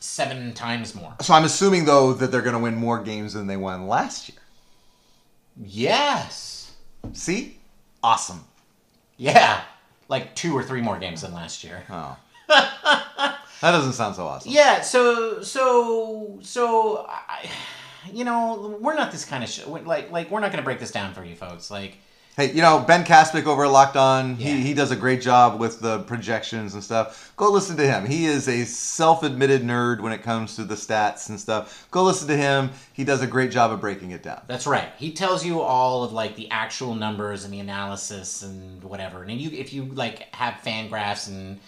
seven 0.00 0.54
times 0.54 0.94
more. 0.94 1.14
so 1.20 1.34
I'm 1.34 1.44
assuming 1.44 1.84
though 1.84 2.12
that 2.14 2.30
they're 2.30 2.40
going 2.42 2.54
to 2.54 2.60
win 2.62 2.74
more 2.76 3.00
games 3.02 3.34
than 3.34 3.46
they 3.48 3.56
won 3.56 3.86
last 3.88 4.28
year. 4.30 4.38
Yes. 5.62 6.72
See? 7.12 7.58
Awesome. 8.02 8.44
Yeah. 9.16 9.62
Like 10.08 10.34
two 10.34 10.56
or 10.56 10.62
three 10.62 10.80
more 10.80 10.98
games 10.98 11.22
than 11.22 11.32
last 11.34 11.64
year. 11.64 11.82
Oh. 11.90 12.16
that 12.48 13.38
doesn't 13.62 13.92
sound 13.94 14.16
so 14.16 14.26
awesome. 14.26 14.52
Yeah, 14.52 14.80
so 14.80 15.42
so 15.42 16.38
so 16.42 17.06
I, 17.08 17.48
you 18.12 18.24
know, 18.24 18.78
we're 18.80 18.94
not 18.94 19.12
this 19.12 19.24
kind 19.24 19.42
of 19.44 19.50
sh- 19.50 19.66
like 19.66 20.10
like 20.10 20.30
we're 20.30 20.40
not 20.40 20.50
going 20.52 20.58
to 20.62 20.64
break 20.64 20.78
this 20.80 20.90
down 20.92 21.14
for 21.14 21.24
you 21.24 21.34
folks. 21.34 21.70
Like 21.70 21.98
Hey, 22.36 22.52
you 22.52 22.60
know, 22.60 22.84
Ben 22.86 23.02
Kaspick 23.02 23.46
over 23.46 23.64
at 23.64 23.70
Locked 23.70 23.96
On, 23.96 24.36
Yeah. 24.38 24.56
he, 24.56 24.60
he 24.60 24.74
does 24.74 24.90
a 24.90 24.96
great 24.96 25.22
job 25.22 25.58
with 25.58 25.80
the 25.80 26.00
projections 26.00 26.74
and 26.74 26.84
stuff. 26.84 27.32
Go 27.38 27.50
listen 27.50 27.78
to 27.78 27.86
him. 27.86 28.04
He 28.04 28.26
is 28.26 28.46
a 28.46 28.66
self 28.66 29.22
admitted 29.22 29.62
nerd 29.62 30.00
when 30.02 30.12
it 30.12 30.22
comes 30.22 30.54
to 30.56 30.64
the 30.64 30.74
stats 30.74 31.30
and 31.30 31.40
stuff. 31.40 31.88
Go 31.90 32.02
listen 32.04 32.28
to 32.28 32.36
him. 32.36 32.72
He 32.92 33.04
does 33.04 33.22
a 33.22 33.26
great 33.26 33.50
job 33.50 33.72
of 33.72 33.80
breaking 33.80 34.10
it 34.10 34.22
down. 34.22 34.42
that's 34.48 34.66
right. 34.66 34.90
He 34.98 35.12
tells 35.12 35.46
you 35.46 35.62
all 35.62 36.04
of 36.04 36.12
like 36.12 36.36
the 36.36 36.50
actual 36.50 36.94
numbers 36.94 37.44
and 37.46 37.54
the 37.54 37.60
analysis 37.60 38.42
and 38.42 38.84
whatever. 38.84 39.22
And 39.22 39.40
you 39.40 39.48
if 39.58 39.72
you 39.72 39.86
like 39.86 40.32
have 40.34 40.60
Fangraphs 40.62 41.28
and 41.28 41.58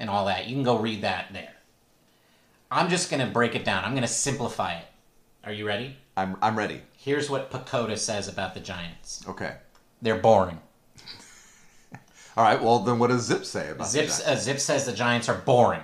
and 0.00 0.10
all 0.10 0.26
that, 0.26 0.48
you 0.48 0.54
can 0.56 0.64
go 0.64 0.78
read 0.78 1.02
that 1.02 1.32
there. 1.32 1.52
I'm 2.70 2.88
just 2.88 3.10
going 3.10 3.24
to 3.24 3.30
break 3.32 3.54
it 3.54 3.64
down. 3.64 3.84
I'm 3.84 3.92
going 3.92 4.02
to 4.02 4.08
simplify 4.08 4.74
it. 4.74 4.84
Are 5.44 5.52
you 5.52 5.66
ready? 5.66 5.96
I'm, 6.16 6.36
I'm 6.42 6.56
ready. 6.56 6.82
Here's 6.96 7.30
what 7.30 7.50
PECOTA 7.50 7.98
says 7.98 8.28
about 8.28 8.54
the 8.54 8.60
Giants. 8.60 9.24
Okay. 9.28 9.54
They're 10.02 10.18
boring. 10.18 10.60
All 12.36 12.44
right. 12.44 12.60
Well, 12.60 12.80
then 12.80 12.98
what 12.98 13.08
does 13.08 13.22
Zip 13.22 13.44
say 13.44 13.70
about 13.70 13.88
Zips 13.88 14.18
that? 14.18 14.32
uh, 14.32 14.36
Zip 14.36 14.58
says 14.58 14.86
the 14.86 14.92
Giants 14.92 15.28
are 15.28 15.38
boring. 15.38 15.82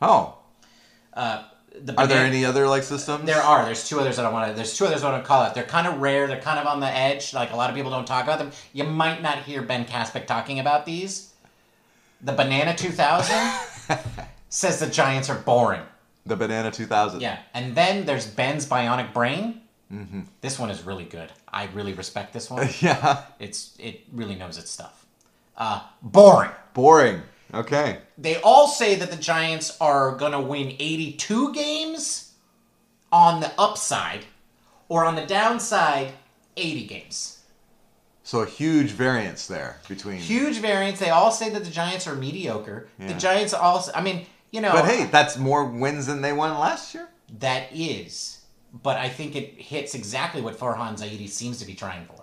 Oh. 0.00 0.38
The 1.14 1.94
Are 1.96 2.06
there 2.06 2.24
any 2.24 2.44
other 2.44 2.66
like 2.68 2.82
systems? 2.82 3.24
There 3.24 3.40
are. 3.40 3.64
There's 3.64 3.88
two 3.88 3.98
others 4.00 4.16
that 4.16 4.26
I 4.26 4.30
want 4.30 4.50
to. 4.50 4.54
There's 4.54 4.76
two 4.76 4.86
others 4.86 5.02
I 5.02 5.10
want 5.10 5.22
to 5.22 5.26
call 5.26 5.42
out. 5.42 5.54
They're 5.54 5.64
kind 5.64 5.86
of 5.86 6.00
rare. 6.00 6.26
They're 6.26 6.40
kind 6.40 6.58
of 6.58 6.66
on 6.66 6.80
the 6.80 6.86
edge. 6.86 7.34
Like 7.34 7.52
a 7.52 7.56
lot 7.56 7.70
of 7.70 7.76
people 7.76 7.90
don't 7.90 8.06
talk 8.06 8.24
about 8.24 8.38
them. 8.38 8.52
You 8.72 8.84
might 8.84 9.22
not 9.22 9.38
hear 9.42 9.62
Ben 9.62 9.84
Kaspick 9.84 10.26
talking 10.26 10.58
about 10.60 10.86
these. 10.86 11.27
The 12.20 12.32
Banana 12.32 12.74
2000 12.74 13.36
says 14.48 14.80
the 14.80 14.86
Giants 14.86 15.30
are 15.30 15.38
boring. 15.38 15.82
The 16.26 16.36
Banana 16.36 16.70
2000. 16.70 17.20
Yeah, 17.20 17.38
and 17.54 17.74
then 17.74 18.04
there's 18.06 18.26
Ben's 18.26 18.66
Bionic 18.66 19.12
Brain. 19.12 19.62
Mm-hmm. 19.92 20.22
This 20.40 20.58
one 20.58 20.70
is 20.70 20.82
really 20.82 21.04
good. 21.04 21.32
I 21.48 21.66
really 21.74 21.94
respect 21.94 22.32
this 22.32 22.50
one. 22.50 22.68
Yeah. 22.80 23.22
It's 23.38 23.74
it 23.78 24.02
really 24.12 24.34
knows 24.34 24.58
its 24.58 24.70
stuff. 24.70 25.06
Uh, 25.56 25.82
boring. 26.02 26.50
Boring. 26.74 27.22
Okay. 27.54 27.98
They 28.18 28.36
all 28.42 28.68
say 28.68 28.94
that 28.96 29.10
the 29.10 29.16
Giants 29.16 29.76
are 29.80 30.14
going 30.16 30.32
to 30.32 30.40
win 30.40 30.76
82 30.78 31.54
games 31.54 32.34
on 33.10 33.40
the 33.40 33.50
upside, 33.58 34.26
or 34.88 35.04
on 35.06 35.16
the 35.16 35.24
downside, 35.24 36.12
80 36.58 36.86
games. 36.86 37.37
So 38.28 38.40
a 38.40 38.46
huge 38.46 38.90
variance 38.90 39.46
there 39.46 39.78
between. 39.88 40.18
Huge 40.18 40.58
variance. 40.58 40.98
They 40.98 41.08
all 41.08 41.30
say 41.30 41.48
that 41.48 41.64
the 41.64 41.70
Giants 41.70 42.06
are 42.06 42.14
mediocre. 42.14 42.86
Yeah. 42.98 43.08
The 43.08 43.14
Giants 43.14 43.54
also, 43.54 43.90
I 43.94 44.02
mean, 44.02 44.26
you 44.50 44.60
know, 44.60 44.70
But 44.70 44.84
hey, 44.84 45.04
that's 45.10 45.38
more 45.38 45.64
wins 45.64 46.04
than 46.04 46.20
they 46.20 46.34
won 46.34 46.50
last 46.58 46.94
year. 46.94 47.08
that 47.38 47.68
is. 47.72 48.42
But 48.82 48.98
I 48.98 49.08
think 49.08 49.34
it 49.34 49.54
hits 49.54 49.94
exactly 49.94 50.42
what 50.42 50.58
Farhan 50.58 50.98
Zaidi 50.98 51.26
seems 51.26 51.58
to 51.60 51.64
be 51.64 51.72
trying 51.72 52.04
for. 52.04 52.22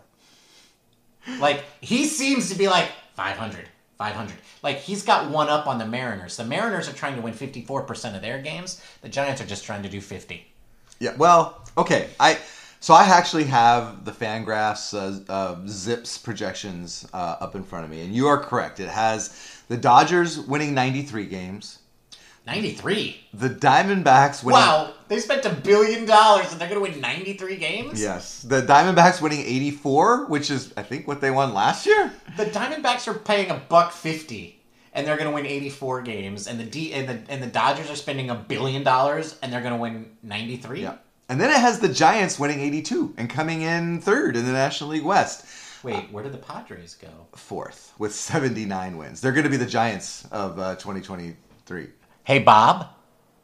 Like, 1.39 1.64
he 1.82 2.06
seems 2.06 2.51
to 2.51 2.56
be 2.56 2.68
like 2.68 2.88
500, 3.16 3.68
500. 3.97 4.36
Like, 4.62 4.78
he's 4.78 5.01
got 5.01 5.32
one 5.32 5.49
up 5.49 5.66
on 5.66 5.80
the 5.80 5.88
Mariners. 5.88 6.38
The 6.38 6.45
Mariners 6.45 6.88
are 6.88 6.93
trying 6.93 7.16
to 7.16 7.22
win 7.24 7.34
54% 7.34 8.16
of 8.16 8.22
their 8.22 8.39
games. 8.43 8.80
The 9.01 9.10
Giants 9.10 9.41
are 9.41 9.47
just 9.47 9.66
trying 9.66 9.82
to 9.82 9.89
do 9.89 9.99
50. 9.99 10.45
Yeah. 10.99 11.16
Well, 11.18 11.66
okay. 11.80 12.10
I 12.20 12.38
so 12.80 12.93
I 12.93 13.05
actually 13.05 13.45
have 13.45 14.05
the 14.05 14.11
Fangraphs 14.11 14.93
uh, 14.93 15.32
uh, 15.32 15.57
Zips 15.67 16.17
projections 16.17 17.07
uh, 17.13 17.38
up 17.39 17.55
in 17.55 17.63
front 17.63 17.86
of 17.86 17.91
me, 17.91 18.01
and 18.01 18.13
you 18.13 18.28
are 18.28 18.38
correct. 18.38 18.80
It 18.80 18.89
has 18.89 19.61
the 19.67 19.78
Dodgers 19.78 20.39
winning 20.39 20.73
93 20.73 21.26
games, 21.26 21.80
93. 22.45 23.19
the 23.34 23.49
Diamondbacks 23.49 24.43
winning. 24.43 24.59
Wow, 24.61 24.93
they 25.07 25.19
spent 25.19 25.45
a 25.45 25.49
billion 25.49 26.05
dollars 26.05 26.51
and 26.51 26.61
they're 26.61 26.69
going 26.69 26.84
to 26.84 26.91
win 26.91 27.01
93 27.01 27.55
games? 27.57 28.01
Yes, 28.01 28.41
the 28.43 28.61
Diamondbacks 28.61 29.21
winning 29.21 29.39
84, 29.39 30.26
which 30.28 30.51
is 30.51 30.71
I 30.78 30.84
think 30.84 31.07
what 31.07 31.21
they 31.21 31.32
won 31.32 31.53
last 31.53 31.86
year. 31.86 32.11
The 32.38 32.45
Diamondbacks 32.45 33.07
are 33.07 33.15
paying 33.15 33.49
a 33.49 33.55
buck 33.55 33.91
50 33.91 34.61
and 34.93 35.05
they're 35.05 35.17
going 35.17 35.30
to 35.30 35.34
win 35.36 35.45
84 35.45 36.01
games 36.03 36.47
and 36.47 36.59
the 36.59 36.63
D 36.63 36.93
and 36.93 37.09
the 37.09 37.32
and 37.32 37.41
the 37.41 37.47
Dodgers 37.47 37.89
are 37.89 37.95
spending 37.95 38.30
a 38.30 38.36
billion 38.36 38.84
dollars 38.84 39.38
and 39.41 39.51
they're 39.51 39.61
going 39.61 39.73
to 39.73 39.80
win 39.80 40.11
93? 40.21 40.82
Yeah. 40.84 40.95
And 41.28 41.41
then 41.41 41.49
it 41.49 41.57
has 41.57 41.80
the 41.80 41.89
Giants 41.89 42.38
winning 42.38 42.59
82 42.59 43.15
and 43.17 43.30
coming 43.30 43.61
in 43.63 43.99
third 43.99 44.36
in 44.36 44.45
the 44.45 44.51
National 44.51 44.91
League 44.91 45.03
West. 45.03 45.45
Wait, 45.84 46.11
where 46.11 46.23
did 46.23 46.34
the 46.34 46.38
Padres 46.38 46.95
go? 46.95 47.09
Fourth 47.36 47.93
with 47.97 48.13
79 48.13 48.97
wins. 48.97 49.21
They're 49.21 49.32
going 49.32 49.43
to 49.43 49.49
be 49.49 49.57
the 49.57 49.65
Giants 49.65 50.28
of 50.32 50.59
uh, 50.59 50.76
2023. 50.76 51.88
Hey 52.23 52.39
Bob, 52.39 52.89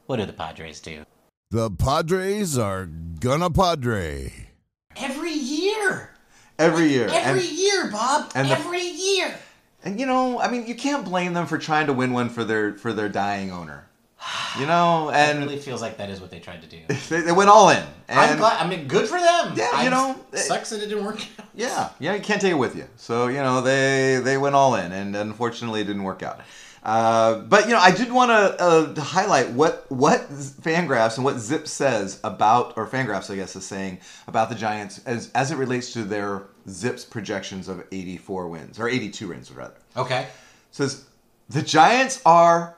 what 0.05 0.17
do 0.17 0.25
the 0.25 0.33
Padres 0.33 0.79
do? 0.79 1.05
The 1.51 1.69
Padres 1.69 2.57
are 2.57 2.85
gonna 2.85 3.49
Padre. 3.51 4.47
Every 4.95 5.33
year. 5.33 6.11
Every 6.57 6.87
year. 6.87 7.07
Every 7.11 7.41
and, 7.47 7.51
year, 7.51 7.89
Bob. 7.91 8.31
and 8.35 8.49
the- 8.49 8.57
Every 8.57 8.81
year. 8.81 9.35
and 9.83 9.99
you 9.99 10.05
know, 10.05 10.39
I 10.39 10.49
mean, 10.49 10.65
you 10.65 10.75
can't 10.75 11.05
blame 11.05 11.33
them 11.33 11.45
for 11.45 11.57
trying 11.57 11.87
to 11.87 11.93
win 11.93 12.13
one 12.13 12.29
for 12.29 12.43
their 12.43 12.73
for 12.73 12.93
their 12.93 13.09
dying 13.09 13.51
owner. 13.51 13.87
You 14.59 14.65
know, 14.65 15.09
and 15.11 15.39
It 15.39 15.45
really 15.45 15.57
feels 15.59 15.81
like 15.81 15.97
that 15.97 16.09
is 16.09 16.19
what 16.19 16.29
they 16.29 16.39
tried 16.39 16.61
to 16.61 16.67
do. 16.67 16.79
they, 17.09 17.21
they 17.21 17.31
went 17.31 17.49
all 17.49 17.69
in. 17.69 17.83
And 18.09 18.19
I'm 18.19 18.37
glad. 18.37 18.61
I 18.63 18.67
mean, 18.67 18.85
good 18.87 19.07
for 19.07 19.17
them. 19.17 19.53
Yeah, 19.55 19.69
I 19.73 19.85
you 19.85 19.89
know, 19.89 20.19
just- 20.31 20.47
sucks 20.47 20.69
that 20.71 20.83
it 20.83 20.87
didn't 20.87 21.05
work 21.05 21.21
out. 21.39 21.45
Yeah, 21.53 21.89
yeah, 21.99 22.13
you 22.15 22.21
can't 22.21 22.41
take 22.41 22.51
it 22.51 22.57
with 22.57 22.75
you. 22.77 22.87
So 22.95 23.27
you 23.27 23.37
know 23.37 23.61
they 23.61 24.21
they 24.23 24.37
went 24.37 24.55
all 24.55 24.75
in, 24.75 24.91
and 24.93 25.15
unfortunately 25.15 25.81
it 25.81 25.85
didn't 25.85 26.03
work 26.03 26.21
out. 26.23 26.39
Uh, 26.83 27.39
but 27.39 27.65
you 27.65 27.71
know 27.71 27.79
I 27.79 27.91
did 27.91 28.11
want 28.11 28.29
to 28.29 28.61
uh, 28.63 28.93
to 28.93 29.01
highlight 29.01 29.49
what 29.51 29.85
what 29.91 30.29
Fangraphs 30.29 31.15
and 31.17 31.25
what 31.25 31.37
Zip 31.39 31.67
says 31.67 32.19
about, 32.23 32.77
or 32.77 32.87
Fangraphs 32.87 33.29
I 33.29 33.35
guess 33.35 33.55
is 33.55 33.65
saying 33.65 33.99
about 34.27 34.49
the 34.49 34.55
Giants 34.55 35.01
as 35.05 35.29
as 35.35 35.51
it 35.51 35.57
relates 35.57 35.91
to 35.93 36.03
their 36.03 36.43
Zips 36.69 37.03
projections 37.05 37.67
of 37.67 37.83
84 37.91 38.47
wins 38.47 38.79
or 38.79 38.87
82 38.89 39.27
wins 39.27 39.51
rather. 39.51 39.75
Okay. 39.97 40.27
says 40.71 41.05
the 41.49 41.61
Giants 41.61 42.21
are. 42.25 42.75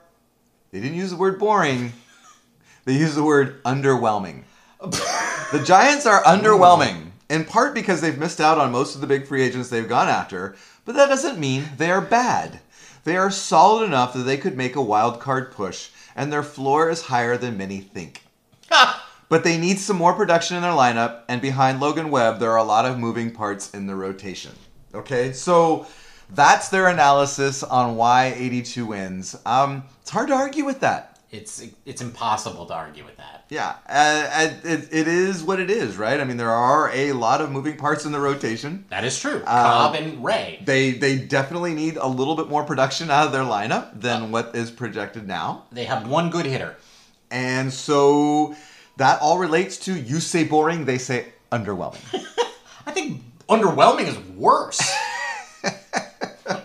They 0.73 0.81
didn't 0.81 0.97
use 0.97 1.11
the 1.11 1.17
word 1.17 1.37
boring. 1.37 1.93
They 2.85 2.93
used 2.93 3.13
the 3.13 3.23
word 3.23 3.61
underwhelming. 3.61 4.41
the 4.81 5.63
Giants 5.63 6.07
are 6.07 6.23
underwhelming, 6.23 7.11
in 7.29 7.45
part 7.45 7.75
because 7.75 8.01
they've 8.01 8.17
missed 8.17 8.41
out 8.41 8.57
on 8.57 8.71
most 8.71 8.95
of 8.95 9.01
the 9.01 9.05
big 9.05 9.27
free 9.27 9.43
agents 9.43 9.69
they've 9.69 9.87
gone 9.87 10.07
after, 10.07 10.55
but 10.83 10.95
that 10.95 11.09
doesn't 11.09 11.39
mean 11.39 11.65
they 11.77 11.91
are 11.91 12.01
bad. 12.01 12.59
They 13.03 13.15
are 13.15 13.29
solid 13.29 13.85
enough 13.85 14.13
that 14.15 14.23
they 14.23 14.35
could 14.35 14.57
make 14.57 14.75
a 14.75 14.81
wild 14.81 15.19
card 15.19 15.51
push, 15.51 15.91
and 16.15 16.33
their 16.33 16.41
floor 16.41 16.89
is 16.89 17.03
higher 17.03 17.37
than 17.37 17.55
many 17.55 17.79
think. 17.79 18.23
But 19.29 19.43
they 19.43 19.59
need 19.59 19.77
some 19.77 19.97
more 19.97 20.13
production 20.13 20.57
in 20.57 20.63
their 20.63 20.71
lineup, 20.71 21.21
and 21.29 21.39
behind 21.39 21.81
Logan 21.81 22.09
Webb, 22.09 22.39
there 22.39 22.51
are 22.51 22.57
a 22.57 22.63
lot 22.63 22.85
of 22.85 22.97
moving 22.97 23.29
parts 23.29 23.69
in 23.75 23.85
the 23.85 23.95
rotation. 23.95 24.53
Okay, 24.95 25.33
so 25.33 25.85
that's 26.29 26.69
their 26.69 26.87
analysis 26.87 27.63
on 27.63 27.95
why 27.95 28.33
82 28.37 28.85
wins. 28.85 29.35
Um, 29.45 29.83
it's 30.01 30.09
hard 30.09 30.29
to 30.29 30.33
argue 30.33 30.65
with 30.65 30.79
that. 30.81 31.13
It's 31.31 31.65
it's 31.87 31.99
impossible 32.03 32.67
to 32.67 32.75
argue 32.75 33.03
with 33.03 33.17
that. 33.17 33.45
Yeah, 33.49 33.75
uh, 33.89 34.49
it, 34.63 34.89
it 34.91 35.07
is 35.07 35.41
what 35.43 35.59
it 35.59 35.71
is, 35.71 35.97
right? 35.97 36.19
I 36.19 36.25
mean, 36.25 36.37
there 36.37 36.51
are 36.51 36.91
a 36.93 37.13
lot 37.13 37.41
of 37.41 37.51
moving 37.51 37.75
parts 37.75 38.05
in 38.05 38.11
the 38.11 38.19
rotation. 38.19 38.85
That 38.89 39.03
is 39.03 39.19
true. 39.19 39.41
Uh, 39.43 39.63
Cobb 39.63 39.95
and 39.95 40.23
Ray. 40.23 40.61
They 40.63 40.91
they 40.91 41.17
definitely 41.17 41.73
need 41.73 41.97
a 41.97 42.05
little 42.07 42.35
bit 42.35 42.49
more 42.49 42.63
production 42.63 43.09
out 43.09 43.25
of 43.25 43.31
their 43.31 43.41
lineup 43.41 43.99
than 43.99 44.29
what 44.31 44.55
is 44.55 44.69
projected 44.69 45.27
now. 45.27 45.63
They 45.71 45.85
have 45.85 46.07
one 46.07 46.29
good 46.29 46.45
hitter. 46.45 46.75
And 47.31 47.73
so 47.73 48.55
that 48.97 49.19
all 49.19 49.39
relates 49.39 49.77
to 49.85 49.99
you 49.99 50.19
say 50.19 50.43
boring, 50.43 50.85
they 50.85 50.99
say 50.99 51.33
underwhelming. 51.51 51.99
I 52.85 52.91
think 52.91 53.23
underwhelming 53.49 54.07
is 54.07 54.17
worse. 54.35 54.79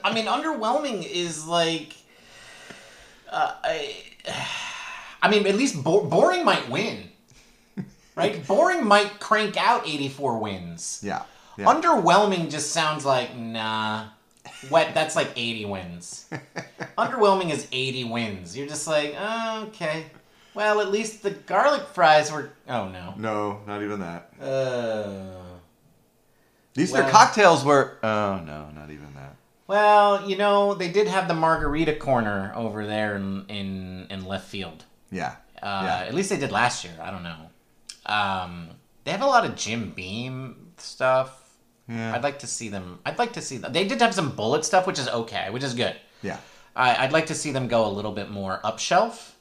I 0.09 0.15
mean, 0.15 0.25
underwhelming 0.25 1.07
is 1.09 1.47
like. 1.47 1.95
Uh, 3.31 3.55
I, 3.63 3.97
I 5.23 5.31
mean, 5.31 5.47
at 5.47 5.57
least 5.57 5.83
bo- 5.83 6.05
boring 6.05 6.45
might 6.45 6.71
win, 6.71 7.09
right? 8.15 8.47
boring 8.47 8.87
might 8.87 9.19
crank 9.21 9.57
out 9.57 9.87
eighty-four 9.87 10.39
wins. 10.39 11.01
Yeah. 11.05 11.23
yeah. 11.57 11.67
Underwhelming 11.67 12.51
just 12.51 12.71
sounds 12.71 13.05
like 13.05 13.37
nah. 13.37 14.07
What? 14.71 14.95
That's 14.95 15.15
like 15.15 15.31
eighty 15.37 15.65
wins. 15.65 16.27
Underwhelming 16.99 17.51
is 17.51 17.67
eighty 17.73 18.05
wins. 18.05 18.57
You're 18.57 18.69
just 18.69 18.87
like, 18.87 19.15
oh, 19.19 19.65
okay. 19.69 20.07
Well, 20.55 20.81
at 20.81 20.91
least 20.91 21.23
the 21.23 21.31
garlic 21.31 21.83
fries 21.93 22.33
were. 22.33 22.51
Oh 22.69 22.89
no. 22.89 23.15
no, 23.19 23.61
not 23.67 23.83
even 23.83 24.01
that. 24.01 24.33
Uh. 24.41 25.43
These 26.75 26.93
Well- 26.93 27.03
their 27.03 27.11
cocktails 27.11 27.65
were. 27.65 27.99
Oh 28.03 28.41
no, 28.47 28.71
not 28.75 28.91
even. 28.91 29.08
Well, 29.69 30.29
you 30.29 30.37
know, 30.37 30.75
they 30.75 30.91
did 30.91 31.07
have 31.07 31.29
the 31.29 31.35
margarita 31.35 31.95
corner 31.95 32.53
over 32.57 32.87
there 32.87 33.15
in 33.17 33.45
in, 33.49 34.07
in 34.11 34.25
left 34.25 34.49
field. 34.49 34.85
Yeah. 35.13 35.37
Uh, 35.63 35.83
yeah. 35.85 36.07
At 36.09 36.15
least 36.15 36.31
they 36.31 36.39
did 36.39 36.51
last 36.51 36.85
year. 36.85 36.95
I 37.01 37.11
don't 37.11 37.23
know. 37.23 37.51
Um, 38.07 38.71
they 39.05 39.11
have 39.11 39.23
a 39.23 39.27
lot 39.27 39.45
of 39.45 39.55
Jim 39.55 39.91
Beam 39.91 40.73
stuff. 40.79 41.45
Yeah. 41.89 42.15
I'd 42.15 42.23
like 42.23 42.39
to 42.41 42.47
see 42.47 42.69
them. 42.69 42.99
I'd 43.05 43.19
like 43.19 43.35
to 43.35 43.43
see 43.43 43.59
them. 43.59 43.73
They 43.73 43.87
did 43.87 44.01
have 44.01 44.15
some 44.15 44.33
Bulleit 44.33 44.65
stuff, 44.65 44.87
which 44.87 44.99
is 44.99 45.09
okay, 45.09 45.51
which 45.51 45.63
is 45.63 45.75
good. 45.75 45.97
Yeah. 46.23 46.39
I, 46.75 47.05
I'd 47.05 47.13
like 47.13 47.27
to 47.27 47.35
see 47.35 47.51
them 47.51 47.69
go 47.69 47.87
a 47.87 47.93
little 47.93 48.13
bit 48.13 48.31
more 48.31 48.61
up 48.65 48.79
shelf, 48.79 49.37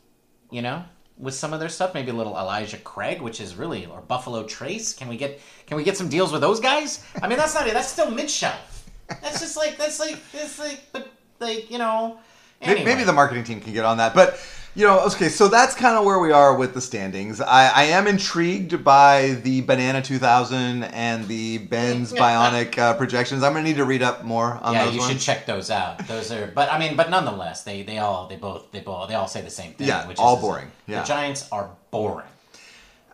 you 0.52 0.62
know, 0.62 0.84
with 1.18 1.36
some 1.36 1.54
of 1.54 1.60
their 1.60 1.70
stuff. 1.70 1.94
Maybe 1.94 2.12
a 2.12 2.14
little 2.14 2.38
Elijah 2.38 2.78
Craig, 2.78 3.22
which 3.22 3.40
is 3.40 3.56
really 3.56 3.86
or 3.86 4.02
Buffalo 4.02 4.44
Trace. 4.44 4.94
Can 4.94 5.08
we 5.08 5.16
get 5.16 5.40
can 5.68 5.78
we 5.78 5.84
get 5.84 5.96
some 5.96 6.10
deals 6.10 6.34
with 6.34 6.42
those 6.42 6.60
guys? 6.60 7.06
I 7.22 7.28
mean, 7.30 7.38
that's 7.38 7.54
not 7.54 7.68
it. 7.68 7.74
That's 7.74 7.88
still 7.88 8.12
mid 8.12 8.30
shelf. 8.30 8.77
That's 9.10 9.40
just 9.40 9.58
like 9.58 9.78
that's 9.78 10.00
like 10.00 10.20
that's 10.32 10.60
like 10.60 10.82
but 10.92 11.12
like 11.40 11.72
you 11.72 11.78
know. 11.78 12.20
Anyway. 12.62 12.86
Maybe 12.86 13.04
the 13.04 13.14
marketing 13.14 13.44
team 13.44 13.62
can 13.62 13.72
get 13.72 13.86
on 13.86 13.98
that. 13.98 14.16
But, 14.16 14.40
you 14.74 14.84
know, 14.86 15.06
okay, 15.06 15.30
so 15.30 15.48
that's 15.48 15.76
kind 15.76 15.96
of 15.96 16.06
where 16.06 16.18
we 16.18 16.32
are 16.32 16.56
with 16.56 16.74
the 16.74 16.82
standings. 16.82 17.40
I, 17.40 17.68
I 17.68 17.84
am 17.84 18.08
intrigued 18.08 18.84
by 18.84 19.38
the 19.44 19.62
Banana 19.62 20.02
2000 20.02 20.84
and 20.86 21.28
the 21.28 21.60
Ben's 21.60 22.12
Bionic 22.14 22.76
uh, 22.80 22.96
projections. 22.96 23.44
I'm 23.44 23.54
going 23.54 23.64
to 23.64 23.70
need 23.70 23.78
to 23.78 23.86
read 23.86 24.02
up 24.02 24.24
more 24.24 24.54
on 24.64 24.74
yeah, 24.74 24.86
those 24.86 24.88
Yeah, 24.88 24.94
you 24.94 25.00
ones. 25.02 25.12
should 25.12 25.22
check 25.22 25.46
those 25.46 25.70
out. 25.70 26.00
Those 26.08 26.32
are, 26.32 26.48
but 26.48 26.72
I 26.72 26.80
mean, 26.80 26.96
but 26.96 27.12
nonetheless, 27.12 27.64
they 27.64 27.84
they 27.84 28.00
all 28.00 28.28
they 28.28 28.38
both 28.38 28.72
they 28.72 28.80
both 28.80 29.08
they 29.08 29.14
all 29.14 29.28
say 29.28 29.42
the 29.42 29.52
same 29.52 29.74
thing. 29.74 29.88
Yeah, 29.88 30.08
which 30.08 30.18
all 30.18 30.36
is, 30.38 30.42
boring. 30.42 30.72
Yeah. 30.88 31.02
the 31.02 31.08
Giants 31.08 31.48
are 31.52 31.70
boring. 31.92 32.26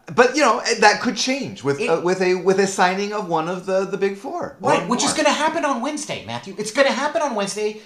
But, 0.08 0.36
you 0.36 0.41
know, 0.41 0.62
that 0.80 1.01
could 1.01 1.16
change 1.16 1.64
with 1.64 1.80
It- 1.80 1.89
uh, 1.89 2.01
with 2.01 2.22
a 2.22 2.36
with 2.36 2.60
a 2.60 2.68
signing 2.68 3.14
of 3.14 3.28
one 3.30 3.47
of 3.47 3.66
the, 3.66 3.86
the 3.86 3.97
big 3.97 4.18
four. 4.18 4.58
Right, 4.60 4.88
which 4.88 5.04
is 5.04 5.14
going 5.14 5.26
to 5.26 5.32
happen 5.32 5.64
on 5.64 5.82
Wednesday, 5.82 6.26
Matthew. 6.26 6.56
It's 6.58 6.72
going 6.72 6.88
to 6.88 6.93
happen 6.93 7.22
on 7.22 7.36
Wednesday 7.36 7.82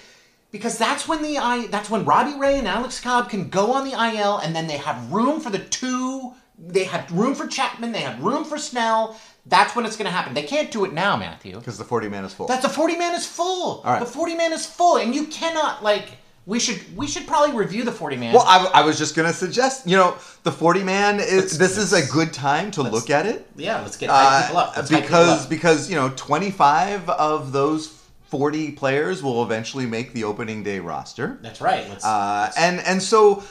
because 0.50 0.78
that's 0.78 1.06
when 1.06 1.22
the 1.22 1.38
I 1.38 1.66
that's 1.68 1.88
when 1.90 2.04
Robbie 2.04 2.36
Ray 2.38 2.58
and 2.58 2.66
Alex 2.66 3.00
Cobb 3.00 3.30
can 3.30 3.48
go 3.48 3.72
on 3.72 3.84
the 3.88 3.92
IL, 3.92 4.38
and 4.38 4.54
then 4.56 4.66
they 4.66 4.78
have 4.78 5.12
room 5.12 5.40
for 5.40 5.50
the 5.50 5.60
two. 5.60 6.32
They 6.58 6.84
have 6.84 7.08
room 7.12 7.36
for 7.36 7.46
Chapman. 7.46 7.92
They 7.92 8.00
have 8.00 8.20
room 8.20 8.44
for 8.44 8.58
Snell. 8.58 9.16
That's 9.46 9.76
when 9.76 9.86
it's 9.86 9.96
going 9.96 10.06
to 10.06 10.10
happen. 10.10 10.34
They 10.34 10.42
can't 10.42 10.72
do 10.72 10.84
it 10.84 10.92
now, 10.92 11.16
Matthew. 11.16 11.56
Because 11.56 11.78
the 11.78 11.84
40 11.84 12.08
man 12.08 12.24
is 12.24 12.34
full. 12.34 12.48
That's 12.48 12.62
the 12.62 12.68
forty 12.68 12.96
man 12.96 13.14
is 13.14 13.24
full. 13.26 13.80
All 13.84 13.92
right. 13.92 14.00
The 14.00 14.06
forty 14.06 14.34
man 14.34 14.52
is 14.52 14.66
full, 14.66 14.96
and 14.96 15.14
you 15.14 15.26
cannot 15.28 15.84
like. 15.84 16.08
We 16.48 16.58
should 16.58 16.80
we 16.96 17.06
should 17.06 17.26
probably 17.26 17.54
review 17.54 17.84
the 17.84 17.92
forty 17.92 18.16
man. 18.16 18.32
Well, 18.32 18.44
I, 18.46 18.80
I 18.80 18.82
was 18.82 18.96
just 18.96 19.14
going 19.14 19.28
to 19.28 19.34
suggest, 19.34 19.86
you 19.86 19.98
know, 19.98 20.16
the 20.44 20.50
40 20.50 20.82
man 20.82 21.20
is 21.20 21.30
Let's- 21.42 21.58
this 21.58 21.76
is 21.76 21.92
a 21.92 22.10
good 22.10 22.32
time 22.32 22.70
to 22.70 22.82
look 22.82 23.10
at 23.10 23.26
it. 23.26 23.46
yeah, 23.54 23.82
let's 23.82 23.98
get 23.98 24.08
hype 24.08 24.46
people 24.46 24.56
up. 24.56 24.68
Uh, 24.68 24.72
Let's 24.76 24.90
hype 24.90 25.00
people 25.02 25.18
because 25.18 25.44
up. 25.44 25.50
because 25.50 25.90
you 25.90 25.96
know 25.96 26.10
25 26.16 27.10
of 27.10 27.52
those 27.52 27.88
40 28.30 28.72
players 28.72 29.22
will 29.22 29.42
eventually 29.42 29.84
make 29.84 30.14
the 30.14 30.24
opening 30.24 30.62
day 30.62 30.78
roster 30.78 31.38
that's 31.42 31.60
right. 31.60 31.86
Let's, 31.86 32.02
uh, 32.04 32.44
let's- 32.46 32.56
and 32.58 32.80
and 32.80 33.02
so 33.02 33.42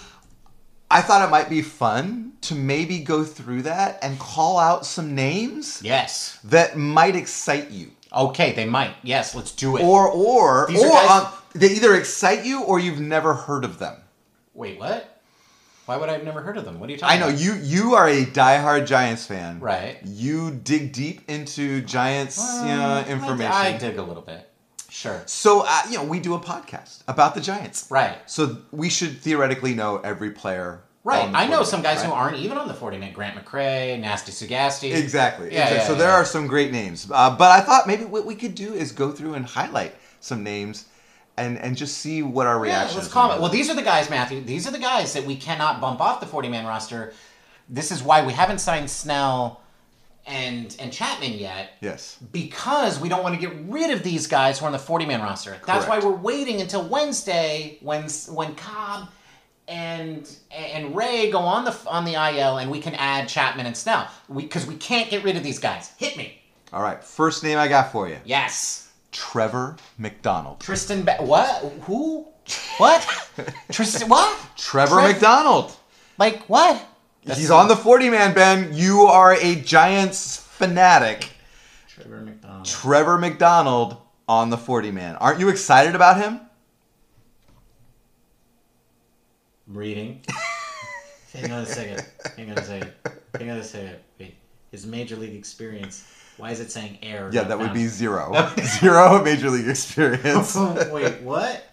i 0.89 1.01
thought 1.01 1.21
it 1.27 1.29
might 1.31 1.49
be 1.49 1.61
fun 1.61 2.31
to 2.41 2.55
maybe 2.55 2.99
go 2.99 3.23
through 3.23 3.61
that 3.63 3.99
and 4.01 4.17
call 4.19 4.57
out 4.57 4.85
some 4.85 5.13
names 5.15 5.81
yes. 5.83 6.39
that 6.45 6.77
might 6.77 7.15
excite 7.15 7.69
you 7.69 7.91
Okay, 8.13 8.53
they 8.53 8.63
might. 8.65 8.93
Yes, 9.03 9.35
let's 9.35 9.51
do 9.51 9.75
it. 9.75 9.83
or 9.83 10.07
or 10.09 10.65
These 10.69 10.81
are 10.81 10.87
or 10.87 10.91
guys- 10.93 11.23
um, 11.25 11.27
they 11.59 11.71
either 11.71 11.95
excite 11.95 12.45
you 12.45 12.63
or 12.63 12.79
you've 12.79 12.99
never 12.99 13.33
heard 13.33 13.63
of 13.65 13.79
them 13.79 13.95
Wait, 14.53 14.79
what? 14.79 15.13
Why 15.85 15.95
would 15.97 16.09
I 16.09 16.13
have 16.13 16.23
never 16.25 16.41
heard 16.41 16.57
of 16.57 16.65
them? 16.65 16.79
What 16.79 16.89
are 16.89 16.91
you 16.91 16.97
talking 16.97 17.15
i 17.15 17.19
know 17.19 17.29
about? 17.29 17.39
you 17.39 17.53
you 17.55 17.95
are 17.95 18.09
a 18.09 18.25
diehard 18.25 18.87
giants 18.87 19.25
fan 19.25 19.59
Right. 19.59 19.99
you 20.03 20.51
dig 20.51 20.93
deep 20.93 21.29
into 21.29 21.81
giants 21.81 22.37
Uh, 22.39 22.63
you 22.67 22.75
know, 22.75 22.89
I- 22.89 23.05
information 23.05 23.51
I, 23.53 23.77
dig 23.77 23.97
a 23.97 24.03
little 24.03 24.23
bit. 24.23 24.49
Sure. 24.89 25.21
So, 25.27 25.63
uh, 25.67 25.81
you 25.89 25.97
know, 25.97 26.03
we 26.05 26.19
do 26.19 26.33
a 26.33 26.39
podcast 26.39 27.03
about 27.07 27.35
the 27.35 27.41
Giants. 27.41 27.85
Right. 27.91 28.17
So 28.25 28.57
we 28.71 28.89
should 28.89 29.19
theoretically 29.21 29.75
know 29.75 29.97
every 29.97 30.31
player. 30.31 30.81
Right. 31.03 31.29
I 31.33 31.45
know 31.45 31.63
some 31.63 31.81
guys 31.81 32.01
who 32.03 32.11
aren't 32.11 32.37
even 32.37 32.57
on 32.57 32.67
the 32.67 32.73
40 32.73 32.97
man. 32.97 33.13
Grant 33.13 33.37
McCray, 33.37 33.99
Nasty 33.99 34.31
Sugastey. 34.31 34.95
Exactly. 34.95 35.53
Yeah, 35.53 35.65
exactly. 35.65 35.77
yeah, 35.77 35.83
so 35.87 35.93
yeah. 35.93 35.99
there 35.99 36.11
are 36.11 36.25
some 36.25 36.47
great 36.47 36.71
names. 36.71 37.07
Uh, 37.11 37.29
but 37.35 37.51
I 37.51 37.61
thought 37.61 37.85
maybe 37.85 38.05
what 38.05 38.25
we 38.25 38.33
could 38.33 38.55
do 38.55 38.73
is 38.73 38.91
go 38.91 39.11
through 39.11 39.35
and 39.35 39.45
highlight 39.45 39.93
some 40.19 40.43
names 40.43 40.85
and, 41.37 41.57
and 41.59 41.77
just 41.77 41.97
see 41.99 42.23
what 42.23 42.47
our 42.47 42.55
Yeah, 42.65 42.73
reaction 42.79 42.97
let's 42.97 43.07
it. 43.07 43.41
Well, 43.41 43.49
these 43.49 43.69
are 43.69 43.75
the 43.75 43.81
guys, 43.83 44.09
Matthew. 44.09 44.41
These 44.41 44.67
are 44.67 44.71
the 44.71 44.79
guys 44.79 45.13
that 45.13 45.25
we 45.25 45.35
cannot 45.35 45.79
bump 45.79 46.01
off 46.01 46.19
the 46.19 46.25
40 46.25 46.49
man 46.49 46.65
roster. 46.65 47.13
This 47.69 47.91
is 47.91 48.01
why 48.01 48.25
we 48.25 48.33
haven't 48.33 48.59
signed 48.59 48.89
Snell 48.89 49.61
and 50.25 50.75
and 50.79 50.91
Chapman 50.91 51.33
yet. 51.33 51.71
Yes. 51.79 52.17
because 52.31 52.99
we 52.99 53.07
don't 53.07 53.23
want 53.23 53.35
to 53.35 53.41
get 53.41 53.55
rid 53.67 53.91
of 53.91 54.03
these 54.03 54.27
guys 54.27 54.59
who 54.59 54.65
are 54.65 54.67
on 54.67 54.73
the 54.73 54.79
40 54.79 55.05
man 55.05 55.21
roster. 55.21 55.51
That's 55.65 55.85
Correct. 55.85 56.03
why 56.03 56.09
we're 56.09 56.15
waiting 56.15 56.59
until 56.61 56.87
Wednesday 56.87 57.77
when 57.81 58.09
when 58.29 58.55
Cobb 58.55 59.09
and 59.67 60.29
and 60.51 60.95
Ray 60.95 61.29
go 61.31 61.39
on 61.39 61.65
the 61.65 61.77
on 61.87 62.05
the 62.05 62.13
IL 62.13 62.57
and 62.57 62.71
we 62.71 62.79
can 62.79 62.95
add 62.95 63.27
Chapman 63.27 63.65
and 63.65 63.75
Snell. 63.77 64.07
We 64.27 64.43
because 64.43 64.65
we 64.65 64.75
can't 64.75 65.09
get 65.09 65.23
rid 65.23 65.35
of 65.37 65.43
these 65.43 65.59
guys. 65.59 65.91
Hit 65.97 66.17
me. 66.17 66.41
All 66.73 66.81
right. 66.81 67.01
First 67.03 67.43
name 67.43 67.57
I 67.57 67.67
got 67.67 67.91
for 67.91 68.09
you 68.09 68.17
Yes. 68.25 68.86
Trevor 69.17 69.77
McDonald. 69.97 70.59
Tristan 70.59 71.03
ba- 71.03 71.17
what? 71.19 71.63
Who? 71.81 72.27
What? 72.77 73.01
Tristan 73.71 74.07
what? 74.09 74.37
Trevor 74.55 74.99
Trev- 74.99 75.11
McDonald. 75.11 75.75
Like 76.19 76.43
what? 76.47 76.79
He's 77.21 77.49
on 77.49 77.67
the 77.67 77.75
40 77.75 78.11
man, 78.11 78.35
Ben. 78.35 78.73
You 78.73 79.01
are 79.01 79.33
a 79.33 79.55
Giants 79.55 80.37
fanatic. 80.37 81.31
Trevor 81.89 82.21
McDonald. 82.21 82.65
Trevor 82.65 83.17
McDonald 83.17 83.97
on 84.29 84.51
the 84.51 84.57
40 84.57 84.91
man. 84.91 85.15
Aren't 85.15 85.39
you 85.39 85.49
excited 85.49 85.95
about 85.95 86.17
him? 86.17 86.41
reading. 89.67 90.21
Hang 91.33 91.51
on 91.51 91.63
a 91.63 91.65
second. 91.65 92.07
Hang 92.37 92.51
on 92.51 92.57
a 92.57 92.63
second. 92.63 92.93
Hang 93.37 93.49
on 93.49 93.57
a 93.57 93.63
second. 93.63 93.97
Wait. 94.17 94.35
His 94.71 94.85
major 94.85 95.17
league 95.17 95.35
experience. 95.35 96.05
Why 96.37 96.51
is 96.51 96.59
it 96.59 96.71
saying 96.71 96.99
air? 97.01 97.29
Yeah, 97.33 97.43
that 97.43 97.57
would 97.59 97.73
be 97.73 97.87
zero. 97.87 98.33
zero 98.79 99.23
major 99.23 99.49
league 99.49 99.67
experience. 99.67 100.55
Wait, 100.91 101.21
what? 101.21 101.63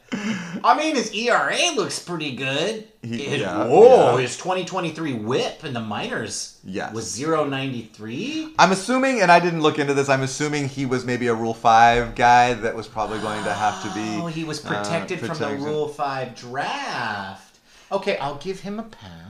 I 0.63 0.77
mean, 0.79 0.95
his 0.95 1.13
ERA 1.13 1.57
looks 1.75 1.99
pretty 1.99 2.37
good. 2.37 2.87
He- 3.03 3.25
His- 3.25 3.41
yeah, 3.41 3.67
whoa, 3.67 4.15
yeah. 4.17 4.23
his 4.23 4.37
2023 4.37 5.15
WHIP 5.15 5.65
in 5.65 5.73
the 5.75 5.81
minors 5.81 6.61
Yes. 6.65 6.95
was 6.95 7.19
093. 7.21 8.55
I'm 8.59 8.71
assuming, 8.71 9.21
and 9.23 9.33
I 9.33 9.41
didn't 9.41 9.61
look 9.61 9.79
into 9.79 9.93
this, 9.93 10.09
I'm 10.09 10.23
assuming 10.23 10.69
he 10.69 10.87
was 10.87 11.05
maybe 11.05 11.27
a 11.27 11.35
Rule 11.35 11.53
5 11.55 12.15
guy 12.15 12.55
that 12.55 12.77
was 12.77 12.87
probably 12.87 13.19
going 13.19 13.43
to 13.45 13.53
have 13.53 13.83
to 13.83 13.89
be. 13.93 14.23
Oh, 14.23 14.27
he 14.27 14.45
was 14.45 14.65
uh, 14.65 14.69
protected 14.69 15.19
from 15.19 15.37
the. 15.37 15.57
Rule 15.57 15.89
5 15.89 16.35
draft. 16.37 17.59
Okay, 17.91 18.17
I'll 18.19 18.37
give 18.39 18.61
him 18.61 18.79
a 18.79 18.85
pass. 18.85 19.24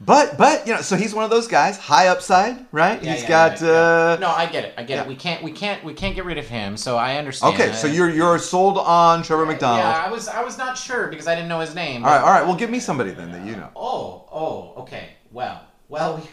But, 0.00 0.36
but, 0.36 0.66
you 0.66 0.74
know, 0.74 0.80
so 0.80 0.96
he's 0.96 1.14
one 1.14 1.24
of 1.24 1.30
those 1.30 1.46
guys, 1.46 1.78
high 1.78 2.08
upside, 2.08 2.66
right? 2.72 3.02
Yeah, 3.02 3.12
He's 3.12 3.22
yeah, 3.22 3.28
got. 3.28 3.60
yeah. 3.60 3.68
Uh, 3.68 4.16
No, 4.20 4.28
I 4.28 4.46
get 4.46 4.64
it. 4.64 4.74
I 4.76 4.82
get 4.82 4.98
it. 4.98 5.08
We 5.08 5.14
can't. 5.14 5.42
We 5.42 5.52
can't. 5.52 5.82
We 5.84 5.94
can't 5.94 6.14
get 6.14 6.24
rid 6.24 6.36
of 6.36 6.48
him. 6.48 6.76
So 6.76 6.96
I 6.96 7.16
understand. 7.16 7.54
Okay, 7.54 7.72
so 7.72 7.86
you're 7.86 8.10
you're 8.10 8.38
sold 8.38 8.76
on 8.76 9.22
Trevor 9.22 9.46
McDonald. 9.46 9.80
Yeah, 9.80 10.04
I 10.04 10.10
was. 10.10 10.28
I 10.28 10.42
was 10.42 10.58
not 10.58 10.76
sure 10.76 11.06
because 11.06 11.28
I 11.28 11.34
didn't 11.34 11.48
know 11.48 11.60
his 11.60 11.74
name. 11.74 12.04
All 12.04 12.10
right, 12.10 12.20
all 12.20 12.30
right. 12.30 12.44
Well, 12.44 12.56
give 12.56 12.70
me 12.70 12.80
somebody 12.80 13.12
then 13.12 13.30
that 13.32 13.46
you 13.46 13.54
know. 13.56 13.70
Oh, 13.76 14.28
oh, 14.32 14.74
okay. 14.82 15.10
Well, 15.30 15.62
well, 15.88 16.28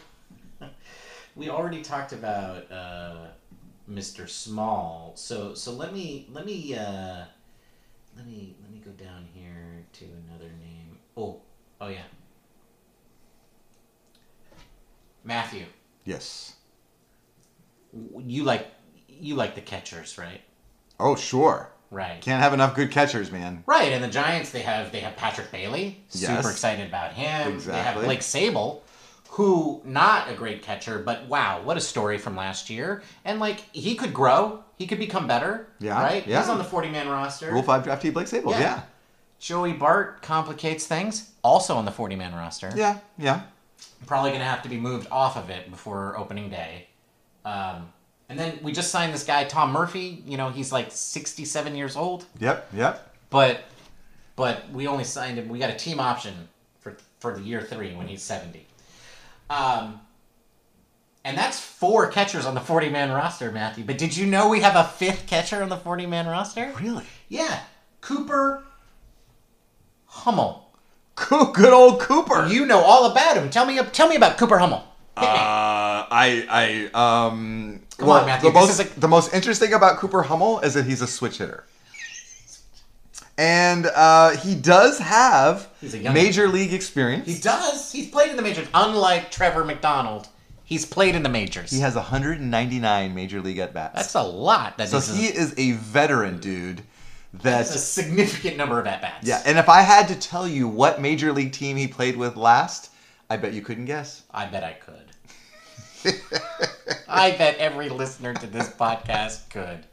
we, 0.60 0.68
we 1.36 1.50
already 1.50 1.82
talked 1.82 2.14
about 2.14 2.70
uh, 2.72 3.28
Mr. 3.90 4.28
Small. 4.28 5.14
So, 5.16 5.54
so 5.54 5.72
let 5.72 5.94
me 5.94 6.28
let 6.32 6.46
me 6.46 6.76
uh, 6.76 7.26
let 8.18 8.26
me 8.26 8.56
let 8.62 8.72
me 8.72 8.80
go 8.84 8.92
down 8.92 9.28
here 9.34 9.86
to 9.94 10.06
another 10.28 10.52
name. 10.60 10.98
Oh, 11.16 11.42
oh 11.80 11.88
yeah, 11.88 12.04
Matthew. 15.24 15.66
Yes. 16.06 16.56
You 18.18 18.44
like 18.44 18.68
you 19.08 19.36
like 19.36 19.56
the 19.56 19.62
catchers, 19.62 20.18
right? 20.18 20.42
Oh, 21.00 21.16
sure. 21.16 21.70
Right. 21.90 22.22
Can't 22.22 22.42
have 22.42 22.54
enough 22.54 22.74
good 22.74 22.90
catchers, 22.90 23.32
man. 23.32 23.64
Right, 23.66 23.92
and 23.92 24.02
the 24.02 24.08
Giants 24.08 24.52
they 24.52 24.62
have 24.62 24.92
they 24.92 25.02
have 25.02 25.18
Patrick 25.18 25.52
Bailey. 25.52 26.02
Super 26.08 26.50
excited 26.50 26.88
about 26.88 27.14
him. 27.14 27.54
Exactly. 27.54 27.74
They 27.74 27.82
have. 27.82 28.04
Blake 28.06 28.22
Sabol, 28.22 28.80
who 29.32 29.82
not 29.84 30.30
a 30.30 30.34
great 30.34 30.62
catcher, 30.62 31.00
but 31.00 31.28
wow, 31.28 31.62
what 31.64 31.76
a 31.76 31.82
story 31.82 32.18
from 32.18 32.36
last 32.38 32.70
year. 32.70 33.04
And 33.26 33.40
like 33.40 33.60
he 33.74 33.96
could 33.96 34.14
grow, 34.14 34.64
he 34.78 34.88
could 34.88 35.00
become 35.00 35.28
better. 35.28 35.68
Yeah, 35.80 36.02
right. 36.02 36.26
yeah. 36.26 36.40
He's 36.40 36.50
on 36.50 36.58
the 36.58 36.64
forty-man 36.64 37.10
roster. 37.10 37.52
Rule 37.52 37.64
five 37.64 37.84
draftee 37.84 38.14
Blake 38.14 38.28
Sabols. 38.28 38.54
Yeah. 38.54 38.60
Yeah. 38.60 38.82
Joey 39.40 39.74
Bart 39.74 40.22
complicates 40.22 40.88
things. 40.88 41.32
Also 41.44 41.76
on 41.76 41.84
the 41.84 41.92
forty-man 41.92 42.34
roster. 42.34 42.72
Yeah. 42.76 43.00
Yeah. 43.18 43.42
Probably 44.08 44.32
gonna 44.32 44.44
have 44.44 44.64
to 44.64 44.70
be 44.70 44.78
moved 44.78 45.08
off 45.12 45.38
of 45.38 45.50
it 45.50 45.70
before 45.70 46.18
opening 46.18 46.50
day. 46.50 46.88
Um, 47.46 47.92
and 48.30 48.40
then 48.40 48.60
we 48.62 48.72
just 48.72 48.92
signed 48.92 49.14
this 49.14 49.24
guy 49.24 49.44
Tom 49.44 49.72
Murphy. 49.72 50.24
You 50.26 50.38
know, 50.38 50.50
he's 50.50 50.72
like 50.72 50.92
sixty-seven 50.92 51.76
years 51.76 51.96
old. 51.96 52.26
Yep. 52.40 52.70
Yep. 52.74 53.16
but 53.30 53.64
but 54.36 54.70
we 54.72 54.88
only 54.88 55.04
signed 55.04 55.38
him. 55.38 55.50
We 55.50 55.60
got 55.60 55.70
a 55.70 55.76
team 55.76 56.00
option 56.00 56.34
for 56.80 56.98
for 57.20 57.36
the 57.36 57.42
year 57.42 57.62
three 57.62 57.94
when 57.94 58.08
he's 58.08 58.24
seventy. 58.24 58.66
Um, 59.50 60.00
and 61.24 61.38
that's 61.38 61.60
four 61.60 62.10
catchers 62.10 62.46
on 62.46 62.56
the 62.56 62.62
forty 62.62 62.90
man 62.90 63.12
roster, 63.12 63.52
Matthew. 63.52 63.84
But 63.84 63.98
did 63.98 64.16
you 64.16 64.26
know 64.26 64.50
we 64.50 64.62
have 64.62 64.76
a 64.76 64.86
fifth 64.86 65.28
catcher 65.28 65.62
on 65.62 65.70
the 65.70 65.78
forty 65.78 66.06
man 66.06 66.26
roster? 66.28 66.74
Really? 66.82 67.06
Yeah, 67.30 67.60
Cooper 68.02 68.64
Hummel. 70.06 70.71
Good 71.30 71.74
old 71.74 72.00
Cooper. 72.02 72.48
You 72.48 72.66
know 72.66 72.80
all 72.80 73.12
about 73.12 73.38
him. 73.38 73.50
Tell 73.50 73.66
me 73.66 73.78
tell 73.92 74.08
me 74.10 74.16
about 74.16 74.38
Cooper 74.38 74.58
Hummel. 74.58 74.84
Uh, 75.18 76.08
I, 76.10 76.90
I, 76.94 77.28
um, 77.28 77.82
Come 77.98 78.08
well, 78.08 78.20
on, 78.22 78.26
Matthew, 78.26 78.50
The 78.50 78.60
this 78.60 78.68
most, 78.70 78.80
is 78.80 78.98
a- 78.98 79.00
the 79.00 79.08
most 79.08 79.34
interesting 79.34 79.74
about 79.74 79.98
Cooper 79.98 80.24
Hummel 80.24 80.60
is 80.62 80.74
that 80.74 80.86
he's 80.86 81.02
a 81.02 81.08
switch 81.08 81.38
hitter, 81.38 81.66
and 83.38 83.86
uh, 83.88 84.32
he 84.38 84.56
does 84.56 85.00
have 85.00 85.68
He's 85.82 85.94
a 85.94 85.98
young- 86.00 86.14
major 86.14 86.48
league 86.48 86.74
experience. 86.74 87.28
he 87.28 87.40
does. 87.40 87.92
He's 87.92 88.10
played 88.10 88.30
in 88.32 88.36
the 88.38 88.42
majors. 88.42 88.68
Unlike 88.74 89.32
Trevor 89.32 89.64
McDonald, 89.64 90.28
he's 90.64 90.86
played 90.86 91.16
in 91.16 91.24
the 91.24 91.30
majors. 91.30 91.72
he 91.72 91.80
has 91.82 91.96
199 91.96 93.14
major 93.16 93.42
league 93.42 93.60
at 93.60 93.74
bats. 93.74 93.96
That's 93.96 94.16
a 94.16 94.24
lot. 94.24 94.78
That 94.78 94.90
so 94.90 94.98
a- 94.98 95.16
he 95.16 95.26
is 95.28 95.54
a 95.58 95.74
veteran 95.74 96.40
dude. 96.40 96.84
That's 97.34 97.74
a 97.74 97.78
significant 97.78 98.58
number 98.58 98.80
of 98.80 98.88
at 98.88 99.02
bats. 99.02 99.28
yeah. 99.28 99.42
And 99.46 99.58
if 99.58 99.70
I 99.70 99.82
had 99.82 100.08
to 100.10 100.16
tell 100.16 100.48
you 100.48 100.68
what 100.68 101.02
major 101.02 101.32
league 101.32 101.54
team 101.54 101.78
he 101.78 101.88
played 101.88 102.18
with 102.18 102.36
last, 102.36 102.92
I 103.30 103.38
bet 103.38 103.54
you 103.54 103.62
couldn't 103.62 103.86
guess. 103.86 104.24
I 104.32 104.46
bet 104.46 104.64
I 104.64 104.74
could. 104.74 105.12
I 107.08 107.32
bet 107.32 107.58
every 107.58 107.90
listener 107.90 108.34
to 108.34 108.48
this 108.48 108.70
podcast 108.70 109.50
could. 109.50 109.86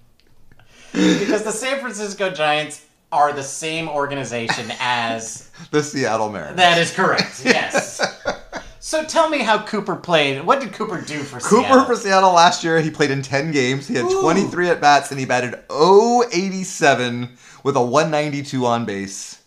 Because 0.93 1.45
the 1.45 1.53
San 1.53 1.80
Francisco 1.80 2.30
Giants 2.30 2.84
are 3.12 3.32
the 3.32 3.43
same 3.43 3.89
organization 3.89 4.72
as. 4.80 5.51
The 5.70 5.82
Seattle 5.82 6.30
Mariners. 6.30 6.57
That 6.57 6.78
is 6.78 6.93
correct, 6.93 7.43
yes. 7.45 8.01
So 8.81 9.05
tell 9.05 9.29
me 9.29 9.41
how 9.41 9.64
Cooper 9.64 9.97
played. 9.97 10.45
What 10.45 10.61
did 10.61 10.72
Cooper 10.72 11.01
do 11.01 11.18
for 11.20 11.41
Cooper 11.41 11.62
Seattle? 11.62 11.85
for 11.85 11.97
Seattle 11.97 12.33
last 12.33 12.62
year, 12.62 12.81
he 12.81 12.91
played 12.91 13.11
in 13.11 13.22
10 13.22 13.51
games. 13.51 13.89
He 13.89 13.95
had 13.95 14.05
Ooh. 14.05 14.20
23 14.22 14.70
at 14.70 14.81
bats 14.81 15.11
and 15.11 15.18
he 15.18 15.26
batted 15.26 15.55
087 15.70 17.37
with 17.64 17.76
a 17.76 17.83
192 17.83 18.64
on 18.66 18.85
base. 18.85 19.43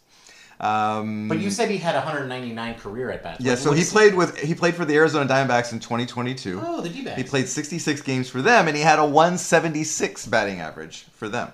Um, 0.59 1.27
But 1.27 1.39
you 1.39 1.49
said 1.49 1.69
he 1.71 1.77
had 1.77 1.95
199 1.95 2.75
career 2.75 3.09
at 3.09 3.23
bats. 3.23 3.41
yeah, 3.41 3.53
What- 3.53 3.59
so 3.59 3.71
he 3.71 3.83
played 3.83 4.13
with 4.13 4.37
he 4.37 4.53
played 4.53 4.75
for 4.75 4.85
the 4.85 4.95
Arizona 4.95 5.25
Diamondbacks 5.27 5.71
in 5.71 5.79
2022. 5.79 6.61
Oh, 6.63 6.81
the 6.81 6.89
D-backs. 6.89 7.17
He 7.17 7.23
played 7.23 7.49
66 7.49 8.01
games 8.01 8.29
for 8.29 8.41
them 8.43 8.67
and 8.67 8.77
he 8.77 8.83
had 8.83 8.99
a 8.99 9.05
176 9.05 10.27
batting 10.27 10.59
average 10.59 11.05
for 11.15 11.27
them. 11.29 11.51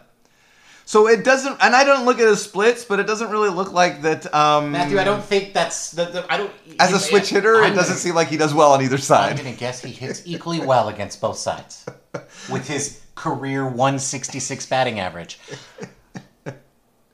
So 0.88 1.10
it 1.10 1.26
doesn't, 1.26 1.58
and 1.62 1.76
I 1.76 1.84
don't 1.84 2.06
look 2.06 2.18
at 2.18 2.30
his 2.30 2.42
splits, 2.42 2.86
but 2.86 2.98
it 3.02 3.08
doesn't 3.08 3.30
really 3.30 3.50
look 3.50 3.74
like 3.74 4.04
that. 4.04 4.34
Um, 4.34 4.72
Matthew, 4.72 4.98
I 4.98 5.04
don't 5.04 5.22
think 5.22 5.54
that's 5.54 5.92
the. 5.92 6.06
the 6.06 6.26
I 6.34 6.38
don't. 6.38 6.50
As 6.80 6.94
a 6.94 7.00
switch 7.00 7.30
hitter, 7.30 7.58
I'm 7.58 7.74
it 7.74 7.76
doesn't 7.76 7.90
gonna- 7.96 8.00
seem 8.00 8.16
like 8.16 8.30
he 8.30 8.38
does 8.38 8.54
well 8.54 8.72
on 8.72 8.82
either 8.82 8.98
side. 8.98 9.32
I'm 9.32 9.36
gonna 9.44 9.52
guess 9.54 9.82
he 9.82 9.92
hits 9.92 10.22
equally 10.26 10.62
well 10.62 10.88
against 10.88 11.20
both 11.20 11.38
sides, 11.38 11.86
with 12.50 12.66
his 12.70 13.02
career 13.16 13.66
166 13.66 14.66
batting 14.68 15.02
average. 15.02 15.40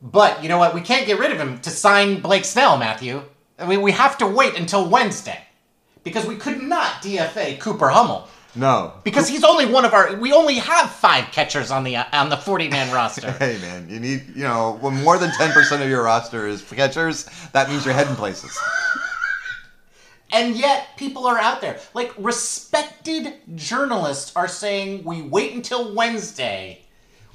But 0.03 0.43
you 0.43 0.49
know 0.49 0.59
what? 0.59 0.75
We 0.75 0.81
can't 0.81 1.07
get 1.07 1.17
rid 1.17 1.31
of 1.31 1.39
him 1.39 1.59
to 1.61 1.71
sign 1.71 2.19
Blake 2.19 2.45
Snell, 2.45 2.77
Matthew. 2.77 3.23
I 3.57 3.65
mean, 3.65 3.81
we 3.81 3.91
have 3.93 4.19
to 4.19 4.27
wait 4.27 4.55
until 4.55 4.87
Wednesday 4.87 5.39
because 6.03 6.27
we 6.27 6.35
could 6.35 6.61
not 6.61 7.01
DFA 7.01 7.59
Cooper 7.59 7.89
Hummel 7.89 8.27
No, 8.55 8.93
because 9.03 9.27
he's 9.27 9.43
only 9.43 9.65
one 9.65 9.83
of 9.83 9.93
our. 9.93 10.15
We 10.15 10.31
only 10.31 10.55
have 10.55 10.91
five 10.91 11.31
catchers 11.31 11.71
on 11.71 11.83
the 11.83 11.97
on 11.97 12.29
the 12.29 12.37
40 12.37 12.69
man 12.69 12.93
roster. 12.93 13.31
Hey 13.31 13.57
man, 13.61 13.89
you 13.89 13.99
need 13.99 14.35
you 14.35 14.43
know 14.43 14.77
when 14.79 15.01
more 15.03 15.17
than 15.17 15.31
ten 15.31 15.51
percent 15.51 15.81
of 15.81 15.89
your 15.89 16.03
roster 16.03 16.47
is 16.47 16.61
catchers, 16.61 17.29
that 17.53 17.69
means 17.69 17.83
you're 17.85 17.95
heading 17.95 18.15
places. 18.15 18.57
And 20.31 20.55
yet, 20.55 20.87
people 20.97 21.27
are 21.27 21.37
out 21.37 21.61
there. 21.61 21.79
Like, 21.93 22.11
respected 22.17 23.35
journalists 23.55 24.35
are 24.35 24.47
saying 24.47 25.03
we 25.03 25.21
wait 25.21 25.53
until 25.53 25.93
Wednesday 25.93 26.81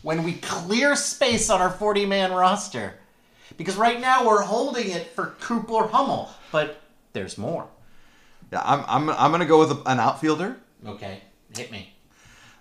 when 0.03 0.25
we 0.25 0.33
clear 0.35 0.97
space 0.97 1.49
on 1.49 1.61
our 1.61 1.71
40 1.71 2.07
man 2.07 2.33
roster. 2.33 2.95
Because 3.57 3.77
right 3.77 4.01
now 4.01 4.27
we're 4.27 4.43
holding 4.43 4.91
it 4.91 5.07
for 5.15 5.37
Cooper 5.41 5.87
Hummel. 5.87 6.29
But 6.51 6.81
there's 7.13 7.39
more. 7.39 7.69
Yeah, 8.53 8.63
I'm 8.65 8.85
I'm 8.89 9.11
I'm 9.11 9.31
gonna 9.31 9.47
go 9.47 9.59
with 9.61 9.71
an 9.87 10.01
outfielder, 10.01 10.57
Okay, 10.87 11.21
hit 11.57 11.71
me. 11.71 11.93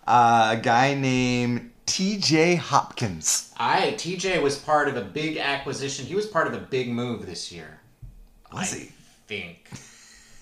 uh, 0.07 0.55
a 0.57 0.61
guy 0.61 0.93
named 0.95 1.71
T.J. 1.85 2.55
Hopkins. 2.55 3.53
I, 3.57 3.93
TJ 3.97 4.41
was 4.41 4.57
part 4.57 4.87
of 4.89 4.97
a 4.97 5.01
big 5.01 5.37
acquisition. 5.37 6.05
He 6.05 6.15
was 6.15 6.25
part 6.25 6.47
of 6.47 6.53
a 6.53 6.59
big 6.59 6.89
move 6.89 7.25
this 7.25 7.51
year. 7.51 7.79
Was 8.53 8.73
I 8.73 8.77
he? 8.77 8.91
think. 9.27 9.69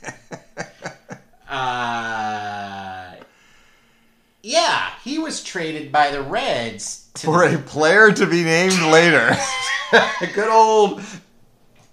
uh, 1.50 3.16
yeah, 4.44 4.90
he 5.04 5.20
was 5.20 5.44
traded 5.44 5.92
by 5.92 6.12
the 6.12 6.22
Reds 6.22 7.10
to 7.16 7.28
For 7.28 7.44
a 7.44 7.58
player 7.58 8.12
to 8.12 8.26
be 8.26 8.44
named 8.44 8.80
later. 8.92 9.36
Good 10.34 10.50
old 10.50 11.02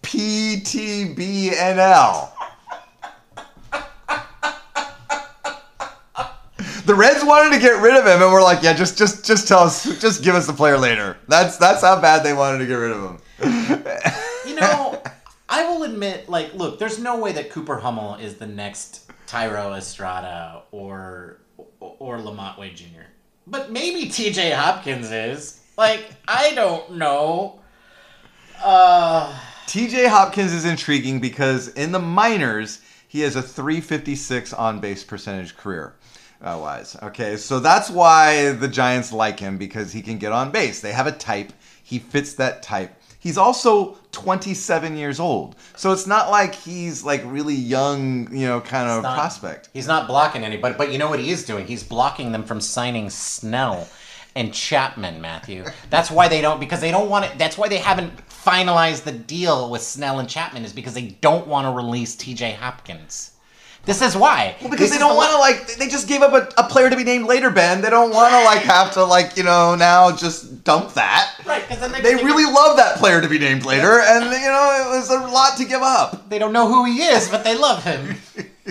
PTBNL. 0.03 1.11
The 6.93 6.99
Reds 6.99 7.25
wanted 7.25 7.55
to 7.55 7.59
get 7.59 7.81
rid 7.81 7.97
of 7.97 8.05
him, 8.05 8.21
and 8.21 8.31
we're 8.31 8.43
like, 8.43 8.63
"Yeah, 8.63 8.75
just, 8.75 8.99
just, 8.99 9.25
just 9.25 9.49
tell 9.49 9.61
us, 9.61 9.85
just 9.99 10.23
give 10.23 10.35
us 10.35 10.47
the 10.47 10.53
player 10.53 10.77
later." 10.77 11.17
That's 11.27 11.57
that's 11.57 11.81
how 11.81 11.99
bad 11.99 12.23
they 12.23 12.35
wanted 12.35 12.59
to 12.59 12.67
get 12.67 12.75
rid 12.75 12.91
of 12.91 13.03
him. 13.03 13.93
You 14.47 14.57
know, 14.57 15.03
I 15.49 15.65
will 15.65 15.85
admit, 15.85 16.29
like, 16.29 16.53
look, 16.53 16.79
there's 16.79 16.99
no 16.99 17.19
way 17.19 17.33
that 17.33 17.49
Cooper 17.49 17.79
Hummel 17.79 18.17
is 18.17 18.35
the 18.35 18.47
next 18.47 19.11
Thairo 19.27 19.75
Estrada 19.75 20.65
or 20.71 21.39
or 21.79 22.19
LaMonte 22.19 22.59
Wade 22.59 22.77
Jr. 22.77 23.07
But 23.47 23.73
maybe 23.73 24.11
T.J. 24.11 24.51
Hopkins 24.51 25.11
is. 25.11 25.63
Like, 25.79 26.11
I 26.29 26.53
don't 26.53 26.97
know. 26.97 27.63
Uh, 28.63 29.35
TJ 29.67 30.09
Hopkins 30.09 30.53
is 30.53 30.67
intriguing 30.67 31.21
because 31.21 31.69
in 31.69 31.91
the 31.91 31.99
minors, 31.99 32.83
he 33.09 33.21
has 33.21 33.35
a 33.35 33.43
356 33.43 34.53
on 34.53 34.81
base 34.81 35.03
percentage 35.03 35.57
career 35.57 35.95
uh, 36.43 36.59
wise. 36.61 36.97
Okay, 37.03 37.37
so 37.37 37.61
that's 37.61 37.89
why 37.89 38.51
the 38.51 38.69
Giants 38.69 39.13
like 39.13 39.39
him 39.39 39.59
because 39.59 39.93
he 39.93 40.03
can 40.03 40.19
get 40.19 40.33
on 40.33 40.51
base. 40.51 40.81
They 40.81 40.93
have 40.93 41.07
a 41.07 41.13
type, 41.13 41.53
he 41.83 41.99
fits 41.99 42.35
that 42.35 42.63
type. 42.63 42.95
He's 43.19 43.39
also 43.39 43.97
27 44.11 44.97
years 44.97 45.21
old. 45.21 45.55
So 45.77 45.93
it's 45.93 46.09
not 46.09 46.31
like 46.31 46.57
he's 46.57 47.05
like 47.05 47.23
really 47.25 47.55
young, 47.55 48.35
you 48.37 48.47
know, 48.49 48.61
kind 48.61 48.89
of 48.91 49.05
not- 49.05 49.15
prospect. 49.15 49.69
He's 49.73 49.87
not 49.87 50.09
blocking 50.09 50.43
anybody, 50.45 50.75
but 50.77 50.91
you 50.91 50.99
know 50.99 51.09
what 51.09 51.21
he 51.21 51.31
is 51.31 51.45
doing? 51.45 51.67
He's 51.67 51.85
blocking 51.85 52.33
them 52.33 52.43
from 52.43 52.61
signing 52.61 53.11
Snell 53.11 53.87
and 54.35 54.53
Chapman, 54.53 55.21
Matthew. 55.21 55.65
That's 55.91 56.11
why 56.11 56.27
they 56.27 56.41
don't 56.41 56.59
because 56.59 56.81
they 56.81 56.91
don't 56.91 57.09
want 57.09 57.27
it. 57.27 57.39
That's 57.39 57.57
why 57.57 57.69
they 57.69 57.79
haven't 57.79 58.27
finalized 58.29 59.05
the 59.05 59.13
deal 59.13 59.71
with 59.71 59.83
Snell 59.83 60.19
and 60.19 60.29
Chapman 60.29 60.65
is 60.65 60.73
because 60.73 60.95
they 60.95 61.09
don't 61.21 61.47
want 61.47 61.67
to 61.67 61.71
release 61.71 62.17
TJ 62.17 62.57
Hopkins. 62.57 63.32
This 63.85 64.01
is 64.01 64.17
why. 64.17 64.55
Well, 64.61 64.71
Because 64.71 64.91
This 64.91 64.93
they 64.93 64.99
don't 64.99 65.17
want 65.17 65.33
to 65.33 65.39
like 65.39 65.75
they 65.77 65.89
just 65.89 66.07
gave 66.07 66.23
up 66.23 66.33
a, 66.33 66.61
a 66.61 66.69
player 66.69 66.89
to 66.89 66.95
be 66.97 67.03
named 67.03 67.27
later, 67.27 67.51
Ben. 67.51 67.81
They 67.81 67.91
don't 67.91 68.11
want 68.15 68.31
to 68.33 68.45
like 68.45 68.61
have 68.63 68.93
to 68.93 69.05
like 69.05 69.37
you 69.37 69.43
know 69.43 69.75
now 69.75 70.15
just 70.15 70.63
dump 70.63 70.95
that. 70.95 71.35
Right, 71.45 71.67
'cause 71.69 71.81
then 71.81 71.91
they- 71.91 72.01
they 72.01 72.15
they- 72.15 72.25
really 72.25 72.45
love 72.45 72.77
that 72.77 72.99
player 72.99 73.21
to 73.21 73.29
be 73.29 73.41
named 73.41 73.65
later, 73.65 74.01
and 74.01 74.25
you 74.27 74.31
know 74.49 74.87
it 74.87 74.97
was 74.97 75.11
a 75.11 75.19
lot 75.33 75.57
to 75.59 75.65
give 75.65 75.83
up. 75.83 76.29
They 76.29 76.39
don't 76.39 76.53
know 76.53 76.69
who 76.69 76.85
he 76.85 77.03
is, 77.03 77.29
but 77.29 77.43
they 77.43 77.57
love 77.59 77.83
him. 77.83 78.17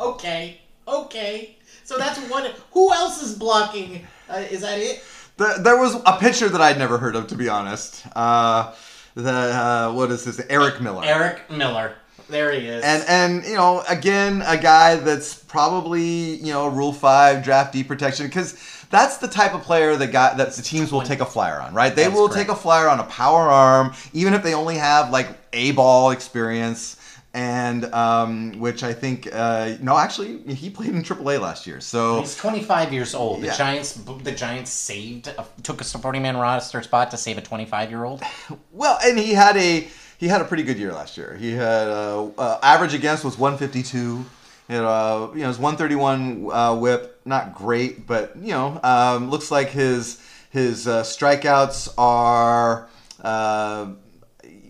okay, 0.00 0.60
okay. 0.86 1.56
So 1.84 1.96
that's 1.98 2.18
one. 2.30 2.50
Who 2.72 2.92
else 2.92 3.22
is 3.22 3.34
blocking? 3.36 4.06
Uh, 4.28 4.34
is 4.50 4.60
that 4.62 4.78
it? 4.78 5.02
The, 5.36 5.60
there 5.62 5.78
was 5.78 5.94
a 6.06 6.16
pitcher 6.18 6.48
that 6.48 6.60
I'd 6.60 6.78
never 6.78 6.98
heard 6.98 7.16
of, 7.16 7.26
to 7.28 7.34
be 7.34 7.48
honest. 7.48 8.04
Uh, 8.14 8.74
the 9.14 9.30
uh, 9.32 9.92
what 9.92 10.10
is 10.10 10.24
this? 10.24 10.40
Erik 10.48 10.80
Miller. 10.80 11.04
Erik 11.04 11.50
Miller. 11.50 11.94
There 12.28 12.52
he 12.52 12.66
is. 12.66 12.82
And 12.82 13.04
and 13.08 13.44
you 13.44 13.54
know 13.56 13.82
again 13.88 14.42
a 14.46 14.56
guy 14.56 14.96
that's 14.96 15.34
probably 15.34 16.36
you 16.36 16.52
know 16.52 16.68
Rule 16.68 16.92
Five 16.92 17.44
draftee 17.44 17.86
protection 17.86 18.26
because 18.26 18.56
that's 18.90 19.18
the 19.18 19.28
type 19.28 19.54
of 19.54 19.62
player 19.62 19.96
that 19.96 20.08
got 20.12 20.36
that 20.38 20.52
the 20.52 20.62
teams 20.62 20.90
will 20.92 21.02
take 21.02 21.20
a 21.20 21.26
flyer 21.26 21.60
on, 21.60 21.74
right? 21.74 21.94
They 21.94 22.04
That's 22.04 22.14
will 22.14 22.28
correct. 22.28 22.48
take 22.48 22.56
a 22.56 22.58
flyer 22.60 22.88
on 22.88 23.00
a 23.00 23.04
power 23.04 23.42
arm, 23.42 23.92
even 24.12 24.34
if 24.34 24.42
they 24.42 24.54
only 24.54 24.76
have 24.76 25.10
like 25.10 25.28
a 25.52 25.72
ball 25.72 26.10
experience. 26.10 26.96
and 27.34 27.86
um, 27.92 28.52
which 28.60 28.84
I 28.84 28.92
think 28.92 29.28
uh, 29.32 29.76
no, 29.82 29.98
actually 29.98 30.38
he 30.54 30.70
played 30.70 30.90
in 30.90 31.02
AAA 31.02 31.40
last 31.40 31.66
year. 31.66 31.80
So 31.80 32.20
He's 32.20 32.36
25 32.36 32.92
years 32.92 33.12
old. 33.14 33.42
The 33.42 33.46
Yeah. 33.48 33.56
Giants, 33.56 33.92
the 33.94 34.30
Giants 34.32 34.70
saved, 34.70 35.26
a, 35.26 35.44
took 35.64 35.80
a 35.80 35.84
supporting 35.84 36.22
man 36.22 36.36
roster 36.36 36.80
spot 36.82 37.10
to 37.10 37.16
save 37.16 37.36
a 37.36 37.42
25 37.42 37.90
year 37.90 38.04
old. 38.04 38.22
well, 38.72 38.98
and 39.04 39.18
he 39.18 39.32
had 39.34 39.56
a 39.56 39.88
he 40.18 40.28
had 40.28 40.40
a 40.40 40.44
pretty 40.44 40.62
good 40.62 40.78
year 40.78 40.92
last 40.92 41.16
year. 41.16 41.36
He 41.38 41.52
had 41.52 41.88
uh, 41.88 42.26
uh, 42.38 42.58
average 42.62 42.94
against 42.94 43.24
was 43.24 43.38
152. 43.38 44.24
He 44.68 44.74
had, 44.74 44.84
uh, 44.84 45.28
you 45.34 45.40
know, 45.40 45.48
his 45.48 45.58
131 45.58 46.50
uh, 46.50 46.74
whip, 46.76 47.20
not 47.24 47.54
great, 47.54 48.06
but 48.06 48.34
you 48.36 48.52
know, 48.52 48.80
um, 48.82 49.30
looks 49.30 49.50
like 49.50 49.68
his 49.70 50.22
his 50.50 50.86
uh, 50.86 51.02
strikeouts 51.02 51.92
are 51.98 52.88
uh, 53.22 53.88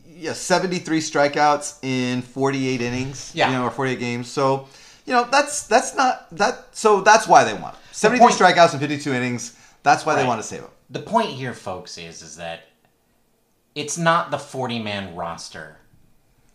yeah 0.06 0.32
73 0.32 1.00
strikeouts 1.00 1.78
in 1.82 2.22
48 2.22 2.80
innings. 2.80 3.32
Yeah. 3.34 3.50
you 3.50 3.56
know, 3.56 3.64
or 3.64 3.70
48 3.70 3.98
games. 3.98 4.30
So 4.30 4.68
you 5.06 5.12
know, 5.12 5.28
that's 5.30 5.66
that's 5.66 5.94
not 5.94 6.26
that. 6.36 6.74
So 6.76 7.00
that's 7.00 7.28
why 7.28 7.44
they 7.44 7.52
want 7.52 7.74
him. 7.74 7.82
73 7.92 8.28
point- 8.28 8.40
strikeouts 8.40 8.74
in 8.74 8.80
52 8.80 9.12
innings. 9.12 9.56
That's 9.82 10.06
why 10.06 10.14
they 10.16 10.26
want 10.26 10.40
to 10.40 10.46
save 10.46 10.60
him. 10.62 10.70
The 10.90 11.00
point 11.00 11.28
here, 11.28 11.52
folks, 11.52 11.98
is 11.98 12.22
is 12.22 12.36
that 12.36 12.64
it's 13.74 13.98
not 13.98 14.30
the 14.30 14.38
40 14.38 14.80
man 14.80 15.14
roster 15.14 15.76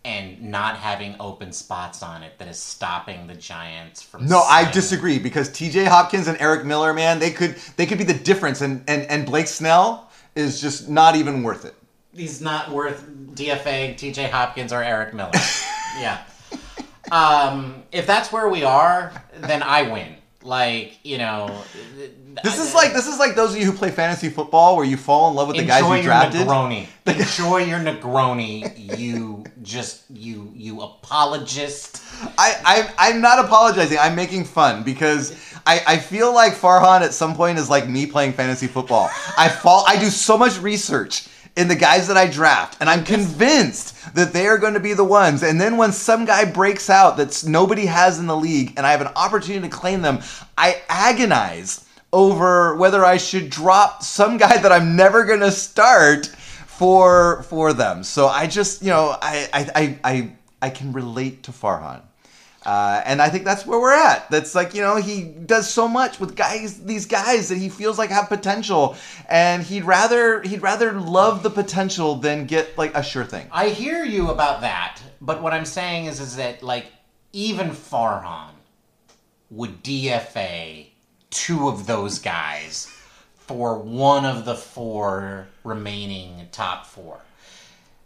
and 0.05 0.41
not 0.41 0.78
having 0.78 1.15
open 1.20 1.51
spots 1.51 2.01
on 2.01 2.24
it 2.24 2.38
that 2.39 2.47
is 2.47 2.57
stopping 2.57 3.28
the 3.28 3.36
Giants 3.36 4.01
from. 4.01 4.26
No, 4.26 4.39
I 4.41 4.70
disagree 4.72 5.20
because 5.20 5.49
T.J. 5.49 5.86
Hopkins 5.86 6.28
and 6.28 6.39
Erik 6.39 6.65
Miller, 6.65 6.93
man, 6.93 7.20
they 7.20 7.32
could 7.32 7.55
they 7.76 7.86
could 7.86 7.97
be 7.97 8.05
the 8.05 8.13
difference, 8.13 8.61
and 8.61 8.84
and 8.88 9.03
and 9.03 9.26
Blake 9.26 9.47
Snell 9.47 10.09
is 10.36 10.61
just 10.61 10.89
not 10.89 11.15
even 11.15 11.43
worth 11.43 11.65
it. 11.65 11.76
He's 12.15 12.41
not 12.41 12.72
worth 12.72 13.05
DFA, 13.36 13.95
TJ 13.95 14.30
Hopkins, 14.30 14.74
or 14.74 14.84
Erik 14.84 15.13
Miller. 15.13 15.32
yeah. 15.99 16.24
Um, 17.11 17.84
if 17.91 18.07
that's 18.07 18.32
where 18.32 18.49
we 18.49 18.63
are, 18.63 19.11
then 19.34 19.61
I 19.61 19.84
win. 19.84 20.15
Like, 20.41 20.99
you 21.03 21.17
know. 21.17 21.63
This 22.43 22.59
is 22.59 22.73
like 22.73 22.93
this 22.93 23.07
is 23.07 23.19
like 23.19 23.35
those 23.35 23.53
of 23.53 23.59
you 23.59 23.65
who 23.65 23.73
play 23.73 23.91
fantasy 23.91 24.29
football 24.29 24.77
where 24.77 24.85
you 24.85 24.95
fall 24.95 25.29
in 25.29 25.35
love 25.35 25.47
with 25.47 25.57
the 25.57 25.65
guys 25.65 25.81
you 25.81 26.03
drafted. 26.03 26.41
Enjoy 26.41 26.77
you 26.77 26.77
your 26.77 26.77
drafted. 26.77 26.87
Negroni. 27.05 27.29
Enjoy 27.29 27.57
your 27.57 27.79
Negroni, 27.79 28.97
you 28.97 29.43
just 29.61 30.03
you 30.09 30.51
you 30.55 30.81
apologist. 30.81 32.01
I, 32.37 32.55
I 32.97 33.09
I'm 33.09 33.21
not 33.21 33.43
apologizing. 33.43 33.97
I'm 33.99 34.15
making 34.15 34.45
fun 34.45 34.83
because 34.83 35.31
I, 35.65 35.81
I 35.85 35.97
feel 35.97 36.33
like 36.33 36.53
Farhan 36.53 37.01
at 37.01 37.13
some 37.13 37.35
point 37.35 37.59
is 37.59 37.69
like 37.69 37.89
me 37.89 38.05
playing 38.05 38.33
fantasy 38.33 38.67
football. 38.67 39.09
I 39.37 39.49
fall 39.49 39.83
I 39.87 39.97
do 39.99 40.09
so 40.09 40.37
much 40.37 40.59
research 40.61 41.27
in 41.60 41.68
the 41.68 41.76
guys 41.76 42.07
that 42.07 42.16
I 42.16 42.26
draft, 42.26 42.78
and 42.80 42.89
I'm 42.89 43.03
convinced 43.03 44.16
that 44.16 44.32
they 44.32 44.47
are 44.47 44.57
going 44.57 44.76
to 44.76 44.80
be 44.80 44.93
the 44.93 45.03
ones. 45.03 45.43
And 45.43 45.60
then 45.60 45.76
when 45.76 45.91
some 45.91 46.24
guy 46.24 46.45
breaks 46.45 46.89
out 46.89 47.18
that 47.18 47.43
nobody 47.45 47.86
has 47.86 48.18
in 48.18 48.28
the 48.28 48.36
league, 48.36 48.74
and 48.78 48.88
I 48.88 48.91
have 48.91 49.01
an 49.01 49.12
opportunity 49.18 49.68
to 49.68 49.76
claim 49.76 50.01
them, 50.01 50.22
I 50.57 50.82
agonize 50.88 51.86
over 52.14 52.78
whether 52.78 53.03
I 53.03 53.18
should 53.18 53.49
drop 53.49 54.03
some 54.03 54.38
guy 54.38 54.57
that 54.57 54.72
I'm 54.72 54.95
never 54.95 55.26
going 55.26 55.41
to 55.41 55.51
start 55.51 56.28
for 56.28 57.43
for 57.43 57.74
them. 57.74 58.05
So 58.05 58.28
I 58.28 58.47
just 58.47 58.82
you 58.82 58.89
know 58.89 59.18
I 59.22 59.49
I 59.53 59.70
I 59.76 59.99
I, 60.05 60.32
I 60.62 60.70
can 60.70 60.93
relate 60.93 61.43
to 61.43 61.51
Farhan. 61.51 62.01
Uh, 62.66 63.01
and 63.05 63.22
I 63.22 63.30
think 63.30 63.45
that's 63.45 63.66
where 63.66 63.80
we're 63.80 63.93
at. 63.93 64.30
That's 64.30 64.53
like 64.53 64.74
you 64.74 64.82
know 64.82 64.97
he 64.97 65.24
does 65.24 65.70
so 65.70 65.88
much 65.88 66.20
with 66.20 66.36
guys, 66.36 66.84
these 66.84 67.05
guys 67.05 67.49
that 67.49 67.57
he 67.57 67.70
feels 67.70 67.97
like 67.97 68.10
have 68.10 68.28
potential, 68.28 68.97
and 69.30 69.64
he'd 69.64 69.86
rather 69.86 70.41
he'd 70.41 70.62
rather 70.62 70.91
love 70.99 71.41
the 71.41 71.49
potential 71.49 72.16
than 72.16 72.45
get 72.45 72.78
like 72.78 72.95
a 72.95 73.03
sure 73.03 73.24
thing. 73.24 73.47
I 73.51 73.70
hear 73.70 74.03
you 74.03 74.30
about 74.30 74.62
that, 74.62 74.99
but 75.22 75.41
what 75.41 75.53
I'm 75.53 75.66
saying 75.66 76.05
is 76.05 76.20
is 76.20 76.36
that 76.36 76.62
like 76.62 76.88
even 77.32 77.70
Farhan 77.70 78.51
would 79.49 79.82
DFA 79.82 80.88
two 81.30 81.70
of 81.70 81.88
those 81.88 82.20
guys 82.20 82.93
for 83.36 83.78
one 83.78 84.26
of 84.26 84.43
the 84.43 84.55
four 84.55 85.47
remaining 85.64 86.47
top 86.51 86.86
four. 86.86 87.22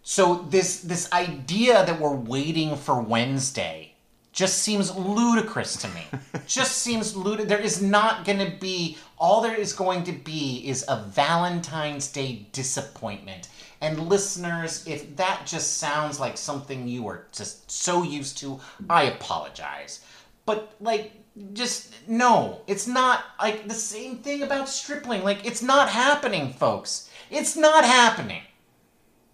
So 0.04 0.46
this 0.50 0.82
this 0.82 1.12
idea 1.12 1.86
that 1.86 2.00
we're 2.00 2.16
waiting 2.16 2.76
for 2.76 3.02
Wednesday 3.02 3.93
just 4.34 4.60
seems 4.60 4.94
ludicrous 4.96 5.78
to 5.78 5.88
me. 5.90 6.02
just 6.48 6.80
seems 6.80 7.16
ludicrous. 7.16 7.50
There 7.50 7.60
is 7.60 7.82
not 7.82 8.26
going 8.26 8.40
to 8.40 8.58
be 8.60 8.98
all 9.18 9.42
there 9.42 9.56
is 9.56 9.72
going 9.72 10.04
to 10.04 10.12
be 10.12 10.68
is 10.68 10.84
a 10.90 11.06
Valentine's 11.08 12.12
Day 12.12 12.48
disappointment. 12.52 13.48
And 13.80 14.10
listeners, 14.10 14.86
if 14.88 15.16
that 15.18 15.44
just 15.46 15.78
sounds 15.78 16.20
like 16.20 16.38
something 16.38 16.88
you 16.88 17.08
are 17.08 17.28
just 17.32 17.70
so 17.70 18.02
used 18.02 18.38
to, 18.40 18.60
I 18.90 19.04
apologize. 19.04 20.02
But 20.46 20.76
like 20.82 21.12
just 21.54 21.94
no, 22.08 22.62
it's 22.68 22.88
not 22.88 23.24
like 23.40 23.68
the 23.68 23.74
same 23.74 24.18
thing 24.18 24.42
about 24.42 24.68
stripling. 24.68 25.24
Like 25.24 25.46
it's 25.46 25.62
not 25.62 25.90
happening, 25.90 26.54
folks. 26.54 27.10
It's 27.30 27.56
not 27.56 27.86
happening. 27.86 28.42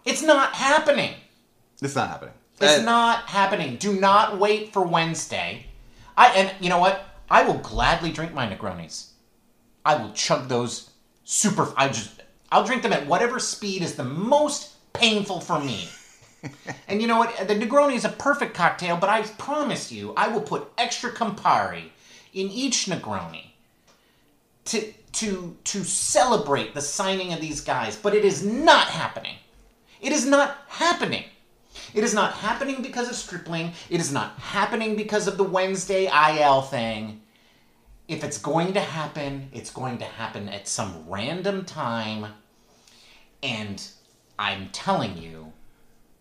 It's 0.05 0.21
not 0.21 0.53
happening. 0.53 1.13
It's 1.81 1.95
not 1.95 2.09
happening. 2.09 2.33
It's 2.59 2.79
Uh, 2.79 2.83
not 2.83 3.29
happening. 3.29 3.77
Do 3.77 3.93
not 3.93 4.37
wait 4.37 4.73
for 4.73 4.81
Wednesday. 4.81 5.65
I 6.17 6.27
and 6.29 6.51
you 6.59 6.69
know 6.69 6.79
what? 6.79 7.05
I 7.29 7.43
will 7.43 7.59
gladly 7.59 8.11
drink 8.11 8.33
my 8.33 8.47
Negronis. 8.47 9.07
I 9.85 9.95
will 9.95 10.11
chug 10.11 10.49
those 10.49 10.89
super. 11.23 11.71
I 11.77 11.87
just 11.89 12.21
I'll 12.51 12.65
drink 12.65 12.81
them 12.83 12.93
at 12.93 13.07
whatever 13.07 13.39
speed 13.39 13.81
is 13.81 13.95
the 13.95 14.03
most 14.03 14.93
painful 14.93 15.39
for 15.39 15.59
me. 15.59 15.87
and 16.87 17.01
you 17.01 17.07
know 17.07 17.17
what? 17.17 17.47
The 17.47 17.55
Negroni 17.55 17.95
is 17.95 18.05
a 18.05 18.09
perfect 18.09 18.53
cocktail, 18.55 18.97
but 18.97 19.09
I 19.09 19.21
promise 19.21 19.91
you, 19.91 20.13
I 20.17 20.27
will 20.29 20.41
put 20.41 20.71
extra 20.77 21.11
Campari 21.11 21.89
in 22.33 22.49
each 22.49 22.85
Negroni 22.85 23.45
to 24.65 24.93
to 25.13 25.55
to 25.63 25.83
celebrate 25.83 26.73
the 26.73 26.81
signing 26.81 27.33
of 27.33 27.41
these 27.41 27.61
guys. 27.61 27.95
But 27.95 28.13
it 28.13 28.25
is 28.25 28.43
not 28.43 28.87
happening. 28.87 29.35
It 30.01 30.11
is 30.11 30.25
not 30.25 30.57
happening. 30.67 31.25
It 31.93 32.03
is 32.03 32.13
not 32.13 32.33
happening 32.33 32.81
because 32.81 33.09
of 33.09 33.15
Stripling. 33.15 33.73
It 33.89 33.99
is 33.99 34.11
not 34.11 34.37
happening 34.39 34.95
because 34.95 35.27
of 35.27 35.37
the 35.37 35.43
Wednesday 35.43 36.05
IL 36.07 36.61
thing. 36.61 37.21
If 38.07 38.23
it's 38.23 38.37
going 38.37 38.73
to 38.73 38.79
happen, 38.79 39.49
it's 39.53 39.71
going 39.71 39.99
to 39.99 40.05
happen 40.05 40.49
at 40.49 40.67
some 40.67 41.05
random 41.07 41.65
time. 41.65 42.25
And 43.43 43.85
I'm 44.37 44.69
telling 44.69 45.17
you, 45.17 45.53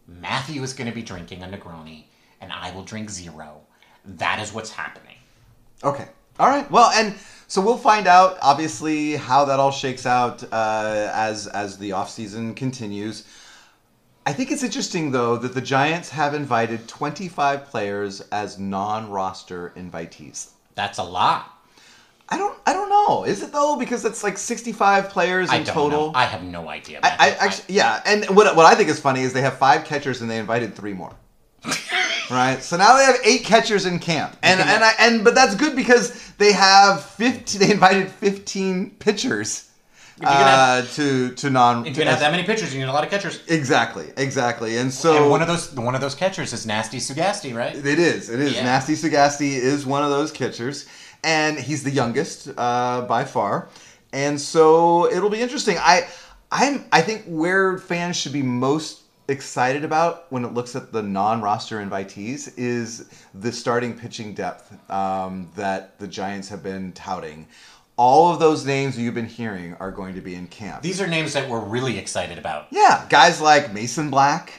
Matthew 0.07 0.63
is 0.63 0.73
going 0.73 0.89
to 0.89 0.95
be 0.95 1.03
drinking 1.03 1.43
a 1.43 1.47
Negroni, 1.47 2.05
and 2.41 2.53
I 2.53 2.71
will 2.75 2.85
drink 2.85 3.11
zero. 3.11 3.61
That 4.05 4.41
is 4.41 4.53
what's 4.53 4.71
happening. 4.71 5.17
Okay. 5.85 6.09
All 6.39 6.49
right. 6.49 6.71
Well, 6.71 6.91
and 6.95 7.15
so 7.49 7.61
we'll 7.61 7.79
find 7.79 8.07
out 8.07 8.39
obviously 8.43 9.17
how 9.17 9.45
that 9.47 9.59
all 9.59 9.71
shakes 9.71 10.07
out 10.07 10.45
uh, 10.53 11.11
as 11.13 11.47
as 11.49 11.79
the 11.79 11.91
offseason 11.91 12.55
continues. 12.55 13.25
I 14.29 14.33
think 14.35 14.53
it's 14.53 14.63
interesting 14.63 15.11
though 15.11 15.39
that 15.39 15.55
the 15.55 15.61
Giants 15.63 16.11
have 16.11 16.35
invited 16.35 16.87
25 16.87 17.65
players 17.65 18.21
as 18.31 18.59
non-roster 18.59 19.73
invitees. 19.75 20.51
That's 20.75 20.99
a 20.99 21.03
lot. 21.03 21.59
I 22.29 22.37
don't 22.37 22.55
I 22.67 22.75
don't 22.75 22.91
know. 22.91 23.25
Is 23.25 23.43
it 23.43 23.53
though 23.53 23.77
because 23.77 24.05
it's 24.05 24.23
like 24.23 24.37
65 24.37 25.09
players 25.09 25.49
in 25.49 25.63
I 25.63 25.63
total? 25.63 26.13
know. 26.13 26.13
I 26.15 26.27
have 26.27 26.43
no 26.43 26.69
idea. 26.69 27.01
I, 27.03 27.17
I 27.19 27.31
actually, 27.47 27.75
yeah, 27.77 28.03
and 28.05 28.27
what 28.37 28.55
what 28.55 28.67
I 28.67 28.75
think 28.75 28.91
is 28.91 29.01
funny 29.01 29.23
is 29.23 29.33
they 29.33 29.41
have 29.41 29.57
five 29.57 29.87
catchers 29.87 30.21
and 30.21 30.31
they 30.31 30.37
invited 30.37 30.75
three 30.75 30.93
more. 30.93 31.15
right, 32.31 32.59
so 32.63 32.77
now 32.77 32.99
they 32.99 33.05
have 33.07 33.17
eight 33.25 33.45
catchers 33.45 33.87
in 33.87 33.99
camp, 33.99 34.37
and 34.43 34.61
and 34.61 34.85
I 34.85 34.93
and 35.01 35.25
but 35.25 35.35
that's 35.35 35.55
good 35.55 35.75
because 35.75 36.33
they 36.33 36.53
have 36.53 37.03
fifteen. 37.03 37.63
They 37.63 37.73
invited 37.73 38.11
fifteen 38.11 38.91
pitchers 38.91 39.68
have- 40.27 40.85
uh, 40.85 40.87
to 40.95 41.31
to 41.35 41.51
non. 41.51 41.87
if 41.87 41.97
you 41.97 42.05
have 42.05 42.21
that 42.21 42.31
many 42.31 42.45
pitchers, 42.45 42.73
you 42.75 42.81
need 42.81 42.89
a 42.89 42.93
lot 42.93 43.05
of 43.05 43.11
catchers. 43.11 43.41
exactly, 43.49 44.07
exactly, 44.17 44.77
and 44.79 44.93
so 44.93 45.17
and 45.23 45.31
one 45.31 45.43
of 45.43 45.49
those 45.49 45.73
one 45.75 45.95
of 45.95 46.01
those 46.01 46.15
catchers 46.15 46.53
is 46.53 46.67
Nasty 46.67 46.99
Sugastey, 46.99 47.55
right? 47.55 47.75
It 47.77 47.99
is. 47.99 48.31
It 48.31 48.41
is. 48.41 48.55
Yeah. 48.55 48.65
Nasty 48.65 48.95
Sugastey 48.95 49.53
is 49.53 49.87
one 49.87 50.03
of 50.03 50.11
those 50.11 50.33
catchers, 50.33 50.87
and 51.23 51.59
he's 51.59 51.83
the 51.85 51.91
youngest 51.91 52.49
uh, 52.57 53.03
by 53.03 53.25
far. 53.25 53.69
And 54.13 54.41
so 54.41 55.11
it'll 55.13 55.31
be 55.31 55.41
interesting. 55.41 55.77
I, 55.79 56.09
I'm. 56.51 56.87
I 56.93 57.03
think 57.03 57.25
where 57.27 57.77
fans 57.79 58.17
should 58.17 58.33
be 58.33 58.43
most 58.43 59.03
excited 59.29 59.85
about 59.85 60.25
when 60.33 60.43
it 60.43 60.55
looks 60.55 60.75
at 60.75 60.91
the 60.91 61.03
non-roster 61.03 61.85
invitees 61.85 62.51
is 62.57 63.11
the 63.35 63.53
starting 63.53 63.93
pitching 63.99 64.33
depth 64.33 64.73
um, 64.91 65.51
that 65.55 65.99
the 65.99 66.09
Giants 66.09 66.49
have 66.49 66.63
been 66.63 66.93
touting. 66.93 67.47
All 67.99 68.33
of 68.33 68.39
those 68.39 68.65
names 68.65 68.97
you've 68.97 69.15
been 69.15 69.27
hearing 69.27 69.75
are 69.75 69.91
going 69.91 70.15
to 70.15 70.21
be 70.21 70.35
in 70.35 70.47
camp. 70.47 70.83
These 70.83 71.01
are 71.01 71.07
names 71.07 71.33
that 71.33 71.51
we're 71.51 71.61
really 71.61 71.99
excited 71.99 72.39
about. 72.39 72.69
Yeah, 72.71 73.05
guys 73.09 73.41
like 73.41 73.75
Mason 73.75 74.09
Black, 74.09 74.53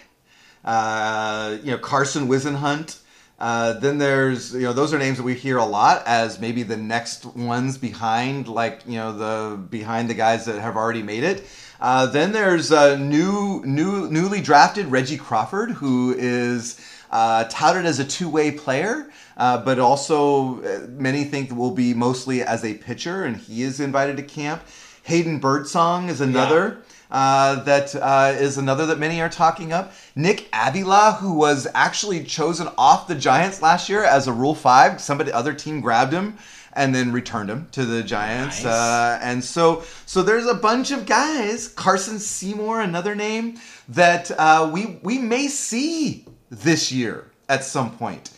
uh, 0.66 1.58
you 1.64 1.72
know 1.72 1.78
Carson 1.78 2.28
Whisenhunt. 2.28 3.00
Uh, 3.40 3.80
then 3.80 3.98
there's 3.98 4.54
you 4.54 4.64
know 4.64 4.74
those 4.74 4.94
are 4.94 5.00
names 5.00 5.18
that 5.18 5.24
we 5.24 5.34
hear 5.34 5.58
a 5.58 5.66
lot 5.66 6.04
as 6.06 6.42
maybe 6.42 6.64
the 6.64 6.76
next 6.76 7.26
ones 7.26 7.78
behind 7.78 8.50
like 8.50 8.82
you 8.86 8.98
know 8.98 9.18
the 9.18 9.56
behind 9.56 10.10
the 10.10 10.14
guys 10.14 10.46
that 10.46 10.60
have 10.60 10.76
already 10.76 11.02
made 11.02 11.24
it. 11.24 11.48
Uh, 11.80 12.06
then 12.08 12.34
there's 12.34 12.74
uh, 12.74 12.98
new 12.98 13.64
new 13.66 14.10
newly 14.10 14.42
drafted 14.42 14.88
Reggie 14.88 15.18
Crawford 15.18 15.72
who 15.72 16.14
is 16.18 16.78
uh, 17.12 17.46
touted 17.46 17.86
as 17.86 18.00
a 18.00 18.06
two-way 18.06 18.52
player, 18.52 19.10
uh, 19.40 19.58
but 19.64 19.80
also 19.80 20.62
uh, 20.62 20.86
many 20.90 21.24
think 21.24 21.56
will 21.56 21.72
be 21.72 21.94
mostly 21.94 22.44
as 22.44 22.64
a 22.64 22.74
pitcher, 22.76 23.24
and 23.24 23.38
he 23.38 23.64
is 23.64 23.80
invited 23.80 24.18
to 24.18 24.24
camp. 24.24 24.62
Hayden 25.04 25.40
Birdsong 25.40 26.10
is 26.10 26.22
another. 26.22 26.84
Uh, 27.10 27.64
that 27.64 27.96
uh, 27.96 28.36
is 28.38 28.60
another 28.60 28.86
that 28.86 29.00
many 29.00 29.20
are 29.20 29.30
talking 29.30 29.74
up. 29.74 29.94
Nick 30.16 30.48
Avila, 30.54 31.18
who 31.20 31.34
was 31.34 31.66
actually 31.74 32.24
chosen 32.24 32.68
off 32.78 33.08
the 33.08 33.16
Giants 33.16 33.64
last 33.64 33.90
year 33.90 34.04
as 34.04 34.28
a 34.28 34.32
Rule 34.34 34.54
Five, 34.54 35.02
somebody 35.02 35.32
other 35.32 35.54
team 35.54 35.82
grabbed 35.82 36.14
him 36.14 36.38
and 36.74 36.94
then 36.94 37.12
returned 37.12 37.50
him 37.50 37.68
to 37.72 37.84
the 37.84 38.04
Giants. 38.04 38.64
Nice. 38.64 38.72
Uh, 38.72 39.20
and 39.24 39.44
so, 39.44 39.84
so 40.06 40.22
there's 40.22 40.46
a 40.46 40.54
bunch 40.54 40.92
of 40.92 41.08
guys. 41.08 41.68
Carson 41.70 42.20
Seymour, 42.20 42.82
another 42.82 43.16
name 43.16 43.58
that 43.88 44.30
uh, 44.38 44.70
we 44.72 45.00
we 45.02 45.18
may 45.18 45.48
see 45.48 46.28
this 46.52 46.92
year 46.92 47.32
at 47.48 47.64
some 47.64 47.98
point. 47.98 48.30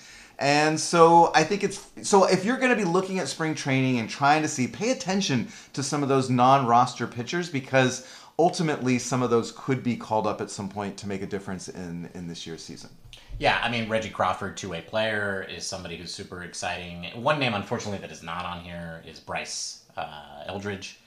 And 0.42 0.80
so 0.80 1.32
I 1.36 1.44
think 1.44 1.64
it's 1.64 1.88
so 2.02 2.26
if 2.26 2.44
you're 2.44 2.58
going 2.58 2.72
to 2.72 2.76
be 2.76 2.84
looking 2.84 3.20
at 3.20 3.28
spring 3.28 3.54
training 3.54 4.00
and 4.00 4.10
trying 4.10 4.42
to 4.42 4.48
see, 4.48 4.68
pay 4.68 4.90
attention 4.90 5.50
to 5.74 5.84
some 5.84 6.02
of 6.02 6.10
those 6.10 6.32
non-roster 6.32 7.06
pitchers 7.06 7.48
because 7.48 8.08
ultimately 8.40 8.98
some 8.98 9.22
of 9.22 9.30
those 9.30 9.54
could 9.56 9.84
be 9.84 9.96
called 9.96 10.26
up 10.26 10.42
at 10.42 10.50
some 10.50 10.68
point 10.68 10.98
to 10.98 11.08
make 11.08 11.22
a 11.22 11.28
difference 11.28 11.70
in 11.70 12.10
in 12.16 12.28
this 12.28 12.48
year's 12.48 12.64
season. 12.64 12.90
Yeah, 13.38 13.60
I 13.62 13.70
mean 13.70 13.88
Reggie 13.88 14.10
Crawford, 14.10 14.58
two-way 14.58 14.82
player, 14.82 15.48
is 15.48 15.64
somebody 15.64 15.96
who's 15.96 16.12
super 16.12 16.42
exciting. 16.42 17.06
One 17.22 17.38
name, 17.38 17.54
unfortunately, 17.54 18.00
that 18.00 18.12
is 18.12 18.24
not 18.24 18.44
on 18.44 18.64
here 18.64 19.04
is 19.08 19.20
Bryce 19.20 19.84
uh, 19.96 20.44
Eldridge. 20.48 21.00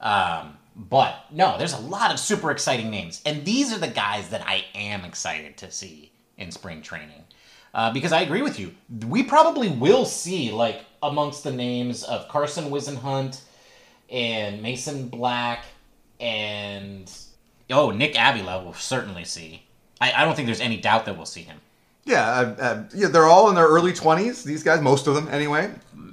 Um, 0.00 0.58
but 0.74 1.26
no, 1.30 1.56
there's 1.56 1.74
a 1.74 1.80
lot 1.80 2.10
of 2.10 2.18
super 2.18 2.50
exciting 2.50 2.90
names, 2.90 3.22
and 3.24 3.44
these 3.44 3.72
are 3.72 3.78
the 3.78 3.86
guys 3.86 4.30
that 4.30 4.42
I 4.44 4.64
am 4.74 5.04
excited 5.04 5.56
to 5.58 5.70
see 5.70 6.10
in 6.36 6.50
spring 6.50 6.82
training. 6.82 7.22
Uh, 7.74 7.92
because 7.92 8.12
I 8.12 8.20
agree 8.20 8.42
with 8.42 8.60
you, 8.60 8.74
we 9.08 9.22
probably 9.22 9.68
will 9.68 10.04
see 10.04 10.50
like 10.50 10.84
amongst 11.02 11.42
the 11.44 11.52
names 11.52 12.04
of 12.04 12.28
Carson 12.28 12.64
Whisenhunt 12.70 13.40
and 14.10 14.62
Mason 14.62 15.08
Black 15.08 15.64
and 16.20 17.10
oh 17.70 17.90
Nick 17.90 18.14
Avila 18.18 18.62
we'll 18.62 18.74
certainly 18.74 19.24
see. 19.24 19.62
I, 20.00 20.12
I 20.12 20.24
don't 20.24 20.34
think 20.34 20.46
there's 20.46 20.60
any 20.60 20.76
doubt 20.76 21.06
that 21.06 21.16
we'll 21.16 21.26
see 21.26 21.42
him. 21.42 21.58
Yeah, 22.04 22.28
uh, 22.28 22.56
uh, 22.58 22.84
yeah, 22.94 23.08
they're 23.08 23.26
all 23.26 23.48
in 23.48 23.54
their 23.54 23.68
early 23.68 23.92
20s. 23.92 24.42
These 24.42 24.64
guys, 24.64 24.80
most 24.80 25.06
of 25.06 25.14
them 25.14 25.28
anyway. 25.28 25.70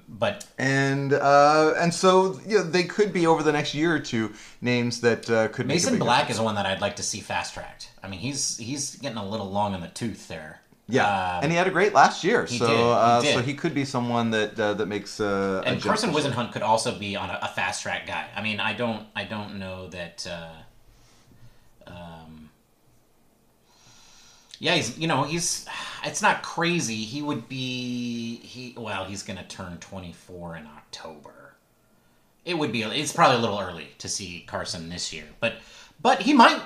But 0.08 0.46
and 0.58 1.14
uh, 1.14 1.74
and 1.78 1.94
so 1.94 2.40
you 2.46 2.58
know, 2.58 2.64
they 2.64 2.84
could 2.84 3.14
be 3.14 3.26
over 3.26 3.42
the 3.42 3.52
next 3.54 3.74
year 3.74 3.96
or 3.96 4.00
two 4.00 4.34
names 4.62 5.02
that 5.02 5.30
uh, 5.30 5.48
could 5.48 5.66
Mason 5.66 5.98
Black 5.98 6.28
difference. 6.28 6.40
is 6.40 6.44
one 6.44 6.56
that 6.56 6.66
I'd 6.66 6.82
like 6.82 6.98
to 6.98 7.04
see 7.04 7.22
fast 7.22 7.54
tracked. 7.54 7.90
I 8.04 8.08
mean, 8.10 8.20
he's 8.20 8.58
he's 8.58 8.96
getting 8.98 9.18
a 9.18 9.28
little 9.28 9.50
long 9.50 9.74
in 9.74 9.82
the 9.82 9.88
tooth 9.88 10.28
there. 10.28 10.60
Yeah, 10.92 11.06
Um, 11.06 11.44
and 11.44 11.52
he 11.52 11.58
had 11.58 11.68
a 11.68 11.72
great 11.72 11.94
last 11.94 12.24
year, 12.24 12.48
so 12.48 12.66
did, 12.66 12.76
he 12.76 12.84
uh, 12.84 13.22
so 13.22 13.42
he 13.42 13.54
could 13.54 13.76
be 13.76 13.86
someone 13.86 14.32
that 14.32 14.60
uh, 14.60 14.74
that 14.74 14.88
makes 14.88 15.20
uh, 15.20 15.62
a 15.64 15.68
and 15.70 15.82
Carson. 15.82 16.12
Whisenhunt 16.12 16.52
could 16.52 16.64
also 16.64 16.98
be 16.98 17.16
on 17.16 17.30
a, 17.30 17.40
a 17.44 17.48
fast 17.48 17.84
track 17.84 18.08
guy. 18.08 18.28
I 18.36 18.42
mean, 18.42 18.60
I 18.60 18.74
don't 18.74 19.06
I 19.16 19.24
don't 19.26 19.60
know 19.60 19.88
that. 19.90 20.26
Uh, 20.28 21.92
um, 21.92 22.50
yeah, 24.58 24.74
he's 24.76 24.98
you 24.98 25.08
know 25.08 25.24
he's 25.24 25.68
it's 26.04 26.22
not 26.24 26.42
crazy. 26.42 26.96
He 27.06 27.22
would 27.22 27.48
be 27.48 28.38
he 28.38 28.74
well 28.76 29.06
he's 29.06 29.22
gonna 29.22 29.46
turn 29.48 29.78
twenty 29.78 30.14
four 30.14 30.58
in 30.58 30.66
October. 30.66 31.54
It 32.46 32.58
would 32.58 32.72
be 32.72 32.82
it's 32.82 33.14
probably 33.14 33.38
a 33.38 33.40
little 33.42 33.60
early 33.60 33.90
to 34.00 34.10
see 34.10 34.44
Carson 34.48 34.90
this 34.90 35.14
year, 35.14 35.26
but 35.40 35.56
but 36.02 36.22
he 36.22 36.34
might 36.34 36.62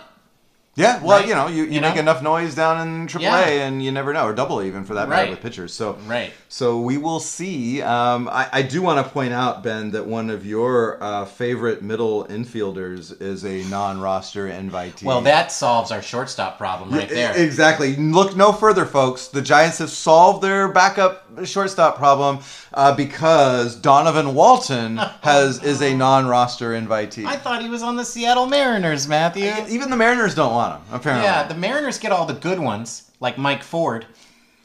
Yeah, 0.75 1.03
well, 1.03 1.19
Right? 1.19 1.27
you 1.27 1.35
know, 1.35 1.47
you, 1.47 1.65
you, 1.65 1.71
You 1.73 1.81
make 1.81 1.93
know? 1.95 2.01
enough 2.01 2.23
noise 2.23 2.55
down 2.55 2.87
in 2.87 3.07
AAA, 3.07 3.21
Yeah. 3.21 3.45
and 3.67 3.83
you 3.83 3.91
never 3.91 4.11
know, 4.11 4.25
or 4.25 4.33
double 4.33 4.59
A 4.59 4.63
even 4.65 4.85
for 4.85 4.95
that 4.95 5.07
matter 5.07 5.21
Right. 5.21 5.29
with 5.29 5.39
pitchers. 5.41 5.71
So 5.71 5.97
Right. 6.07 6.33
So 6.49 6.79
we 6.79 6.97
will 6.97 7.19
see. 7.19 7.81
Um, 7.83 8.27
I, 8.31 8.47
I 8.51 8.61
do 8.63 8.81
want 8.81 9.05
to 9.05 9.11
point 9.11 9.33
out, 9.33 9.61
Ben, 9.63 9.91
that 9.91 10.07
one 10.07 10.31
of 10.31 10.45
your 10.47 10.97
uh, 11.03 11.25
favorite 11.25 11.83
middle 11.83 12.25
infielders 12.25 13.19
is 13.21 13.43
a 13.45 13.63
non-roster 13.69 14.47
invitee. 14.47 15.03
Well, 15.03 15.21
that 15.21 15.51
solves 15.51 15.91
our 15.91 16.01
shortstop 16.01 16.57
problem 16.57 16.89
right 16.91 17.07
there. 17.09 17.35
Exactly. 17.37 17.95
Look 17.95 18.35
no 18.35 18.51
further, 18.51 18.85
folks. 18.85 19.27
The 19.27 19.41
Giants 19.43 19.77
have 19.77 19.89
solved 19.91 20.41
their 20.43 20.67
backup 20.69 21.22
shortstop 21.45 21.97
problem 21.97 22.39
uh, 22.73 22.95
because 22.95 23.75
Donovan 23.75 24.33
Walton 24.33 24.97
has 25.21 25.63
is 25.63 25.81
a 25.81 25.95
non-roster 25.95 26.71
invitee. 26.71 27.25
I 27.25 27.37
thought 27.37 27.61
he 27.61 27.69
was 27.69 27.83
on 27.83 27.95
the 27.95 28.05
Seattle 28.05 28.45
Mariners, 28.45 29.07
Matthew. 29.07 29.51
Even 29.67 29.89
the 29.89 29.97
Mariners 29.97 30.35
don't 30.35 30.53
want 30.53 30.79
him. 30.79 30.95
Apparently. 30.95 31.25
Yeah, 31.25 31.47
the 31.47 31.55
Mariners 31.55 31.97
get 31.97 32.11
all 32.11 32.25
the 32.25 32.33
good 32.33 32.59
ones, 32.59 33.11
like 33.19 33.37
Mike 33.37 33.63
Ford. 33.63 34.05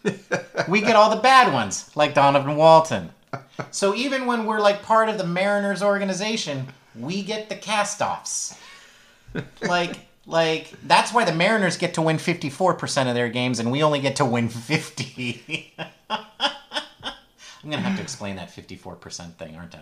we 0.69 0.81
get 0.81 0.97
all 0.97 1.11
the 1.11 1.21
bad 1.21 1.53
ones, 1.53 1.91
like 1.97 2.15
Donovan 2.15 2.57
Walton. 2.57 3.11
So 3.71 3.95
even 3.95 4.27
when 4.27 4.47
we're 4.47 4.61
like 4.61 4.83
part 4.83 5.09
of 5.09 5.19
the 5.19 5.27
Mariners 5.27 5.83
organization, 5.83 6.69
we 6.97 7.23
get 7.23 7.49
the 7.49 7.57
cast-offs. 7.57 8.59
Like, 9.63 9.97
like 10.27 10.73
that's 10.87 11.13
why 11.13 11.25
the 11.25 11.35
Mariners 11.35 11.77
get 11.77 11.95
to 11.95 12.03
win 12.03 12.17
54% 12.17 13.09
of 13.09 13.15
their 13.15 13.29
games 13.29 13.59
and 13.59 13.71
we 13.71 13.83
only 13.83 14.01
get 14.01 14.17
to 14.17 14.25
win 14.25 14.49
50. 14.49 15.75
I'm 17.63 17.71
gonna 17.71 17.83
have 17.83 17.97
to 17.97 18.03
explain 18.03 18.37
that 18.37 18.49
54% 18.55 19.35
thing, 19.35 19.57
aren't 19.57 19.75
I? 19.75 19.81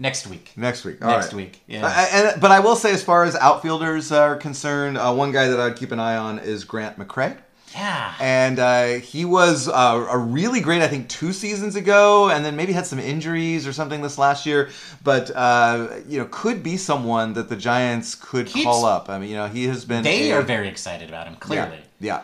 Next 0.00 0.26
week. 0.28 0.52
Next 0.56 0.84
week. 0.84 1.04
All 1.04 1.10
Next 1.10 1.26
right. 1.26 1.34
week. 1.34 1.62
Yeah. 1.66 1.84
I- 1.84 2.08
and, 2.32 2.40
but 2.40 2.52
I 2.52 2.60
will 2.60 2.76
say, 2.76 2.92
as 2.92 3.02
far 3.02 3.24
as 3.24 3.34
outfielders 3.34 4.12
are 4.12 4.36
concerned, 4.36 4.96
uh, 4.96 5.12
one 5.12 5.32
guy 5.32 5.48
that 5.48 5.58
I'd 5.58 5.76
keep 5.76 5.90
an 5.90 5.98
eye 5.98 6.16
on 6.16 6.38
is 6.38 6.62
Grant 6.62 6.96
McCray. 6.98 7.36
yeah. 7.74 8.14
And 8.20 8.60
uh, 8.60 8.86
he 9.00 9.24
was 9.24 9.68
uh, 9.68 10.06
a 10.08 10.16
really 10.16 10.60
great, 10.60 10.82
I 10.82 10.86
think, 10.88 11.08
two 11.08 11.32
seasons 11.32 11.74
ago, 11.74 12.30
and 12.30 12.44
then 12.44 12.54
maybe 12.54 12.72
had 12.72 12.86
some 12.86 13.00
injuries 13.00 13.66
or 13.66 13.72
something 13.72 14.00
this 14.00 14.16
last 14.18 14.46
year. 14.46 14.70
But 15.02 15.32
uh, 15.34 15.88
you 16.06 16.20
know, 16.20 16.28
could 16.30 16.62
be 16.62 16.76
someone 16.76 17.32
that 17.34 17.48
the 17.48 17.56
Giants 17.56 18.14
could 18.14 18.46
Keeps- 18.46 18.64
call 18.64 18.84
up. 18.84 19.10
I 19.10 19.18
mean, 19.18 19.30
you 19.30 19.36
know, 19.36 19.48
he 19.48 19.66
has 19.66 19.84
been. 19.84 20.04
They 20.04 20.30
a- 20.30 20.36
are 20.38 20.42
very 20.42 20.68
excited 20.68 21.08
about 21.08 21.26
him, 21.26 21.34
clearly. 21.36 21.80
Yeah. 22.00 22.22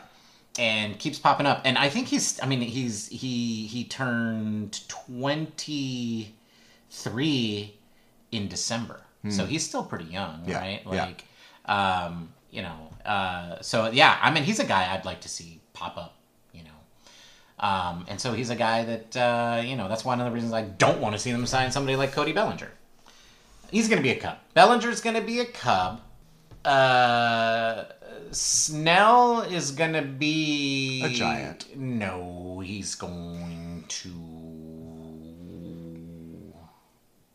And 0.59 0.99
keeps 0.99 1.19
popping 1.19 1.47
up. 1.47 1.63
And 1.65 1.77
I 1.79 1.89
think 1.89 2.09
he's. 2.09 2.41
I 2.43 2.47
mean, 2.47 2.61
he's 2.61 3.09
he 3.09 3.67
he 3.67 3.85
turned 3.85 4.87
twenty 4.89 6.35
three 6.91 7.75
in 8.33 8.49
December, 8.49 9.01
so 9.31 9.47
he's 9.47 9.65
still 9.67 9.83
pretty 9.85 10.05
young, 10.07 10.41
Hmm. 10.45 10.51
Yeah, 10.51 10.59
right? 10.59 10.83
yeah. 10.91 11.05
Like, 11.07 11.25
um, 11.67 12.33
you 12.51 12.63
know, 12.63 12.91
uh, 13.05 13.61
so 13.63 13.91
yeah. 13.91 14.19
I 14.21 14.31
mean, 14.31 14.45
he's 14.45 14.61
a 14.61 14.65
guy 14.65 14.93
I'd 14.95 15.05
like 15.05 15.21
to 15.23 15.29
see 15.29 15.61
pop 15.73 15.97
up. 15.97 16.17
You 16.53 16.63
know. 16.65 16.71
Um, 17.67 18.05
and 18.09 18.21
so 18.21 18.33
he's 18.33 18.51
a 18.51 18.57
guy 18.57 18.85
that 18.85 19.17
uh, 19.17 19.63
you 19.65 19.77
know 19.77 19.89
that's 19.89 20.05
one 20.05 20.21
of 20.21 20.27
the 20.27 20.33
reasons 20.33 20.53
I 20.53 20.63
don't 20.63 21.01
want 21.01 21.15
to 21.15 21.19
see 21.19 21.33
them 21.33 21.47
sign 21.47 21.71
somebody 21.73 21.97
like 21.97 22.13
Cody 22.13 22.33
Bellinger. 22.33 22.71
He's 23.71 23.89
going 23.89 23.99
to 23.99 24.03
be 24.03 24.11
a 24.11 24.17
Cub. 24.21 24.37
Bellinger's 24.53 25.01
going 25.01 25.17
to 25.17 25.23
be 25.23 25.41
a 25.41 25.47
Cub. 25.47 26.01
Uh, 26.65 27.85
Snell 28.35 29.43
is 29.43 29.71
going 29.71 29.93
to 29.93 30.03
be 30.03 31.03
A 31.05 31.09
Giant. 31.09 31.77
No, 31.77 32.61
he's 32.65 32.95
going 32.95 33.85
to. 33.89 34.11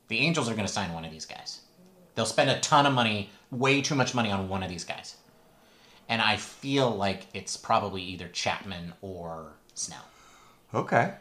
The 0.10 0.20
Angels 0.20 0.50
are 0.50 0.54
going 0.54 0.66
to 0.68 0.72
sign 0.72 0.94
one 0.94 1.06
of 1.06 1.12
these 1.12 1.26
guys. 1.26 1.62
They'll 2.16 2.26
spend 2.26 2.50
a 2.50 2.60
ton 2.60 2.86
of 2.86 2.94
money, 2.94 3.30
way 3.52 3.82
too 3.82 3.96
much 3.96 4.14
money 4.14 4.32
on 4.32 4.50
one 4.50 4.64
of 4.64 4.70
these 4.70 4.84
guys. 4.84 5.16
And 6.10 6.22
I 6.22 6.38
feel 6.38 6.90
like 6.90 7.28
it's 7.34 7.56
probably 7.56 8.02
either 8.02 8.28
Chapman 8.28 8.94
or 9.02 9.54
Snell. 9.76 10.06
Okay. 10.74 11.14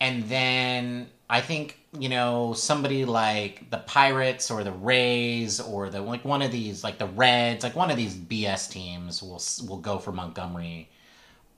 And 0.00 0.24
then 0.28 1.08
I 1.30 1.40
think 1.40 1.78
you 1.98 2.08
know 2.08 2.52
somebody 2.54 3.04
like 3.04 3.68
the 3.70 3.78
Pirates 3.78 4.50
or 4.50 4.64
the 4.64 4.72
Rays 4.72 5.60
or 5.60 5.90
the 5.90 6.00
like 6.00 6.24
one 6.24 6.42
of 6.42 6.50
these 6.50 6.82
like 6.82 6.98
the 6.98 7.06
Reds, 7.06 7.62
like 7.64 7.76
one 7.76 7.90
of 7.90 7.96
these 7.96 8.14
BS 8.14 8.70
teams 8.70 9.22
will 9.22 9.42
will 9.68 9.80
go 9.80 9.98
for 9.98 10.12
Montgomery 10.12 10.88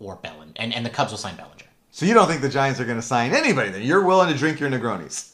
or 0.01 0.17
Bellinger, 0.17 0.53
and 0.57 0.75
and 0.75 0.85
the 0.85 0.91
Cubs 0.91 1.11
will 1.13 1.19
sign 1.19 1.37
Bellinger. 1.37 1.67
So 1.93 2.07
you 2.07 2.15
don't 2.15 2.27
think 2.29 2.41
the 2.41 2.49
Giants 2.49 2.81
are 2.81 2.85
going 2.85 2.99
to 2.99 3.03
sign 3.03 3.33
anybody? 3.33 3.71
Then 3.71 3.83
you're 3.83 4.05
willing 4.05 4.33
to 4.33 4.39
drink 4.39 4.61
your 4.61 4.71
Negronis, 4.71 5.33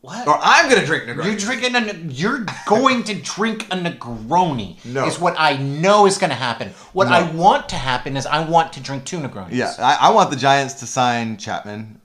What? 0.00 0.26
or 0.26 0.36
I'm 0.40 0.68
going 0.68 0.80
to 0.80 0.86
drink 0.86 1.04
Negronis. 1.04 1.24
You're 1.24 1.36
drinking 1.36 1.74
a. 1.76 2.12
You're 2.12 2.46
going 2.66 3.04
to 3.04 3.14
drink 3.14 3.64
a 3.72 3.76
Negroni. 3.76 4.76
No. 4.84 5.06
is 5.06 5.18
what 5.20 5.34
I 5.38 5.56
know 5.56 6.06
is 6.06 6.18
going 6.18 6.30
to 6.30 6.36
happen. 6.36 6.68
What 6.92 7.08
No. 7.08 7.14
I 7.14 7.30
want 7.32 7.68
to 7.70 7.76
happen 7.76 8.16
is 8.16 8.26
I 8.26 8.44
want 8.48 8.72
to 8.74 8.80
drink 8.80 9.04
two 9.04 9.18
Negronis. 9.18 9.48
yeah, 9.52 9.72
I, 9.78 10.08
I 10.08 10.10
want 10.10 10.30
the 10.30 10.36
Giants 10.36 10.74
to 10.74 10.86
sign 10.86 11.36
Chapman 11.36 12.00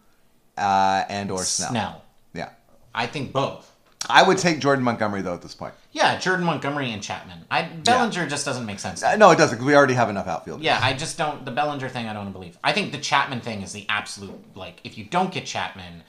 uh, 0.57 1.03
and 1.09 1.31
or 1.31 1.43
Snell. 1.43 1.69
Snell. 1.69 2.03
Yeah. 2.33 2.49
I 2.93 3.07
think 3.07 3.33
both. 3.33 3.69
I 4.09 4.23
would 4.23 4.37
take 4.37 4.59
Jordan 4.59 4.83
Montgomery 4.83 5.21
though 5.21 5.33
at 5.33 5.41
this 5.41 5.55
point. 5.55 5.73
Yeah, 5.91 6.17
Jordan 6.19 6.45
Montgomery 6.45 6.91
and 6.91 7.01
Chapman. 7.01 7.45
I 7.49 7.63
Bellinger 7.63 8.27
just 8.27 8.45
doesn't 8.45 8.65
make 8.65 8.79
sense. 8.79 9.03
Uh, 9.03 9.15
no, 9.15 9.31
it 9.31 9.37
doesn't 9.37 9.63
we 9.63 9.75
already 9.75 9.93
have 9.93 10.09
enough 10.09 10.27
outfielders. 10.27 10.65
Yeah, 10.65 10.79
I 10.81 10.93
just 10.93 11.17
don't. 11.17 11.45
The 11.45 11.51
Bellinger 11.51 11.87
thing, 11.89 12.07
I 12.07 12.13
don't 12.13 12.31
believe. 12.31 12.57
I 12.63 12.73
think 12.73 12.91
the 12.91 12.97
Chapman 12.97 13.41
thing 13.41 13.61
is 13.61 13.71
the 13.71 13.85
absolute 13.89 14.33
like. 14.55 14.81
If 14.83 14.97
you 14.97 15.05
don't 15.05 15.31
get 15.31 15.45
Chapman, 15.45 16.03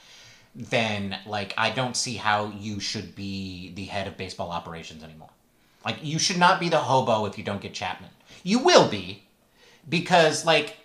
then 0.55 1.19
like 1.27 1.55
I 1.57 1.71
don't 1.71 1.97
see 1.97 2.17
how 2.17 2.51
you 2.59 2.81
should 2.81 3.15
be 3.15 3.73
the 3.75 3.85
head 3.85 4.09
of 4.09 4.17
baseball 4.17 4.51
operations 4.51 5.05
anymore. 5.05 5.31
Like 5.85 5.99
you 6.03 6.19
should 6.19 6.39
not 6.39 6.59
be 6.59 6.69
the 6.69 6.79
hobo 6.79 7.27
if 7.27 7.39
you 7.39 7.45
don't 7.45 7.61
get 7.61 7.75
Chapman. 7.75 8.11
You 8.43 8.59
will 8.59 8.89
be, 8.89 9.23
because 9.89 10.45
like 10.45 10.79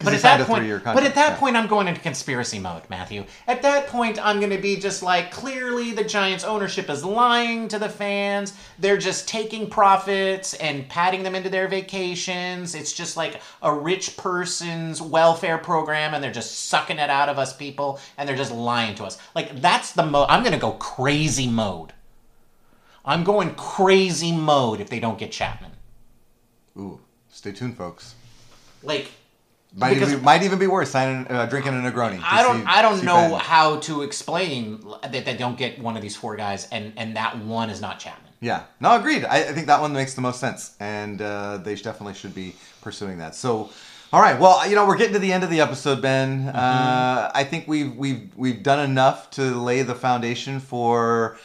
But 0.00 0.14
at 0.14 0.22
that 0.22 0.46
point, 0.46 0.84
but 0.84 1.02
at 1.02 1.16
that 1.16 1.32
yeah. 1.32 1.36
point, 1.38 1.56
I'm 1.56 1.66
going 1.66 1.88
into 1.88 2.00
conspiracy 2.00 2.60
mode, 2.60 2.82
Matthew. 2.88 3.24
At 3.48 3.62
that 3.62 3.88
point, 3.88 4.24
I'm 4.24 4.38
going 4.38 4.52
to 4.52 4.62
be 4.62 4.76
just 4.76 5.02
like, 5.02 5.32
clearly, 5.32 5.90
the 5.90 6.04
Giants' 6.04 6.44
ownership 6.44 6.88
is 6.88 7.04
lying 7.04 7.66
to 7.66 7.80
the 7.80 7.88
fans. 7.88 8.54
They're 8.78 8.96
just 8.96 9.26
taking 9.26 9.68
profits 9.68 10.54
and 10.54 10.88
patting 10.88 11.24
them 11.24 11.34
into 11.34 11.50
their 11.50 11.66
vacations. 11.66 12.76
It's 12.76 12.92
just 12.92 13.16
like 13.16 13.40
a 13.60 13.74
rich 13.74 14.16
person's 14.16 15.02
welfare 15.02 15.58
program, 15.58 16.14
and 16.14 16.22
they're 16.22 16.30
just 16.30 16.66
sucking 16.68 17.00
it 17.00 17.10
out 17.10 17.28
of 17.28 17.36
us 17.36 17.56
people, 17.56 17.98
and 18.16 18.28
they're 18.28 18.36
just 18.36 18.52
lying 18.52 18.94
to 18.96 19.04
us. 19.04 19.18
Like 19.34 19.60
that's 19.60 19.94
the 19.94 20.06
mode. 20.06 20.28
I'm 20.30 20.44
going 20.44 20.52
to 20.52 20.60
go 20.60 20.72
crazy 20.72 21.48
mode. 21.48 21.92
I'm 23.04 23.24
going 23.24 23.56
crazy 23.56 24.30
mode 24.30 24.80
if 24.80 24.90
they 24.90 25.00
don't 25.00 25.18
get 25.18 25.32
Chapman. 25.32 25.72
Ooh, 26.76 27.00
stay 27.30 27.50
tuned, 27.50 27.76
folks. 27.76 28.14
Like 28.84 29.10
Might, 29.76 29.94
Because- 29.94 30.08
even, 30.08 30.20
be, 30.20 30.24
might 30.24 30.42
even 30.42 30.58
be 30.58 30.66
worse 30.66 30.90
signing, 30.90 31.26
uh, 31.28 31.44
drinking 31.46 31.74
a 31.74 31.90
Negroni. 31.90 32.20
I 32.24 32.42
don't 32.42 32.60
see- 32.60 32.66
I 32.66 32.80
don't 32.82 33.04
know 33.04 33.30
Ben. 33.30 33.40
how 33.40 33.76
to 33.80 34.02
explain 34.02 34.82
that 35.02 35.24
they 35.24 35.36
don't 35.36 35.58
get 35.58 35.78
one 35.78 35.94
of 35.94 36.02
these 36.02 36.16
four 36.16 36.36
guys 36.36 36.66
and 36.72 36.92
and 36.96 37.16
that 37.16 37.38
one 37.38 37.68
is 37.70 37.80
not 37.80 37.98
Chapman. 37.98 38.32
Yeah, 38.40 38.62
no, 38.80 38.96
agreed. 38.96 39.24
I, 39.24 39.38
I 39.38 39.52
think 39.52 39.66
that 39.66 39.80
one 39.80 39.92
makes 39.92 40.14
the 40.14 40.20
most 40.20 40.38
sense, 40.40 40.74
and 40.80 41.20
uh, 41.20 41.58
they 41.58 41.74
definitely 41.74 42.14
should 42.14 42.34
be 42.34 42.54
pursuing 42.80 43.18
that. 43.18 43.34
So, 43.34 43.68
all 44.12 44.20
right, 44.22 44.38
well, 44.40 44.66
you 44.68 44.74
know, 44.76 44.86
we're 44.86 44.96
getting 44.96 45.12
to 45.14 45.18
the 45.18 45.32
end 45.32 45.42
of 45.44 45.50
the 45.50 45.60
episode, 45.60 46.00
Ben. 46.00 46.46
Mm-hmm. 46.46 46.56
Uh, 46.56 47.30
I 47.34 47.44
think 47.44 47.66
we've 47.68 47.94
we've 47.96 48.30
we've 48.36 48.62
done 48.62 48.80
enough 48.80 49.30
to 49.32 49.42
lay 49.42 49.82
the 49.82 49.94
foundation 49.94 50.60
for 50.60 51.36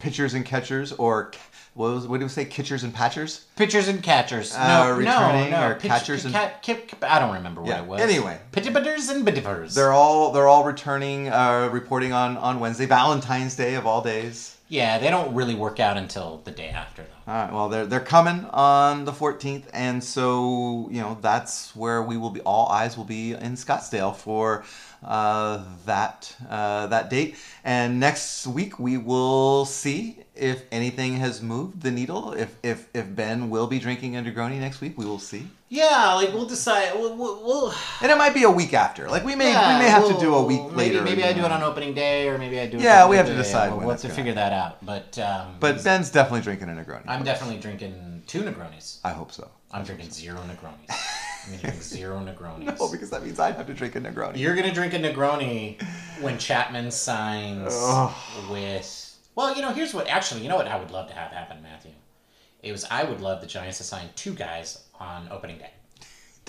pitchers 0.00 0.34
and 0.34 0.44
catchers, 0.44 0.92
or 0.92 1.30
what 1.74 1.92
was 1.94 2.06
what 2.06 2.20
do 2.20 2.26
we 2.26 2.28
say, 2.30 2.44
catchers 2.44 2.82
and 2.84 2.92
patchers? 2.94 3.44
Pitchers 3.56 3.88
and 3.88 4.02
catchers. 4.02 4.54
Uh, 4.54 4.84
no, 4.88 4.96
returning 4.96 5.50
no, 5.50 5.60
no. 5.60 5.70
or 5.70 5.74
Pitch- 5.76 5.90
catchers 5.90 6.24
and- 6.24 6.34
cat, 6.34 6.62
kip, 6.62 6.86
kip- 6.88 7.02
I 7.04 7.18
don't 7.18 7.34
remember 7.34 7.62
what 7.62 7.70
Yeah, 7.70 7.80
it 7.82 7.86
was. 7.86 8.00
anyway. 8.00 8.38
pitchers 8.52 9.08
and 9.08 9.24
bidders. 9.24 9.74
They're 9.74 9.92
all 9.92 10.32
they're 10.32 10.48
all 10.48 10.64
returning, 10.64 11.28
uh, 11.28 11.68
reporting 11.72 12.12
on 12.12 12.36
on 12.36 12.60
Wednesday, 12.60 12.86
Valentine's 12.86 13.56
Day 13.56 13.74
of 13.74 13.86
all 13.86 14.02
days. 14.02 14.56
yeah, 14.68 14.98
they 14.98 15.10
don't 15.10 15.34
really 15.34 15.54
work 15.54 15.80
out 15.80 15.96
until 15.98 16.40
the 16.44 16.50
day 16.50 16.68
after 16.70 17.02
though. 17.02 17.32
All 17.32 17.38
right. 17.44 17.52
Well, 17.52 17.68
they're 17.68 17.86
they're 17.86 18.00
coming 18.00 18.46
on 18.52 19.04
the 19.04 19.12
14th, 19.12 19.64
and 19.72 20.02
so 20.02 20.88
you 20.90 21.00
know 21.00 21.16
that's 21.22 21.74
where 21.76 22.02
we 22.02 22.16
will 22.18 22.30
be. 22.30 22.40
All 22.42 22.68
eyes 22.68 22.96
will 22.96 23.04
be 23.04 23.32
in 23.32 23.54
Scottsdale 23.54 24.14
for 24.14 24.64
uh, 25.04 25.62
that 25.86 26.34
uh, 26.50 26.86
that 26.88 27.10
date. 27.10 27.36
And 27.64 27.98
next 28.00 28.46
week 28.46 28.78
we 28.78 28.96
will 28.98 29.64
see 29.66 30.18
if 30.34 30.64
anything 30.72 31.14
has 31.16 31.42
moved 31.42 31.82
the 31.82 31.90
needle. 31.90 32.32
If 32.32 32.56
if 32.62 32.88
if 32.94 33.14
Ben 33.14 33.50
will 33.50 33.66
be 33.66 33.78
drinking 33.78 34.16
a 34.16 34.22
Negroni 34.22 34.58
next 34.58 34.80
week, 34.80 34.96
we 34.96 35.04
will 35.04 35.18
see. 35.18 35.48
Yeah, 35.68 36.14
like 36.14 36.32
we'll 36.32 36.46
decide. 36.46 36.92
We'll, 36.94 37.16
we'll, 37.16 37.42
we'll 37.42 37.74
And 38.02 38.12
it 38.12 38.18
might 38.18 38.34
be 38.34 38.42
a 38.42 38.50
week 38.50 38.74
after. 38.74 39.08
Like 39.08 39.24
we 39.24 39.34
may 39.34 39.52
yeah, 39.52 39.78
we 39.78 39.84
may 39.84 39.90
have 39.90 40.02
to 40.02 40.10
we'll- 40.10 40.20
do 40.20 40.34
a 40.34 40.42
week 40.42 40.62
maybe, 40.64 40.76
later. 40.76 41.02
Maybe 41.02 41.24
I 41.24 41.32
do 41.32 41.44
it 41.44 41.52
on 41.52 41.62
opening 41.62 41.94
day, 41.94 42.28
or 42.28 42.38
maybe 42.38 42.60
I 42.60 42.66
do 42.66 42.76
it. 42.76 42.82
Yeah, 42.82 43.08
we 43.08 43.16
have 43.16 43.26
to 43.26 43.34
decide 43.34 43.72
We'll, 43.72 43.88
have 43.90 44.00
to 44.00 44.08
figure 44.08 44.34
that 44.34 44.52
out. 44.52 44.84
But 44.84 45.18
um, 45.18 45.56
But 45.60 45.82
Ben's 45.82 46.10
definitely 46.10 46.42
drinking 46.42 46.68
a 46.68 46.72
Negroni. 46.72 47.04
I'm 47.06 47.24
definitely 47.24 47.58
drinking 47.58 48.22
two 48.26 48.42
Negronis. 48.42 48.98
I 49.04 49.12
hope 49.12 49.32
so. 49.32 49.50
I'm 49.70 49.84
drinking 49.84 50.10
zero 50.10 50.38
Negronis. 50.40 50.90
I'm 51.44 51.50
gonna 51.50 51.62
drink 51.62 51.82
zero 51.82 52.20
Negronis. 52.20 52.78
No, 52.78 52.90
because 52.90 53.10
that 53.10 53.24
means 53.24 53.40
I'd 53.40 53.56
have 53.56 53.66
to 53.66 53.74
drink 53.74 53.96
a 53.96 54.00
Negroni. 54.00 54.36
You're 54.36 54.54
gonna 54.54 54.72
drink 54.72 54.94
a 54.94 54.98
Negroni 54.98 55.82
when 56.20 56.38
Chapman 56.38 56.90
signs 56.90 57.74
with. 58.50 59.01
Well, 59.34 59.54
you 59.56 59.62
know, 59.62 59.72
here's 59.72 59.94
what. 59.94 60.08
Actually, 60.08 60.42
you 60.42 60.48
know 60.48 60.56
what 60.56 60.68
I 60.68 60.78
would 60.78 60.90
love 60.90 61.08
to 61.08 61.14
have 61.14 61.30
happen, 61.32 61.62
Matthew. 61.62 61.92
It 62.62 62.70
was 62.72 62.84
I 62.90 63.04
would 63.04 63.20
love 63.20 63.40
the 63.40 63.46
Giants 63.46 63.78
to 63.78 63.84
sign 63.84 64.08
two 64.14 64.34
guys 64.34 64.84
on 65.00 65.26
opening 65.32 65.58
day 65.58 65.70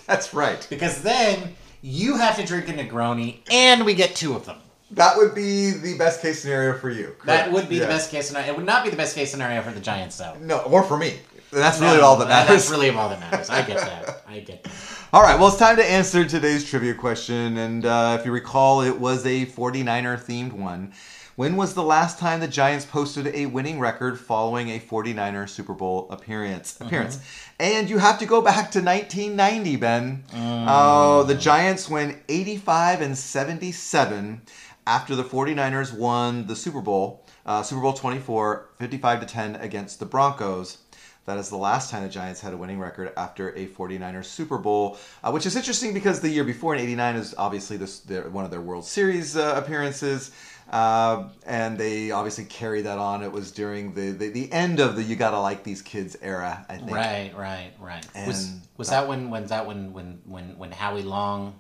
That's 0.06 0.32
right. 0.34 0.66
because 0.70 1.02
then 1.02 1.56
you 1.82 2.18
have 2.18 2.36
to 2.36 2.46
drink 2.46 2.70
a 2.70 2.74
Negroni 2.74 3.40
and 3.52 3.84
we 3.84 3.96
get 3.96 4.16
two 4.16 4.36
of 4.36 4.46
them. 4.46 4.58
That 4.92 5.18
would 5.18 5.34
be 5.34 5.72
the 5.72 5.98
best 5.98 6.22
case 6.22 6.42
scenario 6.44 6.78
for 6.78 6.92
you. 6.92 7.16
That 7.26 7.52
would 7.52 7.68
be 7.68 7.78
Yeah. 7.78 7.82
the 7.82 7.88
best 7.88 8.12
case 8.12 8.28
scenario. 8.28 8.54
It 8.54 8.58
would 8.58 8.66
not 8.68 8.84
be 8.84 8.92
the 8.92 8.96
best 8.96 9.16
case 9.16 9.32
scenario 9.32 9.64
for 9.64 9.72
the 9.72 9.80
Giants, 9.80 10.18
though. 10.18 10.36
No, 10.40 10.60
or 10.60 10.84
for 10.84 10.98
me. 10.98 11.18
That's 11.52 11.80
really 11.80 11.98
No, 11.98 12.04
all 12.06 12.18
that 12.18 12.28
matters. 12.28 12.50
That's 12.50 12.70
really 12.70 12.90
all 12.92 13.10
that 13.10 13.20
matters. 13.20 13.50
I 13.50 13.64
get 13.64 13.78
that. 13.80 14.24
I 14.28 14.40
get 14.40 14.64
that. 14.64 14.74
All 15.14 15.24
right, 15.24 15.40
well, 15.40 15.48
it's 15.48 15.58
time 15.58 15.78
to 15.78 15.86
answer 15.86 16.26
today's 16.26 16.64
trivia 16.70 16.94
question. 16.94 17.58
And 17.58 17.86
uh, 17.88 18.18
if 18.20 18.26
you 18.26 18.32
recall, 18.32 18.82
it 18.84 19.00
was 19.00 19.26
a 19.26 19.48
49er 19.48 20.24
themed 20.24 20.54
one. 20.54 20.94
When 21.36 21.56
was 21.56 21.74
the 21.74 21.84
last 21.84 22.20
time 22.20 22.42
the 22.42 22.48
Giants 22.48 22.86
posted 22.86 23.26
a 23.34 23.48
winning 23.48 23.80
record 23.80 24.20
following 24.20 24.70
a 24.70 24.80
49er 24.80 25.50
Super 25.50 25.74
Bowl 25.74 26.08
appearance? 26.12 26.80
Appearance, 26.80 27.20
and 27.60 27.90
you 27.90 27.98
have 27.98 28.20
to 28.20 28.28
go 28.28 28.40
back 28.40 28.70
to 28.72 28.82
1990, 28.82 29.76
Ben. 29.78 30.24
Oh, 30.36 31.24
the 31.24 31.34
Giants 31.34 31.90
win 31.90 32.20
85 32.30 33.02
and 33.02 33.18
77 33.18 34.42
after 34.86 35.16
the 35.16 35.24
49ers 35.24 35.98
won 35.98 36.46
the 36.46 36.56
Super 36.56 36.82
Bowl, 36.82 37.26
uh, 37.48 37.64
Super 37.64 37.82
Bowl 37.82 37.94
24, 37.94 38.70
55 38.78 39.20
to 39.22 39.26
10 39.26 39.56
against 39.56 40.00
the 40.00 40.06
Broncos. 40.06 40.78
That 41.26 41.38
is 41.38 41.50
the 41.50 41.58
last 41.58 41.90
time 41.90 42.04
the 42.04 42.10
Giants 42.10 42.42
had 42.42 42.54
a 42.54 42.58
winning 42.58 42.80
record 42.80 43.14
after 43.16 43.56
a 43.56 43.66
49ers 43.68 44.26
Super 44.26 44.58
Bowl, 44.58 44.98
uh, 45.24 45.32
which 45.32 45.46
is 45.46 45.56
interesting 45.56 45.94
because 45.94 46.20
the 46.20 46.28
year 46.30 46.44
before 46.44 46.76
in 46.76 46.82
'89 46.82 47.16
is 47.16 47.34
obviously 47.38 47.78
this 47.78 48.00
their, 48.00 48.30
one 48.30 48.44
of 48.44 48.52
their 48.52 48.60
World 48.60 48.84
Series 48.84 49.38
uh, 49.38 49.56
appearances, 49.56 50.32
uh, 50.74 51.30
and 51.46 51.78
they 51.78 52.10
obviously 52.12 52.46
carried 52.46 52.86
that 52.86 52.98
on. 52.98 53.22
It 53.24 53.32
was 53.32 53.52
during 53.52 53.94
the, 53.94 54.12
the, 54.12 54.30
the 54.30 54.52
end 54.52 54.80
of 54.80 54.96
the 54.96 55.04
"You 55.04 55.16
Gotta 55.16 55.40
Like 55.40 55.64
These 55.64 55.82
Kids" 55.84 56.18
era, 56.22 56.66
I 56.68 56.78
think. 56.78 56.92
Right, 56.92 57.32
right, 57.38 57.72
right. 57.80 58.06
was 58.28 58.50
And 58.50 58.62
was 58.78 58.90
that 58.90 59.08
when 59.08 59.30
when 59.30 59.46
that 59.48 59.68
when 59.68 59.94
when 59.94 60.22
when 60.26 60.58
when 60.58 60.72
Howie 60.72 61.04
Long 61.04 61.54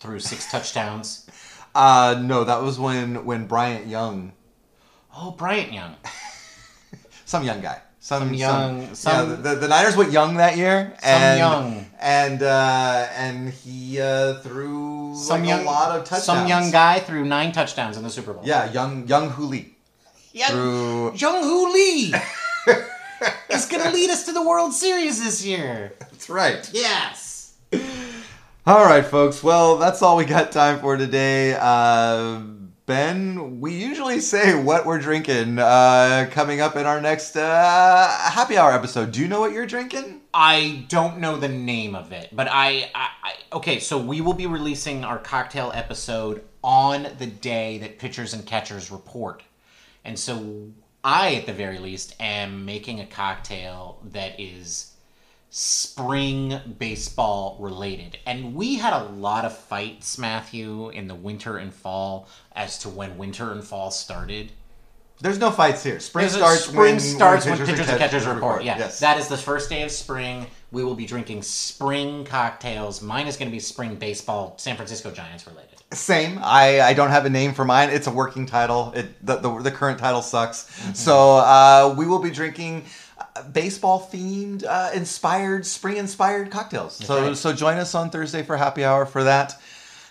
threw 0.00 0.18
six 0.20 0.50
touchdowns? 0.50 1.26
Uh, 1.74 2.20
no, 2.22 2.44
that 2.44 2.60
was 2.60 2.78
when 2.78 3.24
when 3.24 3.46
Bryant 3.46 3.86
Young, 3.86 4.32
Oh, 5.16 5.30
Bryant 5.30 5.72
Young. 5.72 5.96
some 7.24 7.44
young 7.44 7.62
guy, 7.62 7.80
some, 7.98 8.24
Some 8.24 8.34
young- 8.34 8.84
some, 8.88 8.94
some- 8.94 9.30
yeah, 9.30 9.36
the, 9.36 9.54
the 9.54 9.68
Niners 9.68 9.96
went 9.96 10.12
young 10.12 10.36
that 10.36 10.58
year, 10.58 10.92
Some 11.02 11.10
and 11.10 11.38
young. 11.38 11.86
and 11.98 12.42
uh, 12.42 13.06
and 13.16 13.48
he 13.48 13.98
uh, 14.02 14.34
threw 14.40 15.01
Some 15.14 15.40
like 15.40 15.48
young 15.48 15.60
a 15.62 15.64
lot 15.64 15.98
of 15.98 16.04
touchdowns. 16.04 16.24
Some 16.24 16.46
young 16.46 16.70
guy 16.70 16.98
threw 17.00 17.24
nine 17.24 17.52
touchdowns 17.52 17.96
in 17.96 18.02
the 18.02 18.10
Super 18.10 18.32
Bowl. 18.32 18.42
Yeah, 18.44 18.70
young 18.72 19.06
young 19.06 19.30
Huli. 19.30 19.70
Young, 20.34 20.50
Threw- 20.50 21.12
Young 21.14 21.42
Hoo 21.42 21.72
Lee 21.74 22.14
is 23.50 23.66
going 23.66 23.82
to 23.82 23.90
lead 23.90 24.08
us 24.08 24.24
to 24.24 24.32
the 24.32 24.42
World 24.42 24.72
Series 24.72 25.22
this 25.22 25.44
year. 25.44 25.92
That's 26.00 26.30
right. 26.30 26.70
Yes. 26.72 27.52
All 28.66 28.84
right, 28.86 29.04
folks. 29.04 29.42
Well, 29.42 29.76
that's 29.76 30.00
all 30.00 30.16
we 30.16 30.24
got 30.24 30.50
time 30.50 30.80
for 30.80 30.96
today. 30.96 31.54
Uh, 31.60 32.40
ben, 32.86 33.60
we 33.60 33.74
usually 33.74 34.20
say 34.20 34.54
what 34.54 34.86
we're 34.86 35.00
drinking 35.00 35.58
uh, 35.58 36.28
coming 36.30 36.62
up 36.62 36.76
in 36.76 36.86
our 36.86 37.00
next 37.00 37.36
uh, 37.36 38.08
happy 38.30 38.56
hour 38.56 38.72
episode. 38.72 39.12
Do 39.12 39.20
you 39.20 39.28
know 39.28 39.40
what 39.40 39.52
you're 39.52 39.66
drinking? 39.66 40.21
I 40.34 40.86
don't 40.88 41.18
know 41.18 41.36
the 41.36 41.48
name 41.48 41.94
of 41.94 42.12
it, 42.12 42.30
but 42.32 42.48
I, 42.50 42.90
I, 42.94 43.08
I 43.22 43.34
okay. 43.52 43.78
So 43.78 43.98
we 43.98 44.20
will 44.20 44.32
be 44.32 44.46
releasing 44.46 45.04
our 45.04 45.18
cocktail 45.18 45.70
episode 45.74 46.44
on 46.62 47.08
the 47.18 47.26
day 47.26 47.78
that 47.78 47.98
pitchers 47.98 48.32
and 48.32 48.46
catchers 48.46 48.90
report, 48.90 49.42
and 50.04 50.18
so 50.18 50.72
I, 51.04 51.34
at 51.34 51.46
the 51.46 51.52
very 51.52 51.78
least, 51.78 52.14
am 52.20 52.64
making 52.64 53.00
a 53.00 53.06
cocktail 53.06 54.00
that 54.04 54.38
is 54.38 54.92
spring 55.50 56.58
baseball 56.78 57.58
related. 57.60 58.18
And 58.24 58.54
we 58.54 58.76
had 58.76 58.94
a 58.94 59.04
lot 59.04 59.44
of 59.44 59.56
fights, 59.56 60.16
Matthew, 60.16 60.88
in 60.90 61.08
the 61.08 61.14
winter 61.14 61.58
and 61.58 61.74
fall 61.74 62.28
as 62.52 62.78
to 62.78 62.88
when 62.88 63.18
winter 63.18 63.52
and 63.52 63.62
fall 63.62 63.90
started. 63.90 64.52
There's 65.22 65.38
no 65.38 65.52
fights 65.52 65.84
here. 65.84 66.00
Spring 66.00 66.24
There's 66.24 66.34
a- 66.34 66.38
starts 66.38 66.64
spring 66.64 66.76
when, 66.76 67.00
starts 67.00 67.46
when 67.46 67.56
when 67.56 67.66
pitchers, 67.66 67.88
and 67.88 67.98
catchers 67.98 68.26
report. 68.26 68.64
Yeah, 68.64 68.76
Yes. 68.76 68.98
that 68.98 69.18
is 69.18 69.28
the 69.28 69.36
first 69.36 69.70
day 69.70 69.82
of 69.82 69.92
spring. 69.92 70.48
We 70.72 70.82
will 70.82 70.96
be 70.96 71.06
drinking 71.06 71.42
spring 71.42 72.24
cocktails. 72.24 73.00
Mine 73.00 73.28
is 73.28 73.36
going 73.36 73.48
to 73.48 73.52
be 73.52 73.60
spring 73.60 73.94
baseball, 73.94 74.54
San 74.56 74.74
Francisco 74.74 75.12
Giants 75.12 75.46
related. 75.46 75.78
Same. 75.92 76.40
I, 76.42 76.80
I 76.80 76.94
don't 76.94 77.10
have 77.10 77.24
a 77.24 77.30
name 77.30 77.54
for 77.54 77.64
mine. 77.64 77.90
It's 77.90 78.08
a 78.08 78.10
working 78.10 78.46
title. 78.46 78.92
It 78.96 79.24
the, 79.24 79.36
the, 79.36 79.58
the 79.60 79.70
current 79.70 80.00
title 80.00 80.22
sucks. 80.22 80.64
Mm-hmm. 80.64 80.94
So 80.94 81.36
uh, 81.36 81.94
we 81.96 82.06
will 82.06 82.18
be 82.18 82.30
drinking 82.30 82.86
uh, 83.18 83.42
baseball 83.44 84.08
themed, 84.12 84.64
uh, 84.64 84.90
inspired, 84.92 85.64
spring 85.66 85.98
inspired 85.98 86.50
cocktails. 86.50 86.96
so 86.96 87.28
right. 87.28 87.36
so 87.36 87.52
join 87.52 87.76
us 87.76 87.94
on 87.94 88.10
Thursday 88.10 88.42
for 88.42 88.56
happy 88.56 88.84
hour 88.84 89.06
for 89.06 89.22
that. 89.24 89.54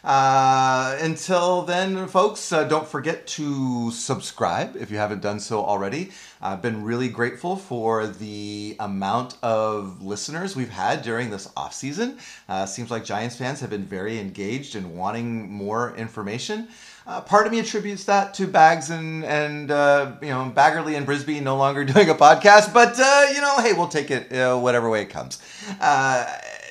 Uh, 0.04 0.98
until 1.00 1.62
then, 1.62 2.08
folks, 2.08 2.52
uh, 2.52 2.64
don't 2.64 2.88
forget 2.88 3.28
to 3.28 3.92
subscribe 3.92 4.76
if 4.76 4.90
you 4.90 4.98
haven't 4.98 5.22
done 5.22 5.40
so 5.40 5.64
already. 5.64 6.10
I've 6.42 6.62
been 6.62 6.84
really 6.84 7.08
grateful 7.08 7.56
for 7.56 8.08
the 8.08 8.76
amount 8.80 9.38
of 9.44 10.02
listeners 10.02 10.56
we've 10.56 10.72
had 10.72 11.04
during 11.04 11.30
this 11.30 11.52
off 11.56 11.76
season. 11.76 12.18
Uh, 12.50 12.66
seems 12.66 12.90
like 12.90 13.06
Giants 13.06 13.36
fans 13.36 13.60
have 13.60 13.70
been 13.70 13.84
very 13.84 14.18
engaged 14.18 14.76
and 14.76 14.96
wanting 14.96 15.52
more 15.52 15.96
information. 15.96 16.68
Uh, 17.06 17.22
part 17.22 17.46
of 17.46 17.52
me 17.52 17.60
attributes 17.60 18.06
that 18.06 18.34
to 18.36 18.48
Bags 18.48 18.90
and 18.90 19.24
and 19.24 19.70
uh, 19.70 20.14
you 20.22 20.30
know 20.30 20.52
Baggarly 20.56 20.98
and 20.98 21.06
Brisbee 21.06 21.42
no 21.42 21.58
longer 21.58 21.84
doing 21.94 22.10
a 22.10 22.16
podcast, 22.16 22.74
but 22.74 23.00
uh, 23.00 23.28
you 23.34 23.42
know, 23.42 23.60
hey, 23.60 23.74
we'll 23.74 23.88
take 23.88 24.10
it 24.10 24.32
whatever 24.60 24.90
way 24.90 25.04
it 25.04 25.10
comes. 25.12 25.40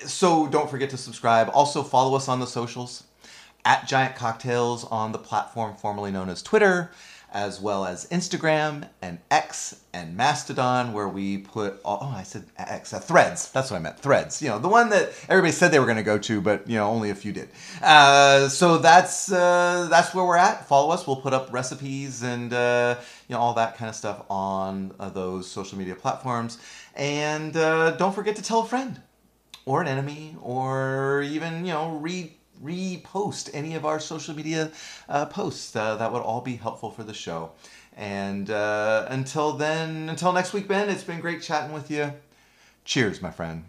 So 0.07 0.47
don't 0.49 0.71
forget 0.71 0.91
to 0.91 0.97
subscribe. 0.97 1.51
Also 1.53 1.83
follow 1.83 2.17
us 2.17 2.27
on 2.27 2.41
the 2.41 2.47
socials 2.47 3.05
at 3.65 3.87
Giant 3.87 4.17
Cocktails 4.17 4.85
on 4.85 5.13
the 5.13 5.19
platform 5.19 5.77
formerly 5.77 6.11
known 6.11 6.29
as 6.29 6.43
Twitter, 6.43 6.91
as 7.33 7.61
well 7.61 7.85
as 7.85 8.07
Instagram 8.09 8.89
and 9.01 9.19
X 9.31 9.81
and 9.93 10.17
Mastodon, 10.17 10.93
where 10.93 11.09
we 11.09 11.39
put 11.39 11.81
all, 11.85 11.99
oh 12.03 12.15
I 12.17 12.23
said 12.23 12.45
X 12.59 12.93
uh, 12.93 12.99
Threads. 12.99 13.51
That's 13.53 13.71
what 13.71 13.77
I 13.77 13.81
meant. 13.81 13.99
Threads. 13.99 14.43
You 14.43 14.49
know 14.49 14.59
the 14.59 14.69
one 14.69 14.91
that 14.91 15.13
everybody 15.29 15.53
said 15.53 15.71
they 15.71 15.79
were 15.79 15.87
going 15.87 15.97
to 15.97 16.03
go 16.03 16.19
to, 16.19 16.41
but 16.41 16.69
you 16.69 16.77
know 16.77 16.89
only 16.89 17.11
a 17.11 17.15
few 17.15 17.33
did. 17.33 17.51
Uh, 17.83 18.49
so 18.49 18.79
that's 18.79 19.31
uh, 19.31 19.87
that's 19.91 20.15
where 20.15 20.25
we're 20.25 20.37
at. 20.37 20.67
Follow 20.67 20.93
us. 20.93 21.07
We'll 21.07 21.17
put 21.17 21.33
up 21.33 21.53
recipes 21.53 22.23
and 22.23 22.53
uh, 22.53 22.97
you 23.29 23.35
know 23.35 23.41
all 23.41 23.55
that 23.55 23.77
kind 23.77 23.89
of 23.89 23.95
stuff 23.95 24.25
on 24.29 24.93
uh, 24.99 25.11
those 25.11 25.49
social 25.51 25.79
media 25.79 25.95
platforms. 25.95 26.59
And 26.97 27.57
uh, 27.57 27.93
don't 27.93 28.15
forget 28.15 28.37
to 28.37 28.43
tell 28.43 28.61
a 28.61 28.67
friend 28.67 29.01
or 29.67 29.81
an 29.81 29.89
enemy 29.89 30.37
or 30.43 31.23
even 31.23 31.65
you 31.65 31.73
know 31.73 31.97
read 31.97 32.33
repost 32.63 33.51
any 33.55 33.75
of 33.75 33.85
our 33.85 33.99
social 34.01 34.35
media 34.35 34.71
uh, 35.09 35.27
posts 35.27 35.75
uh, 35.75 35.97
that 35.97 36.13
would 36.13 36.23
all 36.23 36.41
be 36.41 36.57
helpful 36.57 36.91
for 36.91 37.03
the 37.03 37.15
show 37.15 37.51
and 37.97 38.51
uh, 38.51 39.07
until 39.09 39.53
then 39.53 40.09
until 40.09 40.33
next 40.33 40.53
week 40.53 40.69
ben 40.69 40.89
it's 40.89 41.05
been 41.05 41.21
great 41.21 41.43
chatting 41.43 41.73
with 41.73 41.91
you 41.91 42.13
cheers 42.85 43.21
my 43.23 43.31
friend 43.31 43.65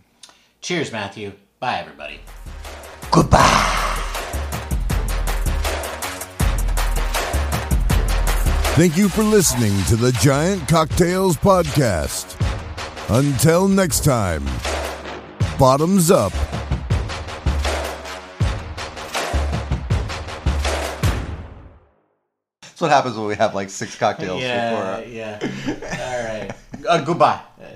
Cheers, 0.61 0.91
Matthew. 0.91 1.33
Bye, 1.59 1.79
everybody. 1.79 2.19
goodbye 3.11 3.77
Thank 8.75 8.95
you 8.95 9.09
for 9.09 9.21
listening 9.21 9.83
to 9.85 9.97
the 9.97 10.13
Giant 10.13 10.67
Cocktails 10.69 11.35
Podcast. 11.35 12.37
Until 13.09 13.67
next 13.67 14.05
time, 14.05 14.45
bottoms 15.59 16.09
up. 16.09 16.31
What 22.82 22.91
happens 22.91 23.15
when 23.15 23.27
we 23.27 23.36
have 23.36 23.53
like 23.55 23.69
six 23.69 23.95
cocktails 23.95 24.41
before 24.41 25.03
Yeah, 25.07 25.39
yeah. 25.45 26.07
All 26.09 26.23
right. 26.23 26.51
Uh, 26.88 27.01
goodbye. 27.03 27.41